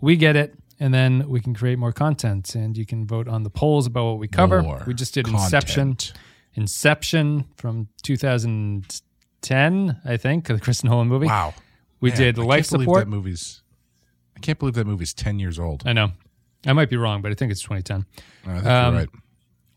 We 0.00 0.14
get 0.14 0.36
it, 0.36 0.54
and 0.80 0.92
then 0.92 1.28
we 1.28 1.40
can 1.40 1.54
create 1.54 1.78
more 1.78 1.92
content, 1.92 2.54
and 2.54 2.76
you 2.76 2.84
can 2.86 3.06
vote 3.06 3.28
on 3.28 3.42
the 3.42 3.50
polls 3.50 3.86
about 3.86 4.04
what 4.06 4.18
we 4.18 4.28
cover. 4.28 4.62
More 4.62 4.82
we 4.86 4.94
just 4.94 5.14
did 5.14 5.26
Inception. 5.28 5.90
content. 5.90 6.12
Inception 6.54 7.44
from 7.56 7.88
2010, 8.02 10.00
I 10.04 10.16
think, 10.16 10.46
the 10.46 10.58
Chris 10.60 10.82
Nolan 10.84 11.08
movie. 11.08 11.26
Wow. 11.26 11.54
We 12.00 12.10
Man, 12.10 12.18
did 12.18 12.38
I 12.38 12.42
life 12.42 12.68
can't 12.68 12.80
support. 12.82 13.04
That 13.04 13.10
movie's. 13.10 13.62
I 14.36 14.40
can't 14.40 14.58
believe 14.58 14.74
that 14.74 14.86
movie's 14.86 15.14
ten 15.14 15.38
years 15.38 15.58
old. 15.58 15.82
I 15.86 15.92
know. 15.92 16.12
I 16.66 16.72
might 16.72 16.90
be 16.90 16.96
wrong, 16.96 17.22
but 17.22 17.30
I 17.30 17.34
think 17.34 17.52
it's 17.52 17.62
2010. 17.62 18.04
I 18.46 18.54
think 18.54 18.66
Um, 18.66 18.94
you're 18.94 19.00
right. 19.02 19.08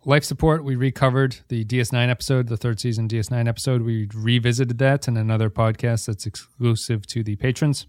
Life 0.05 0.23
support, 0.23 0.63
we 0.63 0.75
recovered 0.75 1.38
the 1.49 1.63
DS9 1.65 2.09
episode, 2.09 2.47
the 2.47 2.57
third 2.57 2.79
season 2.79 3.07
DS9 3.07 3.47
episode. 3.47 3.81
We 3.83 4.07
revisited 4.15 4.77
that 4.79 5.07
in 5.07 5.17
another 5.17 5.49
podcast 5.49 6.07
that's 6.07 6.25
exclusive 6.25 7.05
to 7.07 7.21
the 7.21 7.35
patrons. 7.35 7.85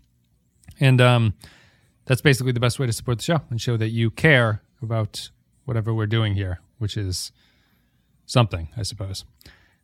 And 0.80 1.00
um, 1.00 1.34
that's 2.06 2.20
basically 2.20 2.52
the 2.52 2.60
best 2.60 2.78
way 2.78 2.86
to 2.86 2.92
support 2.92 3.18
the 3.18 3.24
show 3.24 3.40
and 3.50 3.60
show 3.60 3.76
that 3.76 3.90
you 3.90 4.10
care 4.10 4.62
about 4.82 5.30
whatever 5.64 5.94
we're 5.94 6.06
doing 6.06 6.34
here, 6.34 6.60
which 6.78 6.96
is 6.96 7.32
something, 8.26 8.68
I 8.76 8.82
suppose. 8.82 9.24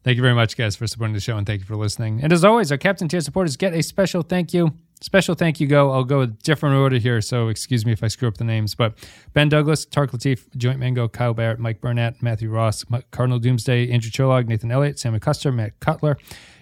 Thank 0.04 0.16
you 0.16 0.22
very 0.22 0.34
much, 0.34 0.56
guys, 0.56 0.76
for 0.76 0.86
supporting 0.86 1.14
the 1.14 1.20
show 1.20 1.36
and 1.36 1.44
thank 1.44 1.60
you 1.60 1.66
for 1.66 1.74
listening. 1.74 2.20
And 2.22 2.32
as 2.32 2.44
always, 2.44 2.70
our 2.70 2.78
Captain 2.78 3.08
Tier 3.08 3.20
supporters 3.20 3.56
get 3.56 3.74
a 3.74 3.82
special 3.82 4.22
thank 4.22 4.54
you. 4.54 4.72
Special 5.00 5.34
thank 5.34 5.60
you 5.60 5.66
go. 5.66 5.90
I'll 5.90 6.04
go 6.04 6.20
a 6.20 6.28
different 6.28 6.76
order 6.76 6.96
here, 6.98 7.20
so 7.20 7.48
excuse 7.48 7.84
me 7.84 7.92
if 7.92 8.04
I 8.04 8.08
screw 8.08 8.28
up 8.28 8.38
the 8.38 8.44
names. 8.44 8.74
But 8.74 8.96
Ben 9.32 9.48
Douglas, 9.48 9.84
Tark 9.84 10.12
Latif, 10.12 10.46
Joint 10.56 10.78
Mango, 10.78 11.08
Kyle 11.08 11.34
Barrett, 11.34 11.58
Mike 11.58 11.80
Burnett, 11.80 12.22
Matthew 12.22 12.50
Ross, 12.50 12.84
Cardinal 13.10 13.40
Doomsday, 13.40 13.90
Andrew 13.90 14.10
Cholog, 14.10 14.46
Nathan 14.46 14.70
Elliott, 14.70 14.98
Sammy 14.98 15.18
Custer, 15.18 15.50
Matt 15.50 15.78
Cutler, 15.80 16.16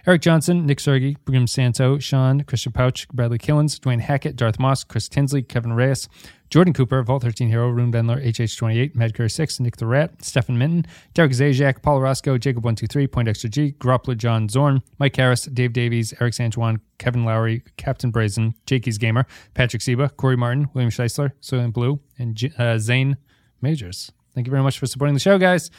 Eric 0.06 0.20
Johnson, 0.20 0.66
Nick 0.66 0.80
Sergi, 0.80 1.16
Brim 1.24 1.46
Santo, 1.46 1.98
Sean, 1.98 2.42
Christian 2.42 2.72
Pouch, 2.72 3.08
Bradley 3.08 3.38
Killens, 3.38 3.80
Dwayne 3.80 4.00
Hackett, 4.00 4.36
Darth 4.36 4.58
Moss, 4.58 4.84
Chris 4.84 5.08
Tinsley, 5.08 5.40
Kevin 5.40 5.72
Reyes, 5.72 6.10
Jordan 6.50 6.74
Cooper, 6.74 7.02
Vault 7.02 7.22
13 7.22 7.48
Hero, 7.48 7.70
Rune 7.70 7.90
Bendler, 7.90 8.22
HH28, 8.22 8.94
Mad 8.94 9.14
Curry 9.14 9.30
6, 9.30 9.60
Nick 9.60 9.78
the 9.78 9.86
Rat, 9.86 10.22
Stefan 10.22 10.58
Minton, 10.58 10.84
Derek 11.14 11.32
Zajac, 11.32 11.80
Paul 11.80 12.02
Roscoe, 12.02 12.36
Jacob123, 12.36 13.10
Point 13.10 13.28
Extra 13.28 13.48
G, 13.48 13.72
Groppler 13.78 14.14
John 14.14 14.46
Zorn, 14.50 14.82
Mike 14.98 15.16
Harris, 15.16 15.46
Dave 15.46 15.72
Davies, 15.72 16.12
Eric 16.20 16.34
Sanjuan, 16.34 16.80
Kevin 16.98 17.24
Lowry, 17.24 17.62
Captain 17.78 18.10
Brazen, 18.10 18.54
Jakey's 18.66 18.98
Gamer, 18.98 19.26
Patrick 19.54 19.80
Seba, 19.80 20.10
Corey 20.10 20.36
Martin, 20.36 20.68
William 20.74 20.90
Scheisler, 20.90 21.32
Soylent 21.40 21.72
Blue, 21.72 21.98
and 22.18 22.38
uh, 22.58 22.76
Zane 22.76 23.16
Majors. 23.62 24.12
Thank 24.34 24.46
you 24.46 24.50
very 24.50 24.62
much 24.62 24.78
for 24.78 24.86
supporting 24.86 25.14
the 25.14 25.20
show, 25.20 25.38
guys. 25.38 25.70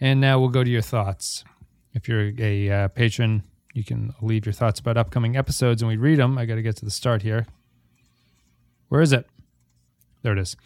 And 0.00 0.20
now 0.20 0.40
we'll 0.40 0.48
go 0.48 0.64
to 0.64 0.70
your 0.70 0.82
thoughts. 0.82 1.44
If 1.94 2.08
you're 2.08 2.32
a 2.38 2.70
uh, 2.70 2.88
patron, 2.88 3.42
you 3.74 3.84
can 3.84 4.14
leave 4.20 4.46
your 4.46 4.52
thoughts 4.52 4.80
about 4.80 4.96
upcoming 4.96 5.36
episodes 5.36 5.82
and 5.82 5.88
we 5.88 5.96
read 5.96 6.18
them. 6.18 6.38
I 6.38 6.46
got 6.46 6.56
to 6.56 6.62
get 6.62 6.76
to 6.76 6.84
the 6.84 6.90
start 6.90 7.22
here. 7.22 7.46
Where 8.88 9.00
is 9.00 9.12
it? 9.12 9.26
There 10.22 10.32
it 10.32 10.38
is. 10.38 10.56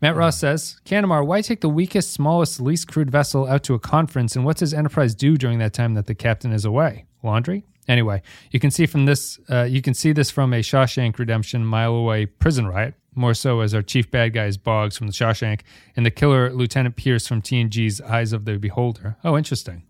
Matt 0.00 0.16
Ross 0.16 0.38
says, 0.38 0.80
Canamar, 0.84 1.26
why 1.26 1.40
take 1.40 1.60
the 1.60 1.68
weakest, 1.68 2.12
smallest, 2.12 2.60
least 2.60 2.88
crewed 2.88 3.10
vessel 3.10 3.46
out 3.46 3.62
to 3.64 3.74
a 3.74 3.78
conference? 3.78 4.36
And 4.36 4.44
what's 4.44 4.60
his 4.60 4.74
enterprise 4.74 5.14
do 5.14 5.36
during 5.36 5.58
that 5.58 5.72
time 5.72 5.94
that 5.94 6.06
the 6.06 6.14
captain 6.14 6.52
is 6.52 6.64
away? 6.64 7.06
Laundry? 7.22 7.64
Anyway, 7.86 8.22
you 8.50 8.60
can 8.60 8.70
see 8.70 8.86
from 8.86 9.04
this, 9.04 9.38
uh, 9.50 9.62
you 9.62 9.82
can 9.82 9.94
see 9.94 10.12
this 10.12 10.30
from 10.30 10.52
a 10.52 10.60
Shawshank 10.60 11.18
Redemption 11.18 11.64
mile 11.64 11.94
away 11.94 12.26
prison 12.26 12.66
riot. 12.66 12.94
More 13.14 13.34
so 13.34 13.60
as 13.60 13.74
our 13.74 13.82
chief 13.82 14.10
bad 14.10 14.32
guy 14.32 14.46
is 14.46 14.56
Boggs 14.56 14.98
from 14.98 15.06
the 15.06 15.12
Shawshank, 15.12 15.60
and 15.94 16.04
the 16.04 16.10
killer 16.10 16.52
Lieutenant 16.52 16.96
Pierce 16.96 17.28
from 17.28 17.42
TNG's 17.42 18.00
Eyes 18.00 18.32
of 18.32 18.44
the 18.44 18.58
Beholder. 18.58 19.16
Oh, 19.22 19.38
interesting. 19.38 19.84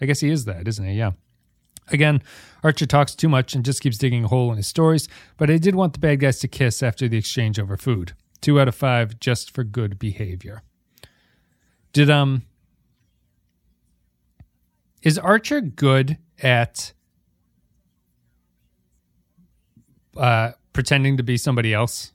I 0.00 0.06
guess 0.06 0.20
he 0.20 0.30
is 0.30 0.44
that, 0.44 0.68
isn't 0.68 0.86
he? 0.86 0.94
Yeah. 0.94 1.12
Again, 1.90 2.22
Archer 2.62 2.86
talks 2.86 3.14
too 3.14 3.28
much 3.28 3.54
and 3.54 3.64
just 3.64 3.80
keeps 3.80 3.98
digging 3.98 4.24
a 4.24 4.28
hole 4.28 4.50
in 4.50 4.58
his 4.58 4.66
stories, 4.66 5.08
but 5.36 5.50
I 5.50 5.56
did 5.56 5.74
want 5.74 5.94
the 5.94 5.98
bad 5.98 6.20
guys 6.20 6.38
to 6.40 6.48
kiss 6.48 6.82
after 6.82 7.08
the 7.08 7.16
exchange 7.16 7.58
over 7.58 7.76
food. 7.76 8.12
Two 8.40 8.60
out 8.60 8.68
of 8.68 8.74
five 8.74 9.18
just 9.20 9.54
for 9.54 9.64
good 9.64 9.98
behavior. 9.98 10.62
Did 11.92 12.10
um 12.10 12.42
is 15.02 15.18
Archer 15.18 15.60
good 15.60 16.18
at 16.42 16.92
uh 20.16 20.52
pretending 20.72 21.16
to 21.16 21.22
be 21.22 21.36
somebody 21.36 21.72
else? 21.72 22.12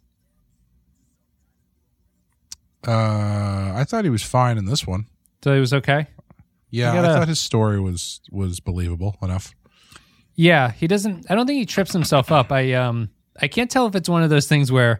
Uh, 2.85 3.71
I 3.75 3.85
thought 3.87 4.03
he 4.03 4.09
was 4.09 4.23
fine 4.23 4.57
in 4.57 4.65
this 4.65 4.85
one. 4.85 5.07
So 5.43 5.53
he 5.53 5.59
was 5.59 5.73
okay? 5.73 6.07
Yeah, 6.73 6.93
gotta- 6.93 7.09
I 7.09 7.13
thought 7.19 7.27
his 7.27 7.39
story 7.39 7.79
was 7.79 8.19
was 8.31 8.59
believable 8.59 9.15
enough. 9.21 9.53
Yeah, 10.35 10.71
he 10.71 10.87
doesn't. 10.87 11.29
I 11.29 11.35
don't 11.35 11.45
think 11.45 11.59
he 11.59 11.65
trips 11.67 11.93
himself 11.93 12.31
up. 12.31 12.51
I 12.51 12.73
um, 12.73 13.09
I 13.39 13.47
can't 13.47 13.69
tell 13.69 13.85
if 13.85 13.95
it's 13.95 14.09
one 14.09 14.23
of 14.23 14.31
those 14.31 14.47
things 14.47 14.71
where 14.71 14.99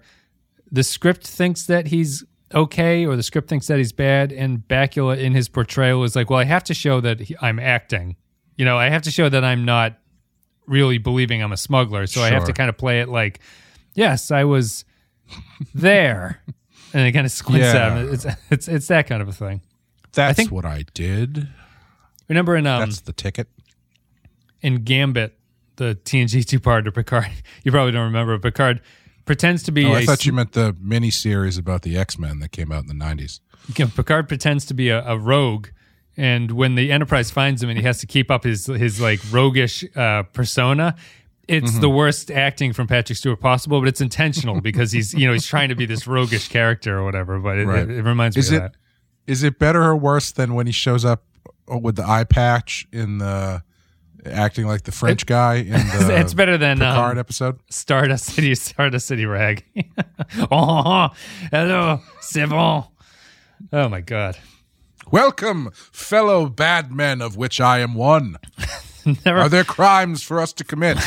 the 0.72 0.84
script 0.84 1.26
thinks 1.26 1.66
that 1.66 1.88
he's 1.88 2.24
okay 2.54 3.06
or 3.08 3.16
the 3.16 3.24
script 3.24 3.50
thinks 3.50 3.66
that 3.68 3.80
he's 3.80 3.92
bad, 3.92 4.32
and 4.32 4.60
Bakula 4.68 5.18
in 5.18 5.34
his 5.34 5.50
portrayal 5.50 6.04
is 6.04 6.16
like, 6.16 6.30
well, 6.30 6.38
I 6.40 6.44
have 6.44 6.64
to 6.66 6.76
show 6.76 7.02
that 7.02 7.20
he, 7.22 7.36
I'm 7.42 7.58
acting. 7.58 8.16
You 8.56 8.66
know, 8.66 8.78
I 8.78 8.90
have 8.90 9.02
to 9.04 9.12
show 9.12 9.28
that 9.30 9.44
I'm 9.44 9.66
not 9.66 9.98
really 10.68 11.00
believing 11.00 11.42
I'm 11.42 11.52
a 11.52 11.58
smuggler, 11.58 12.06
so 12.06 12.22
I 12.22 12.30
have 12.30 12.46
to 12.46 12.54
kind 12.54 12.70
of 12.70 12.78
play 12.78 13.02
it 13.02 13.10
like, 13.10 13.40
yes, 13.96 14.30
I 14.30 14.44
was 14.44 14.86
there, 15.74 16.44
and 16.94 17.08
it 17.08 17.12
kind 17.14 17.26
of 17.26 17.32
squints 17.32 17.74
Yeah. 17.74 17.88
at 17.88 17.98
him. 17.98 18.14
It's 18.14 18.26
it's 18.52 18.68
it's 18.68 18.88
that 18.90 19.08
kind 19.08 19.24
of 19.24 19.28
a 19.28 19.34
thing. 19.34 19.62
That's 20.14 20.38
think- 20.38 20.52
what 20.52 20.66
I 20.66 20.86
did. 20.94 21.48
Remember 22.34 22.56
in 22.56 22.68
um, 22.68 22.80
That's 22.82 23.02
the 23.02 23.14
ticket. 23.14 23.48
in 24.62 24.84
Gambit, 24.84 25.38
the 25.76 25.98
TNG 26.04 26.46
two 26.46 26.60
part 26.60 26.88
of 26.88 26.94
Picard. 26.94 27.28
You 27.64 27.72
probably 27.72 27.92
don't 27.92 28.06
remember. 28.06 28.38
Picard 28.40 28.82
pretends 29.26 29.64
to 29.64 29.72
be. 29.72 29.86
Oh, 29.86 29.94
a 29.94 30.00
I 30.00 30.06
thought 30.06 30.26
you 30.26 30.34
meant 30.34 30.52
the 30.54 30.76
mini 30.80 31.10
series 31.12 31.58
about 31.58 31.82
the 31.84 31.98
X 31.98 32.18
Men 32.20 32.40
that 32.40 32.52
came 32.52 32.72
out 32.72 32.82
in 32.82 32.88
the 32.88 32.94
nineties. 32.94 33.40
Picard 33.74 34.28
pretends 34.28 34.66
to 34.66 34.74
be 34.74 34.90
a, 34.90 35.02
a 35.08 35.18
rogue, 35.18 35.70
and 36.18 36.52
when 36.52 36.76
the 36.76 36.92
Enterprise 36.92 37.32
finds 37.32 37.64
him, 37.64 37.70
and 37.70 37.78
he 37.80 37.86
has 37.86 38.00
to 38.00 38.08
keep 38.08 38.30
up 38.30 38.44
his 38.44 38.66
his 38.66 39.00
like 39.00 39.20
roguish 39.32 39.84
uh, 39.96 40.24
persona. 40.24 40.96
It's 41.46 41.72
Mm-hmm. 41.72 41.82
the 41.82 41.90
worst 41.90 42.32
acting 42.32 42.72
from 42.72 42.88
Patrick 42.88 43.18
Stewart 43.18 43.42
possible, 43.42 43.82
but 43.82 43.90
it's 43.90 44.00
intentional 44.00 44.62
because 44.70 44.94
he's 44.94 45.14
you 45.14 45.28
know 45.28 45.34
he's 45.34 45.46
trying 45.46 45.68
to 45.70 45.76
be 45.76 45.86
this 45.86 46.08
roguish 46.08 46.48
character 46.48 46.98
or 46.98 47.04
whatever. 47.04 47.38
But 47.40 47.58
it, 47.60 47.66
Right. 47.68 47.80
it, 47.84 47.90
it 47.92 48.02
reminds 48.04 48.38
Is 48.38 48.50
me 48.52 48.58
it 48.58 48.64
of 48.64 48.72
that. 48.72 48.78
is 49.28 49.44
it 49.44 49.60
better 49.60 49.84
or 49.84 49.96
worse 49.96 50.32
than 50.32 50.54
when 50.56 50.68
he 50.68 50.72
shows 50.72 51.04
up 51.04 51.26
with 51.68 51.96
the 51.96 52.08
eye 52.08 52.24
patch 52.24 52.88
in 52.92 53.20
the 53.20 53.64
acting 54.26 54.68
like 54.68 54.84
the 54.84 54.92
French 54.92 55.26
guy 55.26 55.56
in 55.56 55.72
the 55.72 56.16
It's 56.20 56.34
better 56.34 56.58
than 56.58 56.80
Picard 56.80 57.14
um, 57.14 57.20
episode? 57.20 57.60
Stardust 57.70 58.26
City, 58.26 58.56
Stardust 58.56 59.08
City 59.08 59.26
rag. 59.26 59.64
oh, 60.52 61.10
hello, 61.52 62.02
c'est 62.22 62.48
bon. 62.48 62.86
Oh 63.72 63.90
my 63.90 64.02
god. 64.02 64.38
Welcome, 65.12 65.72
fellow 65.74 66.48
bad 66.50 66.92
men 66.92 67.22
of 67.22 67.38
which 67.38 67.62
I 67.62 67.80
am 67.80 67.94
one. 67.94 68.38
Never 69.26 69.40
Are 69.40 69.50
there 69.50 69.64
crimes 69.64 70.24
for 70.24 70.40
us 70.40 70.54
to 70.54 70.64
commit? 70.64 70.98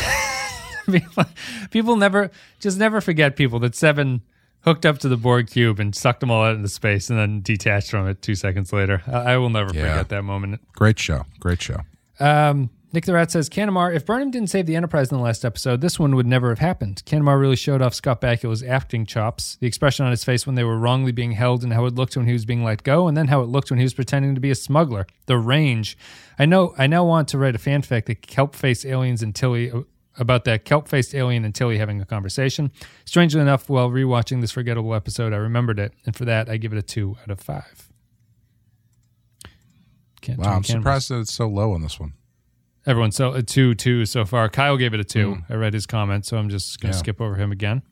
people, 0.86 1.24
people 1.70 1.96
never 1.96 2.30
just 2.60 2.78
never 2.78 3.00
forget 3.00 3.36
people 3.36 3.58
that 3.60 3.74
seven 3.74 4.22
hooked 4.66 4.84
up 4.84 4.98
to 4.98 5.08
the 5.08 5.16
Borg 5.16 5.48
cube 5.48 5.78
and 5.80 5.94
sucked 5.94 6.20
them 6.20 6.30
all 6.30 6.44
out 6.44 6.56
into 6.56 6.68
space 6.68 7.08
and 7.08 7.18
then 7.18 7.40
detached 7.40 7.90
from 7.90 8.08
it 8.08 8.20
two 8.20 8.34
seconds 8.34 8.72
later. 8.72 9.02
I, 9.06 9.34
I 9.34 9.36
will 9.38 9.50
never 9.50 9.72
Yeah. 9.72 9.92
forget 9.92 10.08
that 10.10 10.22
moment. 10.22 10.60
Great 10.72 10.98
show. 10.98 11.24
Great 11.40 11.62
show. 11.62 11.80
Um, 12.18 12.70
Nick 12.92 13.04
the 13.04 13.12
Rat 13.12 13.30
says, 13.30 13.50
Canamar, 13.50 13.94
if 13.94 14.06
Burnham 14.06 14.30
didn't 14.30 14.48
save 14.48 14.64
the 14.64 14.74
Enterprise 14.74 15.10
in 15.10 15.18
the 15.18 15.22
last 15.22 15.44
episode, 15.44 15.82
this 15.82 15.98
one 15.98 16.14
would 16.16 16.24
never 16.26 16.48
have 16.48 16.60
happened. 16.60 17.02
Canamar 17.04 17.38
really 17.38 17.56
showed 17.56 17.82
off 17.82 17.92
Scott 17.94 18.20
Bakula's 18.22 18.62
acting 18.62 19.04
chops, 19.04 19.56
the 19.60 19.66
expression 19.66 20.06
on 20.06 20.12
his 20.12 20.24
face 20.24 20.46
when 20.46 20.54
they 20.54 20.64
were 20.64 20.78
wrongly 20.78 21.12
being 21.12 21.32
held, 21.32 21.62
and 21.62 21.72
how 21.74 21.84
it 21.84 21.94
looked 21.94 22.16
when 22.16 22.26
he 22.26 22.32
was 22.32 22.46
being 22.46 22.64
let 22.64 22.84
go, 22.84 23.06
and 23.06 23.14
then 23.16 23.26
how 23.26 23.42
it 23.42 23.48
looked 23.48 23.70
when 23.70 23.78
he 23.78 23.82
was 23.84 23.92
pretending 23.92 24.34
to 24.34 24.40
be 24.40 24.50
a 24.50 24.54
smuggler. 24.54 25.06
The 25.26 25.36
range. 25.36 25.98
I 26.38 26.46
know. 26.46 26.74
I 26.78 26.86
now 26.86 27.04
want 27.04 27.28
to 27.28 27.38
write 27.38 27.54
a 27.54 27.58
fanfic 27.58 28.06
that 28.06 28.22
kelp 28.22 28.54
face 28.54 28.84
aliens 28.86 29.22
and 29.22 29.34
Tilly 29.34 29.70
about 30.18 30.44
that 30.44 30.64
kelp 30.64 30.88
faced 30.88 31.14
alien 31.14 31.44
and 31.44 31.54
Tilly 31.54 31.78
having 31.78 32.00
a 32.00 32.06
conversation. 32.06 32.70
Strangely 33.04 33.40
enough, 33.40 33.68
while 33.68 33.90
rewatching 33.90 34.40
this 34.40 34.50
forgettable 34.52 34.94
episode, 34.94 35.32
I 35.32 35.36
remembered 35.36 35.78
it, 35.78 35.92
and 36.04 36.14
for 36.16 36.24
that, 36.24 36.48
I 36.48 36.56
give 36.56 36.72
it 36.72 36.78
a 36.78 36.82
two 36.82 37.16
out 37.22 37.30
of 37.30 37.40
five. 37.40 37.90
Can't 40.20 40.38
Wow, 40.38 40.56
I'm 40.56 40.64
surprised 40.64 41.10
that 41.10 41.20
it's 41.20 41.32
so 41.32 41.46
low 41.46 41.72
on 41.72 41.82
this 41.82 42.00
one. 42.00 42.14
Everyone, 42.86 43.10
so 43.12 43.32
a 43.32 43.42
two, 43.42 43.74
two 43.74 44.06
so 44.06 44.24
far. 44.24 44.48
Kyle 44.48 44.76
gave 44.76 44.94
it 44.94 45.00
a 45.00 45.04
two. 45.04 45.34
Hmm. 45.34 45.52
I 45.52 45.56
read 45.56 45.74
his 45.74 45.86
comment, 45.86 46.24
so 46.24 46.36
I'm 46.36 46.48
just 46.48 46.80
going 46.80 46.92
to 46.92 46.96
Yeah. 46.96 47.00
skip 47.00 47.20
over 47.20 47.34
him 47.36 47.50
again. 47.52 47.82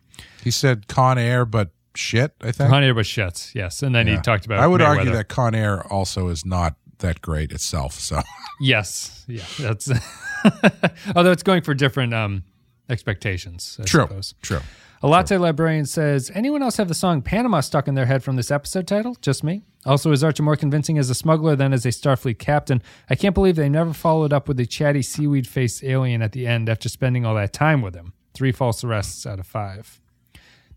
He 0.43 0.51
said 0.51 0.87
Con 0.87 1.19
Air, 1.19 1.45
but 1.45 1.71
shit. 1.97 2.33
I 2.41 2.53
think. 2.53 2.71
Con 2.71 2.85
Air 2.85 2.95
was 2.95 3.07
shits, 3.09 3.55
yes. 3.55 3.83
And 3.83 3.95
then 3.95 4.07
he 4.07 4.17
talked 4.19 4.47
about 4.47 4.61
I 4.61 4.67
would 4.67 4.81
argue 4.81 5.11
that 5.13 5.29
Con 5.29 5.55
Air 5.55 5.85
also 5.93 6.29
is 6.29 6.45
not 6.47 6.77
that 6.99 7.21
great 7.23 7.53
itself. 7.53 7.95
So 7.95 8.21
Yes. 8.61 9.25
Yeah. 9.29 9.45
That's 9.59 9.91
although 11.17 11.33
it's 11.33 11.43
going 11.43 11.63
for 11.63 11.75
different 11.75 12.15
um 12.15 12.45
expectations, 12.89 13.77
I 13.81 13.85
true, 13.85 14.03
suppose. 14.03 14.35
true. 14.43 14.61
A 15.03 15.09
latte 15.09 15.37
librarian 15.37 15.85
says, 15.85 16.31
anyone 16.35 16.63
else 16.63 16.79
have 16.79 16.89
the 16.89 16.95
song 16.95 17.21
Panama 17.21 17.61
stuck 17.61 17.89
in 17.89 17.95
their 17.95 18.07
head 18.07 18.23
from 18.23 18.37
this 18.37 18.51
episode 18.51 18.87
title? 18.87 19.17
Just 19.21 19.45
me. 19.45 19.63
Also, 19.85 20.11
is 20.13 20.25
Archer 20.25 20.43
more 20.43 20.57
convincing 20.57 20.97
as 20.97 21.11
a 21.11 21.15
smuggler 21.15 21.55
than 21.57 21.75
as 21.75 21.85
a 21.85 21.91
Starfleet 21.91 22.39
captain? 22.39 22.81
I 23.11 23.15
can't 23.15 23.35
believe 23.35 23.57
they 23.57 23.69
never 23.69 23.93
followed 23.93 24.33
up 24.33 24.49
with 24.49 24.57
the 24.57 24.65
chatty 24.65 25.03
seaweed 25.03 25.47
faced 25.47 25.85
alien 25.85 26.23
at 26.23 26.33
the 26.33 26.47
end 26.47 26.71
after 26.71 26.89
spending 26.89 27.27
all 27.27 27.35
that 27.35 27.53
time 27.53 27.83
with 27.83 27.95
him. 27.95 28.15
Three 28.33 28.51
false 28.51 28.83
arrests 28.83 29.27
out 29.27 29.39
of 29.39 29.47
five. 29.47 30.01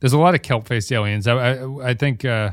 There's 0.02 0.12
a 0.14 0.18
lot 0.20 0.36
of 0.36 0.42
kelp 0.42 0.68
faced 0.68 0.92
aliens. 0.92 1.26
I, 1.26 1.36
I, 1.54 1.90
I 1.90 1.94
think 1.94 2.26
uh, 2.26 2.52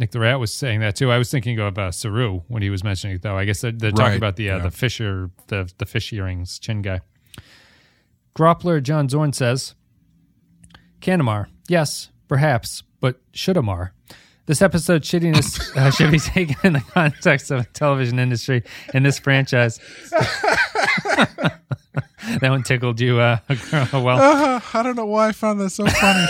Nick 0.00 0.10
the 0.10 0.18
Rat 0.20 0.40
was 0.40 0.52
saying 0.52 0.80
that 0.80 0.96
too. 0.96 1.10
I 1.12 1.18
was 1.18 1.30
thinking 1.30 1.58
of 1.60 1.78
uh, 1.78 1.92
Saru 1.92 2.40
when 2.48 2.62
he 2.62 2.70
was 2.70 2.82
mentioning 2.82 3.16
it, 3.16 3.22
though. 3.22 3.38
I 3.38 3.44
guess 3.44 3.60
they're, 3.60 3.70
they're 3.70 3.90
talking 3.92 4.04
Right, 4.12 4.16
about 4.16 4.36
the 4.36 4.50
uh, 4.50 4.56
yeah. 4.56 4.62
the 4.64 4.70
Fisher 4.70 5.30
the 5.46 5.70
the 5.78 5.86
fish 5.86 6.12
earrings 6.12 6.58
chin 6.58 6.82
guy. 6.82 7.00
Groppler 8.36 8.82
John 8.82 9.08
Zorn 9.08 9.32
says, 9.32 9.76
Canamar, 11.00 11.46
yes, 11.68 12.10
perhaps, 12.26 12.82
but 13.00 13.20
Shudamar. 13.32 13.90
This 14.46 14.60
episode 14.60 15.02
shittiness 15.04 15.74
uh, 15.76 15.90
should 15.92 16.10
be 16.10 16.18
taken 16.18 16.56
in 16.64 16.72
the 16.74 16.80
context 16.80 17.50
of 17.50 17.64
the 17.64 17.70
television 17.72 18.18
industry 18.18 18.62
in 18.92 19.02
this 19.04 19.18
franchise. 19.18 19.78
that 20.10 21.60
one 22.42 22.62
tickled 22.62 23.00
you, 23.00 23.20
uh, 23.20 23.38
well. 23.92 24.08
Uh, 24.20 24.60
I 24.74 24.82
don't 24.82 24.96
know 24.96 25.06
why 25.06 25.28
I 25.28 25.32
found 25.32 25.60
that 25.60 25.70
so 25.70 25.86
funny. 25.86 26.26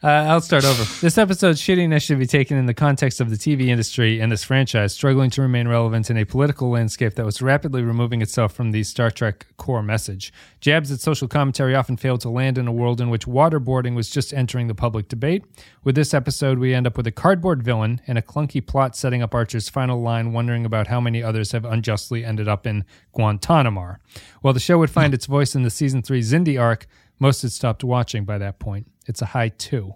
Uh, 0.00 0.06
I'll 0.06 0.40
start 0.40 0.64
over. 0.64 0.84
This 1.00 1.18
episode's 1.18 1.60
shittiness 1.60 2.02
should 2.02 2.20
be 2.20 2.26
taken 2.26 2.56
in 2.56 2.66
the 2.66 2.74
context 2.74 3.20
of 3.20 3.30
the 3.30 3.36
TV 3.36 3.66
industry 3.66 4.20
and 4.20 4.30
this 4.30 4.44
franchise 4.44 4.92
struggling 4.94 5.28
to 5.30 5.42
remain 5.42 5.66
relevant 5.66 6.08
in 6.08 6.16
a 6.16 6.24
political 6.24 6.70
landscape 6.70 7.14
that 7.14 7.26
was 7.26 7.42
rapidly 7.42 7.82
removing 7.82 8.22
itself 8.22 8.52
from 8.52 8.70
the 8.70 8.84
Star 8.84 9.10
Trek 9.10 9.48
core 9.56 9.82
message. 9.82 10.32
Jabs 10.60 10.92
at 10.92 11.00
social 11.00 11.26
commentary 11.26 11.74
often 11.74 11.96
failed 11.96 12.20
to 12.20 12.28
land 12.28 12.58
in 12.58 12.68
a 12.68 12.72
world 12.72 13.00
in 13.00 13.10
which 13.10 13.26
waterboarding 13.26 13.96
was 13.96 14.08
just 14.08 14.32
entering 14.32 14.68
the 14.68 14.74
public 14.74 15.08
debate. 15.08 15.44
With 15.82 15.96
this 15.96 16.14
episode, 16.14 16.60
we 16.60 16.74
end 16.74 16.86
up 16.86 16.96
with 16.96 17.08
a 17.08 17.12
cardboard 17.12 17.64
villain 17.64 18.00
and 18.06 18.16
a 18.16 18.22
clunky 18.22 18.64
plot 18.64 18.94
setting 18.94 19.20
up 19.20 19.34
Archer's 19.34 19.68
final 19.68 20.00
line, 20.00 20.32
wondering 20.32 20.64
about 20.64 20.86
how 20.86 21.00
many 21.00 21.24
others 21.24 21.50
have 21.50 21.64
unjustly 21.64 22.24
ended 22.24 22.46
up 22.46 22.68
in 22.68 22.84
Guantanamo. 23.14 23.96
While 24.42 24.54
the 24.54 24.60
show 24.60 24.78
would 24.78 24.90
find 24.90 25.12
its 25.12 25.26
voice 25.26 25.56
in 25.56 25.64
the 25.64 25.70
season 25.70 26.02
three 26.02 26.22
Xindi 26.22 26.60
arc, 26.60 26.86
most 27.18 27.42
had 27.42 27.50
stopped 27.50 27.82
watching 27.82 28.24
by 28.24 28.38
that 28.38 28.60
point. 28.60 28.86
It's 29.08 29.20
a 29.22 29.26
high 29.26 29.48
two. 29.48 29.94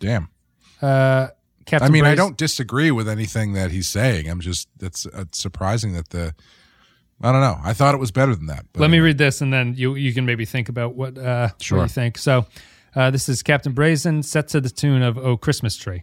Damn. 0.00 0.28
Uh, 0.80 1.28
Captain 1.64 1.86
I 1.88 1.92
mean, 1.92 2.04
I 2.04 2.16
don't 2.16 2.36
disagree 2.36 2.90
with 2.90 3.08
anything 3.08 3.52
that 3.52 3.70
he's 3.70 3.86
saying. 3.86 4.28
I'm 4.28 4.40
just 4.40 4.68
it's 4.80 5.06
uh, 5.06 5.26
surprising 5.30 5.92
that 5.92 6.08
the 6.08 6.34
I 7.20 7.30
don't 7.30 7.40
know. 7.40 7.60
I 7.62 7.72
thought 7.72 7.94
it 7.94 7.98
was 7.98 8.10
better 8.10 8.34
than 8.34 8.46
that. 8.46 8.66
But 8.72 8.80
Let 8.80 8.90
me 8.90 8.98
read 8.98 9.16
this, 9.16 9.40
and 9.40 9.52
then 9.52 9.74
you 9.76 9.94
you 9.94 10.12
can 10.12 10.26
maybe 10.26 10.44
think 10.44 10.68
about 10.68 10.96
what 10.96 11.16
uh, 11.16 11.50
Sure. 11.60 11.78
what 11.78 11.84
you 11.84 11.88
think. 11.88 12.18
So, 12.18 12.46
uh, 12.96 13.12
this 13.12 13.28
is 13.28 13.44
Captain 13.44 13.72
Brazen, 13.72 14.24
set 14.24 14.48
to 14.48 14.60
the 14.60 14.70
tune 14.70 15.02
of 15.02 15.16
"Oh 15.16 15.36
Christmas 15.36 15.76
Tree." 15.76 16.02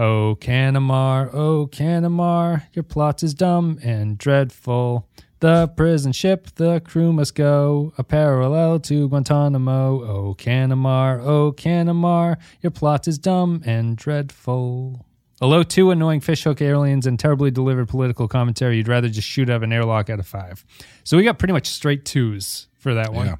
Oh 0.00 0.36
Canamar, 0.40 1.28
oh 1.34 1.66
Canamar, 1.66 2.62
your 2.72 2.84
plot 2.84 3.24
is 3.24 3.34
dumb 3.34 3.80
and 3.82 4.16
dreadful. 4.16 5.08
The 5.40 5.66
prison 5.76 6.12
ship, 6.12 6.54
the 6.54 6.78
crew 6.78 7.12
must 7.12 7.34
go 7.34 7.92
a 7.98 8.04
parallel 8.04 8.78
to 8.78 9.08
Guantanamo. 9.08 10.04
Oh 10.04 10.34
Canamar, 10.34 11.20
oh 11.20 11.50
Canamar, 11.50 12.36
your 12.60 12.70
plot 12.70 13.08
is 13.08 13.18
dumb 13.18 13.60
and 13.66 13.96
dreadful. 13.96 15.04
Although 15.40 15.64
two 15.64 15.90
annoying 15.90 16.20
fishhook 16.20 16.62
aliens 16.62 17.04
and 17.04 17.18
terribly 17.18 17.50
delivered 17.50 17.88
political 17.88 18.28
commentary, 18.28 18.76
you'd 18.76 18.86
rather 18.86 19.08
just 19.08 19.26
shoot 19.26 19.50
out 19.50 19.56
of 19.56 19.62
an 19.64 19.72
airlock 19.72 20.08
out 20.10 20.20
of 20.20 20.28
five. 20.28 20.64
So 21.02 21.16
we 21.16 21.24
got 21.24 21.40
pretty 21.40 21.54
much 21.54 21.66
straight 21.66 22.04
twos 22.04 22.68
for 22.78 22.94
that 22.94 23.12
one. 23.12 23.26
Yeah. 23.26 23.34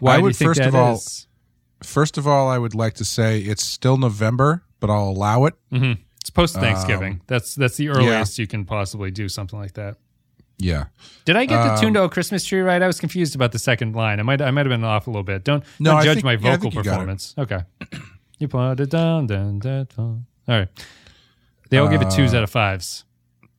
Why 0.00 0.14
I 0.14 0.16
do 0.16 0.18
you 0.18 0.24
would 0.24 0.36
think 0.36 0.48
first 0.48 0.58
that 0.58 0.68
of 0.70 0.74
all- 0.74 0.94
is? 0.94 1.28
First 1.84 2.18
of 2.18 2.26
all, 2.26 2.48
I 2.48 2.58
would 2.58 2.74
like 2.74 2.94
to 2.94 3.04
say 3.04 3.38
it's 3.38 3.64
still 3.64 3.96
November, 3.96 4.64
but 4.80 4.90
I'll 4.90 5.08
allow 5.10 5.44
it. 5.46 5.54
It's 6.20 6.30
post 6.30 6.54
Thanksgiving. 6.56 7.12
Um, 7.14 7.20
that's 7.26 7.54
that's 7.54 7.76
the 7.76 7.88
earliest 7.88 8.38
you 8.38 8.46
can 8.46 8.64
possibly 8.64 9.10
do 9.10 9.28
something 9.28 9.58
like 9.58 9.74
that. 9.74 9.96
Yeah. 10.58 10.86
Did 11.24 11.36
I 11.36 11.44
get 11.46 11.62
the 11.62 11.72
Um, 11.74 11.80
tune 11.80 11.94
to 11.94 12.00
"Oh 12.00 12.08
Christmas 12.08 12.44
Tree" 12.44 12.60
right? 12.60 12.82
I 12.82 12.86
was 12.88 12.98
confused 12.98 13.34
about 13.36 13.52
the 13.52 13.58
second 13.60 13.94
line. 13.94 14.18
I 14.18 14.24
might 14.24 14.42
I 14.42 14.50
might 14.50 14.66
have 14.66 14.70
been 14.70 14.82
off 14.84 15.06
a 15.06 15.10
little 15.10 15.22
bit. 15.22 15.44
Don't 15.44 15.62
No, 15.78 15.92
don't 15.92 16.04
judge 16.04 16.14
think- 16.16 16.24
my 16.24 16.36
vocal 16.36 16.70
think 16.70 16.74
you 16.74 16.82
got 16.82 16.90
it. 16.90 16.92
performance. 16.94 17.34
Okay, 17.38 17.60
you 18.38 18.48
put 18.48 18.80
it 18.80 18.90
down, 18.90 19.26
down, 19.28 19.60
down, 19.60 19.86
down. 19.96 20.26
All 20.48 20.58
right. 20.58 20.68
They 21.70 21.78
all 21.78 21.88
give 21.88 22.00
it 22.02 22.08
Uh, 22.08 22.10
twos 22.10 22.34
out 22.34 22.42
of 22.42 22.50
fives. 22.50 23.04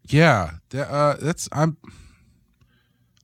Yeah, 0.08 0.52
uh, 0.74 1.16
that's 1.22 1.48
I'm. 1.54 1.78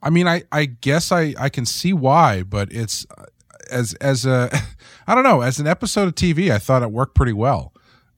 I 0.01 0.09
mean, 0.09 0.27
I 0.27 0.43
I 0.51 0.65
guess 0.65 1.11
I 1.11 1.33
I 1.39 1.49
can 1.49 1.65
see 1.65 1.91
why, 1.93 2.43
but 2.43 2.71
it's 2.71 3.05
uh, 3.17 3.25
as 3.69 3.93
as 3.95 4.25
a 4.25 4.49
I 5.07 5.15
don't 5.15 5.23
know 5.23 5.41
as 5.41 5.59
an 5.59 5.67
episode 5.67 6.07
of 6.07 6.15
TV, 6.15 6.51
I 6.51 6.59
thought 6.59 6.81
it 6.83 6.91
worked 6.91 7.15
pretty 7.15 7.33
well. 7.33 7.73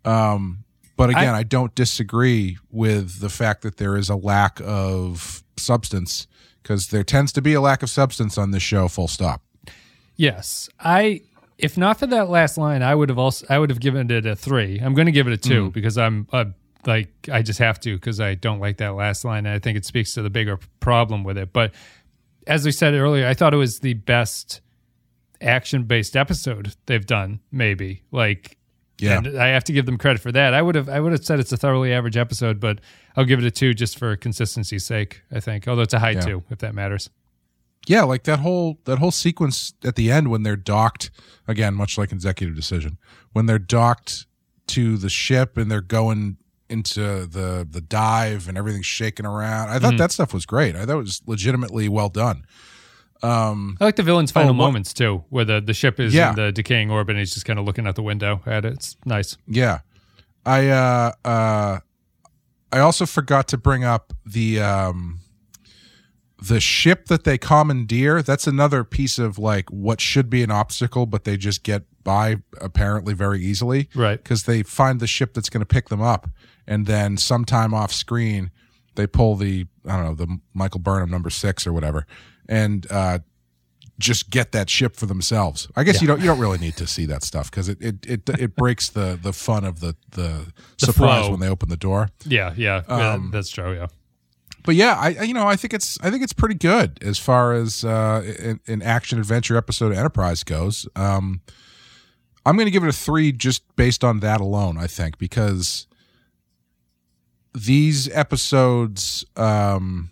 Um, 0.08 0.64
but 0.96 1.10
again, 1.12 1.36
I, 1.36 1.44
don't 1.44 1.76
disagree 1.76 2.58
with 2.72 3.20
the 3.20 3.30
fact 3.30 3.62
that 3.62 3.78
there 3.78 3.96
is 3.98 4.10
a 4.10 4.16
lack 4.16 4.60
of 4.64 5.44
substance 5.58 6.28
because 6.64 6.88
there 6.88 7.04
tends 7.04 7.32
to 7.34 7.42
be 7.42 7.54
a 7.54 7.62
lack 7.62 7.84
of 7.84 7.90
substance 7.90 8.38
on 8.38 8.52
this 8.52 8.64
show. 8.64 8.88
Full 8.88 9.08
stop. 9.08 9.42
Yes, 10.16 10.70
I. 10.80 11.22
If 11.58 11.76
not 11.76 11.98
for 11.98 12.06
that 12.08 12.30
last 12.30 12.58
line, 12.58 12.84
I 12.84 12.94
would 12.94 13.10
have 13.10 13.18
also 13.18 13.46
I 13.50 13.58
would 13.58 13.70
have 13.72 13.80
given 13.80 14.10
it 14.12 14.26
a 14.26 14.36
three. 14.36 14.80
I'm 14.80 14.94
going 14.94 15.08
to 15.08 15.12
give 15.12 15.28
it 15.28 15.34
a 15.34 15.38
Mm. 15.38 15.42
two 15.50 15.72
because 15.72 15.98
I'm 15.98 16.28
uh, 16.32 16.46
like 16.86 17.10
I 17.32 17.42
just 17.42 17.60
have 17.60 17.80
to 17.82 17.96
because 17.96 18.20
I 18.20 18.36
don't 18.36 18.60
like 18.60 18.78
that 18.78 18.90
last 18.96 19.26
line 19.26 19.46
and 19.46 19.56
I 19.56 19.60
think 19.60 19.78
it 19.78 19.86
speaks 19.86 20.14
to 20.16 20.22
the 20.22 20.30
bigger 20.30 20.60
problem 20.80 21.24
with 21.24 21.38
it. 21.38 21.54
But 21.54 21.74
as 22.46 22.64
we 22.66 22.72
said 22.72 22.94
earlier, 22.94 23.28
I 23.28 23.34
thought 23.34 23.54
it 23.54 23.58
was 23.58 23.80
the 23.80 23.94
best 23.96 24.62
action 25.42 25.84
based 25.84 26.16
episode 26.16 26.74
they've 26.86 27.06
done. 27.06 27.40
Maybe 27.52 28.04
like 28.12 28.57
Yeah. 29.00 29.18
and 29.18 29.38
I 29.40 29.48
have 29.50 29.64
to 29.66 29.74
give 29.74 29.86
them 29.86 29.98
credit 29.98 30.22
for 30.22 30.32
that. 30.32 30.54
I 30.54 30.62
would 30.62 30.76
have 30.76 30.90
I 30.90 31.00
would 31.00 31.12
have 31.12 31.24
said 31.24 31.40
it's 31.40 31.52
a 31.52 31.58
thoroughly 31.58 31.94
average 31.94 32.18
episode, 32.18 32.60
but 32.60 32.80
I'll 33.16 33.26
give 33.26 33.40
it 33.40 33.46
a 33.46 33.52
two 33.52 33.74
just 33.74 33.98
for 34.00 34.16
consistency's 34.16 34.86
sake. 34.86 35.22
I 35.32 35.40
think, 35.40 35.68
although 35.68 35.84
it's 35.84 35.94
a 35.94 36.00
high 36.00 36.12
Yeah. 36.12 36.22
two 36.22 36.44
if 36.50 36.60
that 36.60 36.74
matters. 36.74 37.10
Yeah, 37.86 38.04
like 38.04 38.24
that 38.24 38.40
whole 38.40 38.80
that 38.86 38.98
whole 39.00 39.12
sequence 39.12 39.74
at 39.84 39.96
the 39.96 40.12
end 40.12 40.30
when 40.30 40.44
they're 40.44 40.56
docked 40.58 41.10
again, 41.48 41.74
much 41.76 41.98
like 41.98 42.12
executive 42.12 42.56
decision, 42.56 42.98
when 43.34 43.46
they're 43.46 43.60
docked 43.60 44.26
to 44.68 44.98
the 44.98 45.10
ship 45.10 45.56
and 45.58 45.72
they're 45.72 45.80
going 45.82 46.38
into 46.70 47.26
the 47.26 47.66
the 47.70 47.80
dive 47.80 48.50
and 48.50 48.58
everything's 48.58 48.86
shaking 48.88 49.26
around. 49.26 49.70
I 49.70 49.80
thought 49.80 49.92
Mm-hmm. 49.92 49.98
that 50.00 50.12
stuff 50.12 50.34
was 50.34 50.46
great. 50.46 50.76
I 50.76 50.86
thought 50.86 50.96
it 50.98 51.04
was 51.04 51.22
legitimately 51.26 51.88
well 51.88 52.10
done. 52.10 52.44
Um, 53.24 53.78
I 53.82 53.86
like 53.86 53.96
the 53.96 54.04
villain's 54.04 54.32
final 54.32 54.50
what- 54.54 54.66
moments 54.66 54.94
too, 54.94 55.24
where 55.30 55.46
the, 55.46 55.60
the 55.60 55.74
ship 55.74 56.00
is 56.00 56.14
Yeah. 56.14 56.30
in 56.30 56.36
the 56.36 56.52
decaying 56.52 56.92
orbit 56.92 57.16
and 57.16 57.20
he's 57.20 57.34
just 57.34 57.46
kind 57.46 57.58
of 57.60 57.66
looking 57.66 57.88
out 57.88 57.96
the 57.96 58.04
window 58.04 58.42
at 58.46 58.64
it. 58.66 58.74
It's 58.74 58.96
nice. 59.06 59.38
yeah, 59.48 59.80
I 60.46 60.68
uh, 60.70 61.12
uh, 61.26 61.80
I 62.72 62.80
also 62.80 63.06
forgot 63.06 63.48
to 63.50 63.58
bring 63.58 63.84
up 63.84 64.14
the 64.26 64.60
um, 64.62 65.20
the 66.42 66.60
ship 66.60 67.08
that 67.08 67.24
they 67.24 67.38
commandeer. 67.38 68.22
That's 68.22 68.46
another 68.48 68.84
piece 68.84 69.18
of 69.18 69.40
like 69.40 69.70
what 69.72 70.00
should 70.00 70.30
be 70.30 70.44
an 70.44 70.52
obstacle, 70.52 71.06
but 71.06 71.24
they 71.24 71.38
just 71.38 71.64
get 71.64 71.84
by 72.04 72.38
apparently 72.62 73.14
very 73.14 73.42
easily. 73.42 73.90
Right. 73.96 74.22
because 74.22 74.44
they 74.44 74.64
find 74.64 75.00
the 75.00 75.08
ship 75.08 75.34
that's 75.34 75.50
going 75.50 75.62
to 75.62 75.66
pick 75.66 75.90
them 75.90 76.02
up, 76.02 76.30
and 76.68 76.86
then 76.86 77.18
sometime 77.18 77.74
off 77.74 77.92
screen 77.92 78.52
they 78.96 79.08
pull 79.08 79.36
the 79.36 79.68
I 79.88 79.96
don't 79.98 80.06
know 80.06 80.16
the 80.16 80.38
Michael 80.54 80.80
Burnham 80.80 81.10
number 81.10 81.30
six 81.30 81.66
or 81.68 81.74
whatever, 81.74 82.06
and 82.48 82.86
uh, 82.90 83.20
just 84.00 84.30
get 84.30 84.52
that 84.52 84.70
ship 84.70 84.96
for 84.96 85.06
themselves. 85.06 85.68
I 85.76 85.84
guess 85.84 86.02
you 86.02 86.08
don't 86.08 86.20
you 86.20 86.28
don't 86.28 86.40
really 86.40 86.60
need 86.60 86.76
to 86.78 86.88
see 86.88 87.06
that 87.08 87.24
stuff 87.24 87.50
because 87.50 87.68
it, 87.70 87.82
it 87.82 88.06
it 88.06 88.30
it 88.40 88.56
breaks 88.56 88.90
the 88.90 89.20
the 89.22 89.34
fun 89.34 89.64
of 89.66 89.80
the 89.80 89.96
the, 90.12 90.48
surprise 90.78 91.24
flow. 91.26 91.32
when 91.32 91.40
they 91.40 91.50
open 91.50 91.70
the 91.70 91.78
door. 91.78 92.10
Yeah, 92.26 92.54
yeah, 92.56 92.84
yeah, 92.88 93.14
Um, 93.14 93.32
that's 93.32 93.50
true. 93.50 93.74
Yeah, 93.74 93.88
But 94.64 94.76
yeah, 94.76 94.96
I 95.00 95.24
you 95.24 95.34
know 95.34 95.48
I 95.48 95.56
think 95.56 95.74
it's 95.74 96.00
I 96.02 96.12
think 96.12 96.24
it's 96.24 96.34
pretty 96.34 96.56
good 96.56 97.00
as 97.02 97.18
far 97.18 97.54
as 97.54 97.84
uh, 97.84 98.34
an, 98.40 98.60
an 98.68 98.82
action 98.82 99.18
adventure 99.20 99.58
episode 99.58 99.92
of 99.92 99.98
Enterprise 99.98 100.44
goes. 100.44 100.88
Um, 100.96 101.42
I'm 102.46 102.56
going 102.56 102.68
to 102.68 102.72
give 102.72 102.84
it 102.84 102.90
a 102.90 102.94
three 102.94 103.32
just 103.32 103.64
based 103.76 104.04
on 104.04 104.20
that 104.22 104.40
alone. 104.40 104.78
I 104.78 104.88
think 104.88 105.18
because 105.18 105.88
these 107.54 108.08
episodes 108.10 109.26
um, 109.36 110.12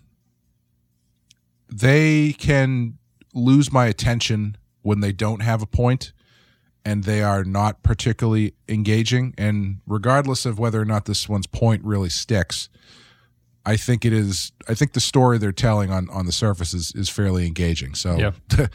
they 1.70 2.34
can 2.34 2.97
lose 3.34 3.72
my 3.72 3.86
attention 3.88 4.55
when 4.82 4.99
they 4.99 5.11
don't 5.11 5.41
have 5.41 5.61
a 5.61 5.66
point 5.66 6.13
and 6.86 7.03
they 7.03 7.24
are 7.24 7.43
not 7.43 7.82
particularly 7.84 8.53
engaging 8.70 9.34
and 9.38 9.80
regardless 9.88 10.45
of 10.45 10.59
whether 10.59 10.80
or 10.80 10.86
not 10.86 11.05
this 11.05 11.28
one's 11.28 11.47
point 11.47 11.84
really 11.84 12.09
sticks 12.09 12.70
i 13.66 13.76
think 13.76 14.05
it 14.05 14.13
is 14.13 14.51
i 14.70 14.74
think 14.74 14.93
the 14.93 14.99
story 15.01 15.38
they're 15.38 15.51
telling 15.51 15.91
on 15.91 16.07
on 16.11 16.26
the 16.28 16.32
surface 16.32 16.74
is, 16.74 16.93
is 16.95 17.09
fairly 17.09 17.45
engaging 17.47 17.93
so 17.95 18.16
Yeah. 18.16 18.32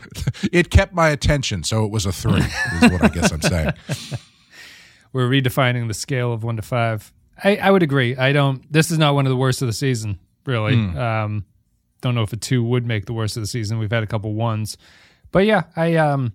it 0.53 0.70
kept 0.70 0.93
my 0.93 1.09
attention 1.11 1.62
so 1.62 1.84
it 1.84 1.91
was 1.91 2.05
a 2.05 2.12
three 2.12 2.41
is 2.82 2.91
what 2.91 3.05
i 3.05 3.09
guess 3.09 3.32
i'm 3.32 3.41
saying 3.43 3.72
we're 5.12 5.28
redefining 5.28 5.88
the 5.88 5.95
scale 5.95 6.32
of 6.32 6.45
one 6.45 6.57
to 6.57 6.62
five. 6.62 7.12
I, 7.43 7.57
I 7.57 7.70
would 7.70 7.82
agree. 7.82 8.16
I 8.16 8.32
don't. 8.32 8.70
This 8.72 8.91
is 8.91 8.99
not 8.99 9.14
one 9.14 9.26
of 9.26 9.30
the 9.30 9.36
worst 9.36 9.61
of 9.62 9.66
the 9.66 9.72
season, 9.72 10.18
really. 10.47 10.74
Um, 10.74 11.45
don't 12.01 12.15
know 12.15 12.23
if 12.23 12.33
a 12.33 12.37
two 12.37 12.63
would 12.65 12.87
make 12.87 13.07
the 13.07 13.13
worst 13.13 13.37
of 13.37 13.43
the 13.43 13.47
season. 13.47 13.79
We've 13.79 13.91
had 13.91 14.03
a 14.03 14.07
couple 14.07 14.33
ones, 14.35 14.77
but 15.33 15.47
yeah, 15.47 15.65
I 15.77 15.97
um, 15.97 16.33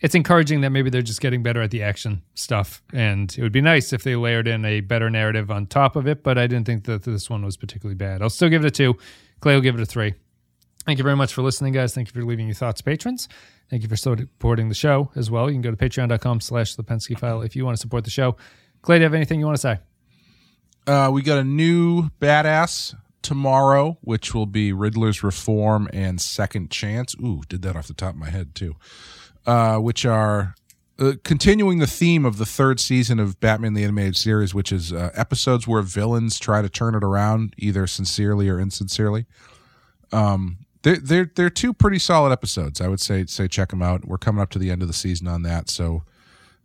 it's 0.00 0.14
encouraging 0.14 0.62
that 0.62 0.70
maybe 0.70 0.90
they're 0.90 1.02
just 1.02 1.20
getting 1.20 1.42
better 1.42 1.60
at 1.60 1.70
the 1.70 1.82
action 1.82 2.22
stuff, 2.34 2.82
and 2.92 3.34
it 3.36 3.42
would 3.42 3.52
be 3.52 3.60
nice 3.60 3.92
if 3.92 4.02
they 4.02 4.16
layered 4.16 4.48
in 4.48 4.64
a 4.64 4.80
better 4.80 5.10
narrative 5.10 5.50
on 5.50 5.66
top 5.66 5.96
of 5.96 6.06
it. 6.06 6.22
But 6.22 6.38
I 6.38 6.46
didn't 6.46 6.66
think 6.66 6.84
that 6.84 7.02
this 7.02 7.28
one 7.28 7.44
was 7.44 7.56
particularly 7.56 7.96
bad. 7.96 8.22
I'll 8.22 8.30
still 8.30 8.48
give 8.48 8.64
it 8.64 8.68
a 8.68 8.70
two. 8.70 8.96
Clay 9.40 9.54
will 9.54 9.60
give 9.60 9.74
it 9.74 9.80
a 9.80 9.86
three. 9.86 10.14
Thank 10.86 10.98
you 10.98 11.04
very 11.04 11.16
much 11.16 11.34
for 11.34 11.42
listening, 11.42 11.74
guys. 11.74 11.94
Thank 11.94 12.08
you 12.08 12.20
for 12.20 12.26
leaving 12.26 12.46
your 12.46 12.54
thoughts, 12.54 12.80
patrons. 12.80 13.28
Thank 13.68 13.82
you 13.82 13.88
for 13.88 13.96
supporting 13.96 14.68
the 14.68 14.74
show 14.74 15.10
as 15.14 15.30
well. 15.30 15.48
You 15.48 15.54
can 15.54 15.62
go 15.62 15.70
to 15.70 15.76
patreon.com 15.76 16.40
slash 16.40 16.74
the 16.74 16.82
Pensky 16.82 17.18
file 17.18 17.42
if 17.42 17.54
you 17.54 17.64
want 17.64 17.76
to 17.76 17.80
support 17.80 18.04
the 18.04 18.10
show. 18.10 18.36
Clay, 18.82 18.96
do 18.96 19.00
you 19.00 19.04
have 19.04 19.14
anything 19.14 19.38
you 19.38 19.46
want 19.46 19.56
to 19.56 19.60
say? 19.60 19.78
Uh, 20.86 21.10
we 21.12 21.22
got 21.22 21.38
a 21.38 21.44
new 21.44 22.08
badass 22.20 22.94
tomorrow, 23.30 23.96
which 24.00 24.34
will 24.34 24.44
be 24.44 24.72
Riddler's 24.72 25.22
Reform 25.22 25.88
and 25.92 26.20
Second 26.20 26.68
Chance. 26.68 27.14
Ooh, 27.22 27.42
did 27.48 27.62
that 27.62 27.76
off 27.76 27.86
the 27.86 27.94
top 27.94 28.14
of 28.14 28.16
my 28.16 28.28
head 28.28 28.56
too. 28.56 28.74
Uh, 29.46 29.76
which 29.76 30.04
are 30.04 30.56
uh, 30.98 31.12
continuing 31.22 31.78
the 31.78 31.86
theme 31.86 32.24
of 32.24 32.38
the 32.38 32.44
third 32.44 32.80
season 32.80 33.20
of 33.20 33.38
Batman 33.38 33.74
the 33.74 33.84
Animated 33.84 34.16
Series, 34.16 34.52
which 34.52 34.72
is 34.72 34.92
uh, 34.92 35.12
episodes 35.14 35.68
where 35.68 35.80
villains 35.80 36.40
try 36.40 36.60
to 36.60 36.68
turn 36.68 36.96
it 36.96 37.04
around, 37.04 37.54
either 37.56 37.86
sincerely 37.86 38.48
or 38.48 38.58
insincerely. 38.58 39.26
Um, 40.10 40.58
they're 40.82 40.96
they're 40.96 41.30
they're 41.32 41.50
two 41.50 41.72
pretty 41.72 42.00
solid 42.00 42.32
episodes. 42.32 42.80
I 42.80 42.88
would 42.88 43.00
say 43.00 43.26
say 43.26 43.46
check 43.46 43.68
them 43.68 43.80
out. 43.80 44.06
We're 44.06 44.18
coming 44.18 44.42
up 44.42 44.50
to 44.50 44.58
the 44.58 44.72
end 44.72 44.82
of 44.82 44.88
the 44.88 44.94
season 44.94 45.28
on 45.28 45.44
that, 45.44 45.70
so 45.70 46.02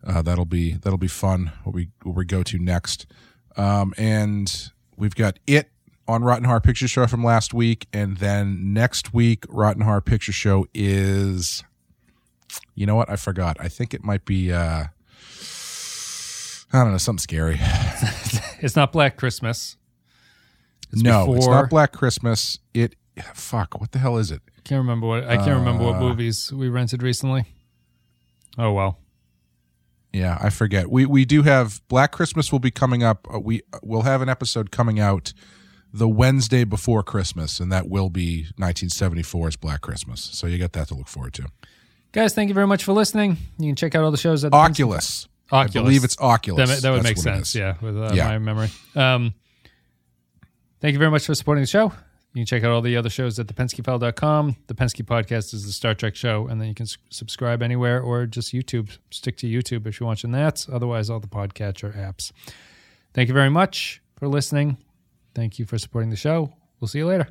uh, 0.04 0.24
that'll 0.24 0.46
be 0.46 0.72
that'll 0.74 0.98
be 0.98 1.08
fun. 1.08 1.52
What 1.64 1.76
we 1.76 1.90
what 2.02 2.16
we 2.16 2.26
go 2.26 2.42
to 2.42 2.58
next, 2.58 3.06
um, 3.56 3.94
and 4.00 4.72
we've 4.98 5.14
got 5.14 5.38
it 5.46 5.70
on 6.08 6.24
Rotten 6.24 6.46
Horror 6.46 6.60
Picture 6.62 6.88
Show 6.88 7.08
from 7.08 7.24
last 7.24 7.54
week, 7.54 7.88
and 7.94 8.18
then 8.18 8.74
next 8.74 9.14
week 9.14 9.46
Rotten 9.50 9.82
Horror 9.84 10.02
Picture 10.02 10.32
Show 10.32 10.68
is, 10.74 11.64
you 12.76 12.86
know 12.86 12.96
what? 12.96 13.10
I 13.10 13.16
forgot. 13.16 13.58
I 13.60 13.68
think 13.68 13.94
it 13.94 14.04
might 14.04 14.26
be. 14.26 14.52
Uh, 14.52 14.86
I 16.74 16.84
don't 16.84 16.92
know 16.92 16.98
something 16.98 17.20
scary. 17.22 17.60
It's 18.60 18.76
not 18.76 18.92
Black 18.92 19.16
Christmas. 19.18 19.76
It's 20.92 21.04
no, 21.04 21.36
it's 21.36 21.46
not 21.46 21.70
Black 21.70 21.92
Christmas. 21.92 22.58
It 22.74 22.96
fuck. 23.34 23.80
What 23.80 23.92
the 23.92 24.00
hell 24.00 24.18
is 24.18 24.32
it? 24.32 24.42
Can't 24.64 24.80
remember 24.80 25.06
what 25.08 25.26
I 25.26 25.36
can't 25.36 25.60
remember 25.60 25.84
Uh, 25.84 25.92
what 25.92 26.00
movies 26.00 26.52
we 26.52 26.68
rented 26.70 27.04
recently. 27.04 27.46
Oh 28.58 28.72
well. 28.72 28.98
Yeah, 30.14 30.40
I 30.42 30.50
forget. 30.50 30.90
We 30.90 31.06
we 31.06 31.26
do 31.26 31.44
have 31.44 31.86
Black 31.90 32.12
Christmas 32.12 32.52
will 32.52 32.60
be 32.60 32.72
coming 32.72 33.04
up. 33.04 33.28
Uh, 33.32 33.40
we 33.40 33.62
will 33.84 34.04
have 34.04 34.22
an 34.22 34.30
episode 34.30 34.72
coming 34.72 35.00
out 35.00 35.34
the 35.98 36.08
Wednesday 36.10 36.64
before 36.64 37.04
Christmas, 37.04 37.60
and 37.60 37.72
that 37.72 37.88
will 37.90 38.10
be 38.10 38.48
1974's 38.60 39.56
Black 39.56 39.82
Christmas. 39.82 40.22
So 40.22 40.48
you 40.48 40.58
got 40.58 40.74
that 40.74 40.88
to 40.90 40.96
look 40.96 41.08
forward 41.08 41.34
to. 41.36 41.48
Guys, 42.12 42.34
thank 42.34 42.50
you 42.50 42.54
very 42.54 42.68
much 42.68 42.84
for 42.84 42.94
listening. 42.94 43.38
You 43.58 43.68
can 43.70 43.76
check 43.76 43.96
out 43.96 44.04
all 44.04 44.12
the 44.12 44.18
shows 44.18 44.44
at 44.44 44.52
the 44.52 44.58
Oculus. 44.58 45.28
I 45.52 45.62
Oculus. 45.66 45.74
believe 45.86 46.04
it's 46.04 46.18
Oculus. 46.20 46.70
That, 46.70 46.82
that 46.82 46.90
would 46.92 47.04
That's 47.04 47.24
make 47.26 47.36
sense, 47.36 47.56
yeah, 47.56 47.76
with 47.82 47.98
uh, 47.98 48.12
Yeah. 48.14 48.28
my 48.28 48.40
memory. 48.40 48.70
Um, 48.96 49.34
thank 50.82 50.94
you 50.94 51.00
very 51.00 51.12
much 51.12 51.26
for 51.26 51.36
supporting 51.36 51.62
the 51.64 51.68
show. 51.68 51.92
You 52.34 52.42
can 52.42 52.46
check 52.48 52.64
out 52.64 52.72
all 52.72 52.82
the 52.82 52.98
other 52.98 53.10
shows 53.10 53.40
at 53.40 53.48
thepenskyfile.com. 53.48 54.56
The 54.68 54.74
Pensky 54.74 55.06
Podcast 55.06 55.54
is 55.54 55.66
the 55.66 55.72
Star 55.72 55.94
Trek 55.94 56.16
show, 56.16 56.48
and 56.48 56.60
then 56.60 56.68
you 56.68 56.74
can 56.74 56.84
s- 56.86 56.98
subscribe 57.10 57.62
anywhere 57.64 58.02
or 58.02 58.26
just 58.26 58.54
YouTube. 58.54 58.98
Stick 59.12 59.38
to 59.38 59.48
YouTube 59.48 59.88
if 59.88 60.00
you're 60.00 60.08
watching 60.08 60.32
that. 60.32 60.66
Otherwise, 60.70 61.10
all 61.10 61.20
the 61.22 61.28
podcatcher 61.28 61.96
apps. 61.98 62.32
Thank 63.14 63.30
you 63.30 63.34
very 63.34 63.50
much 63.50 64.02
for 64.18 64.28
listening. 64.28 64.78
Thank 65.36 65.60
you 65.60 65.66
for 65.66 65.78
supporting 65.78 66.10
the 66.10 66.16
show. 66.16 66.54
We'll 66.80 66.88
see 66.88 67.00
you 67.00 67.08
later. 67.08 67.28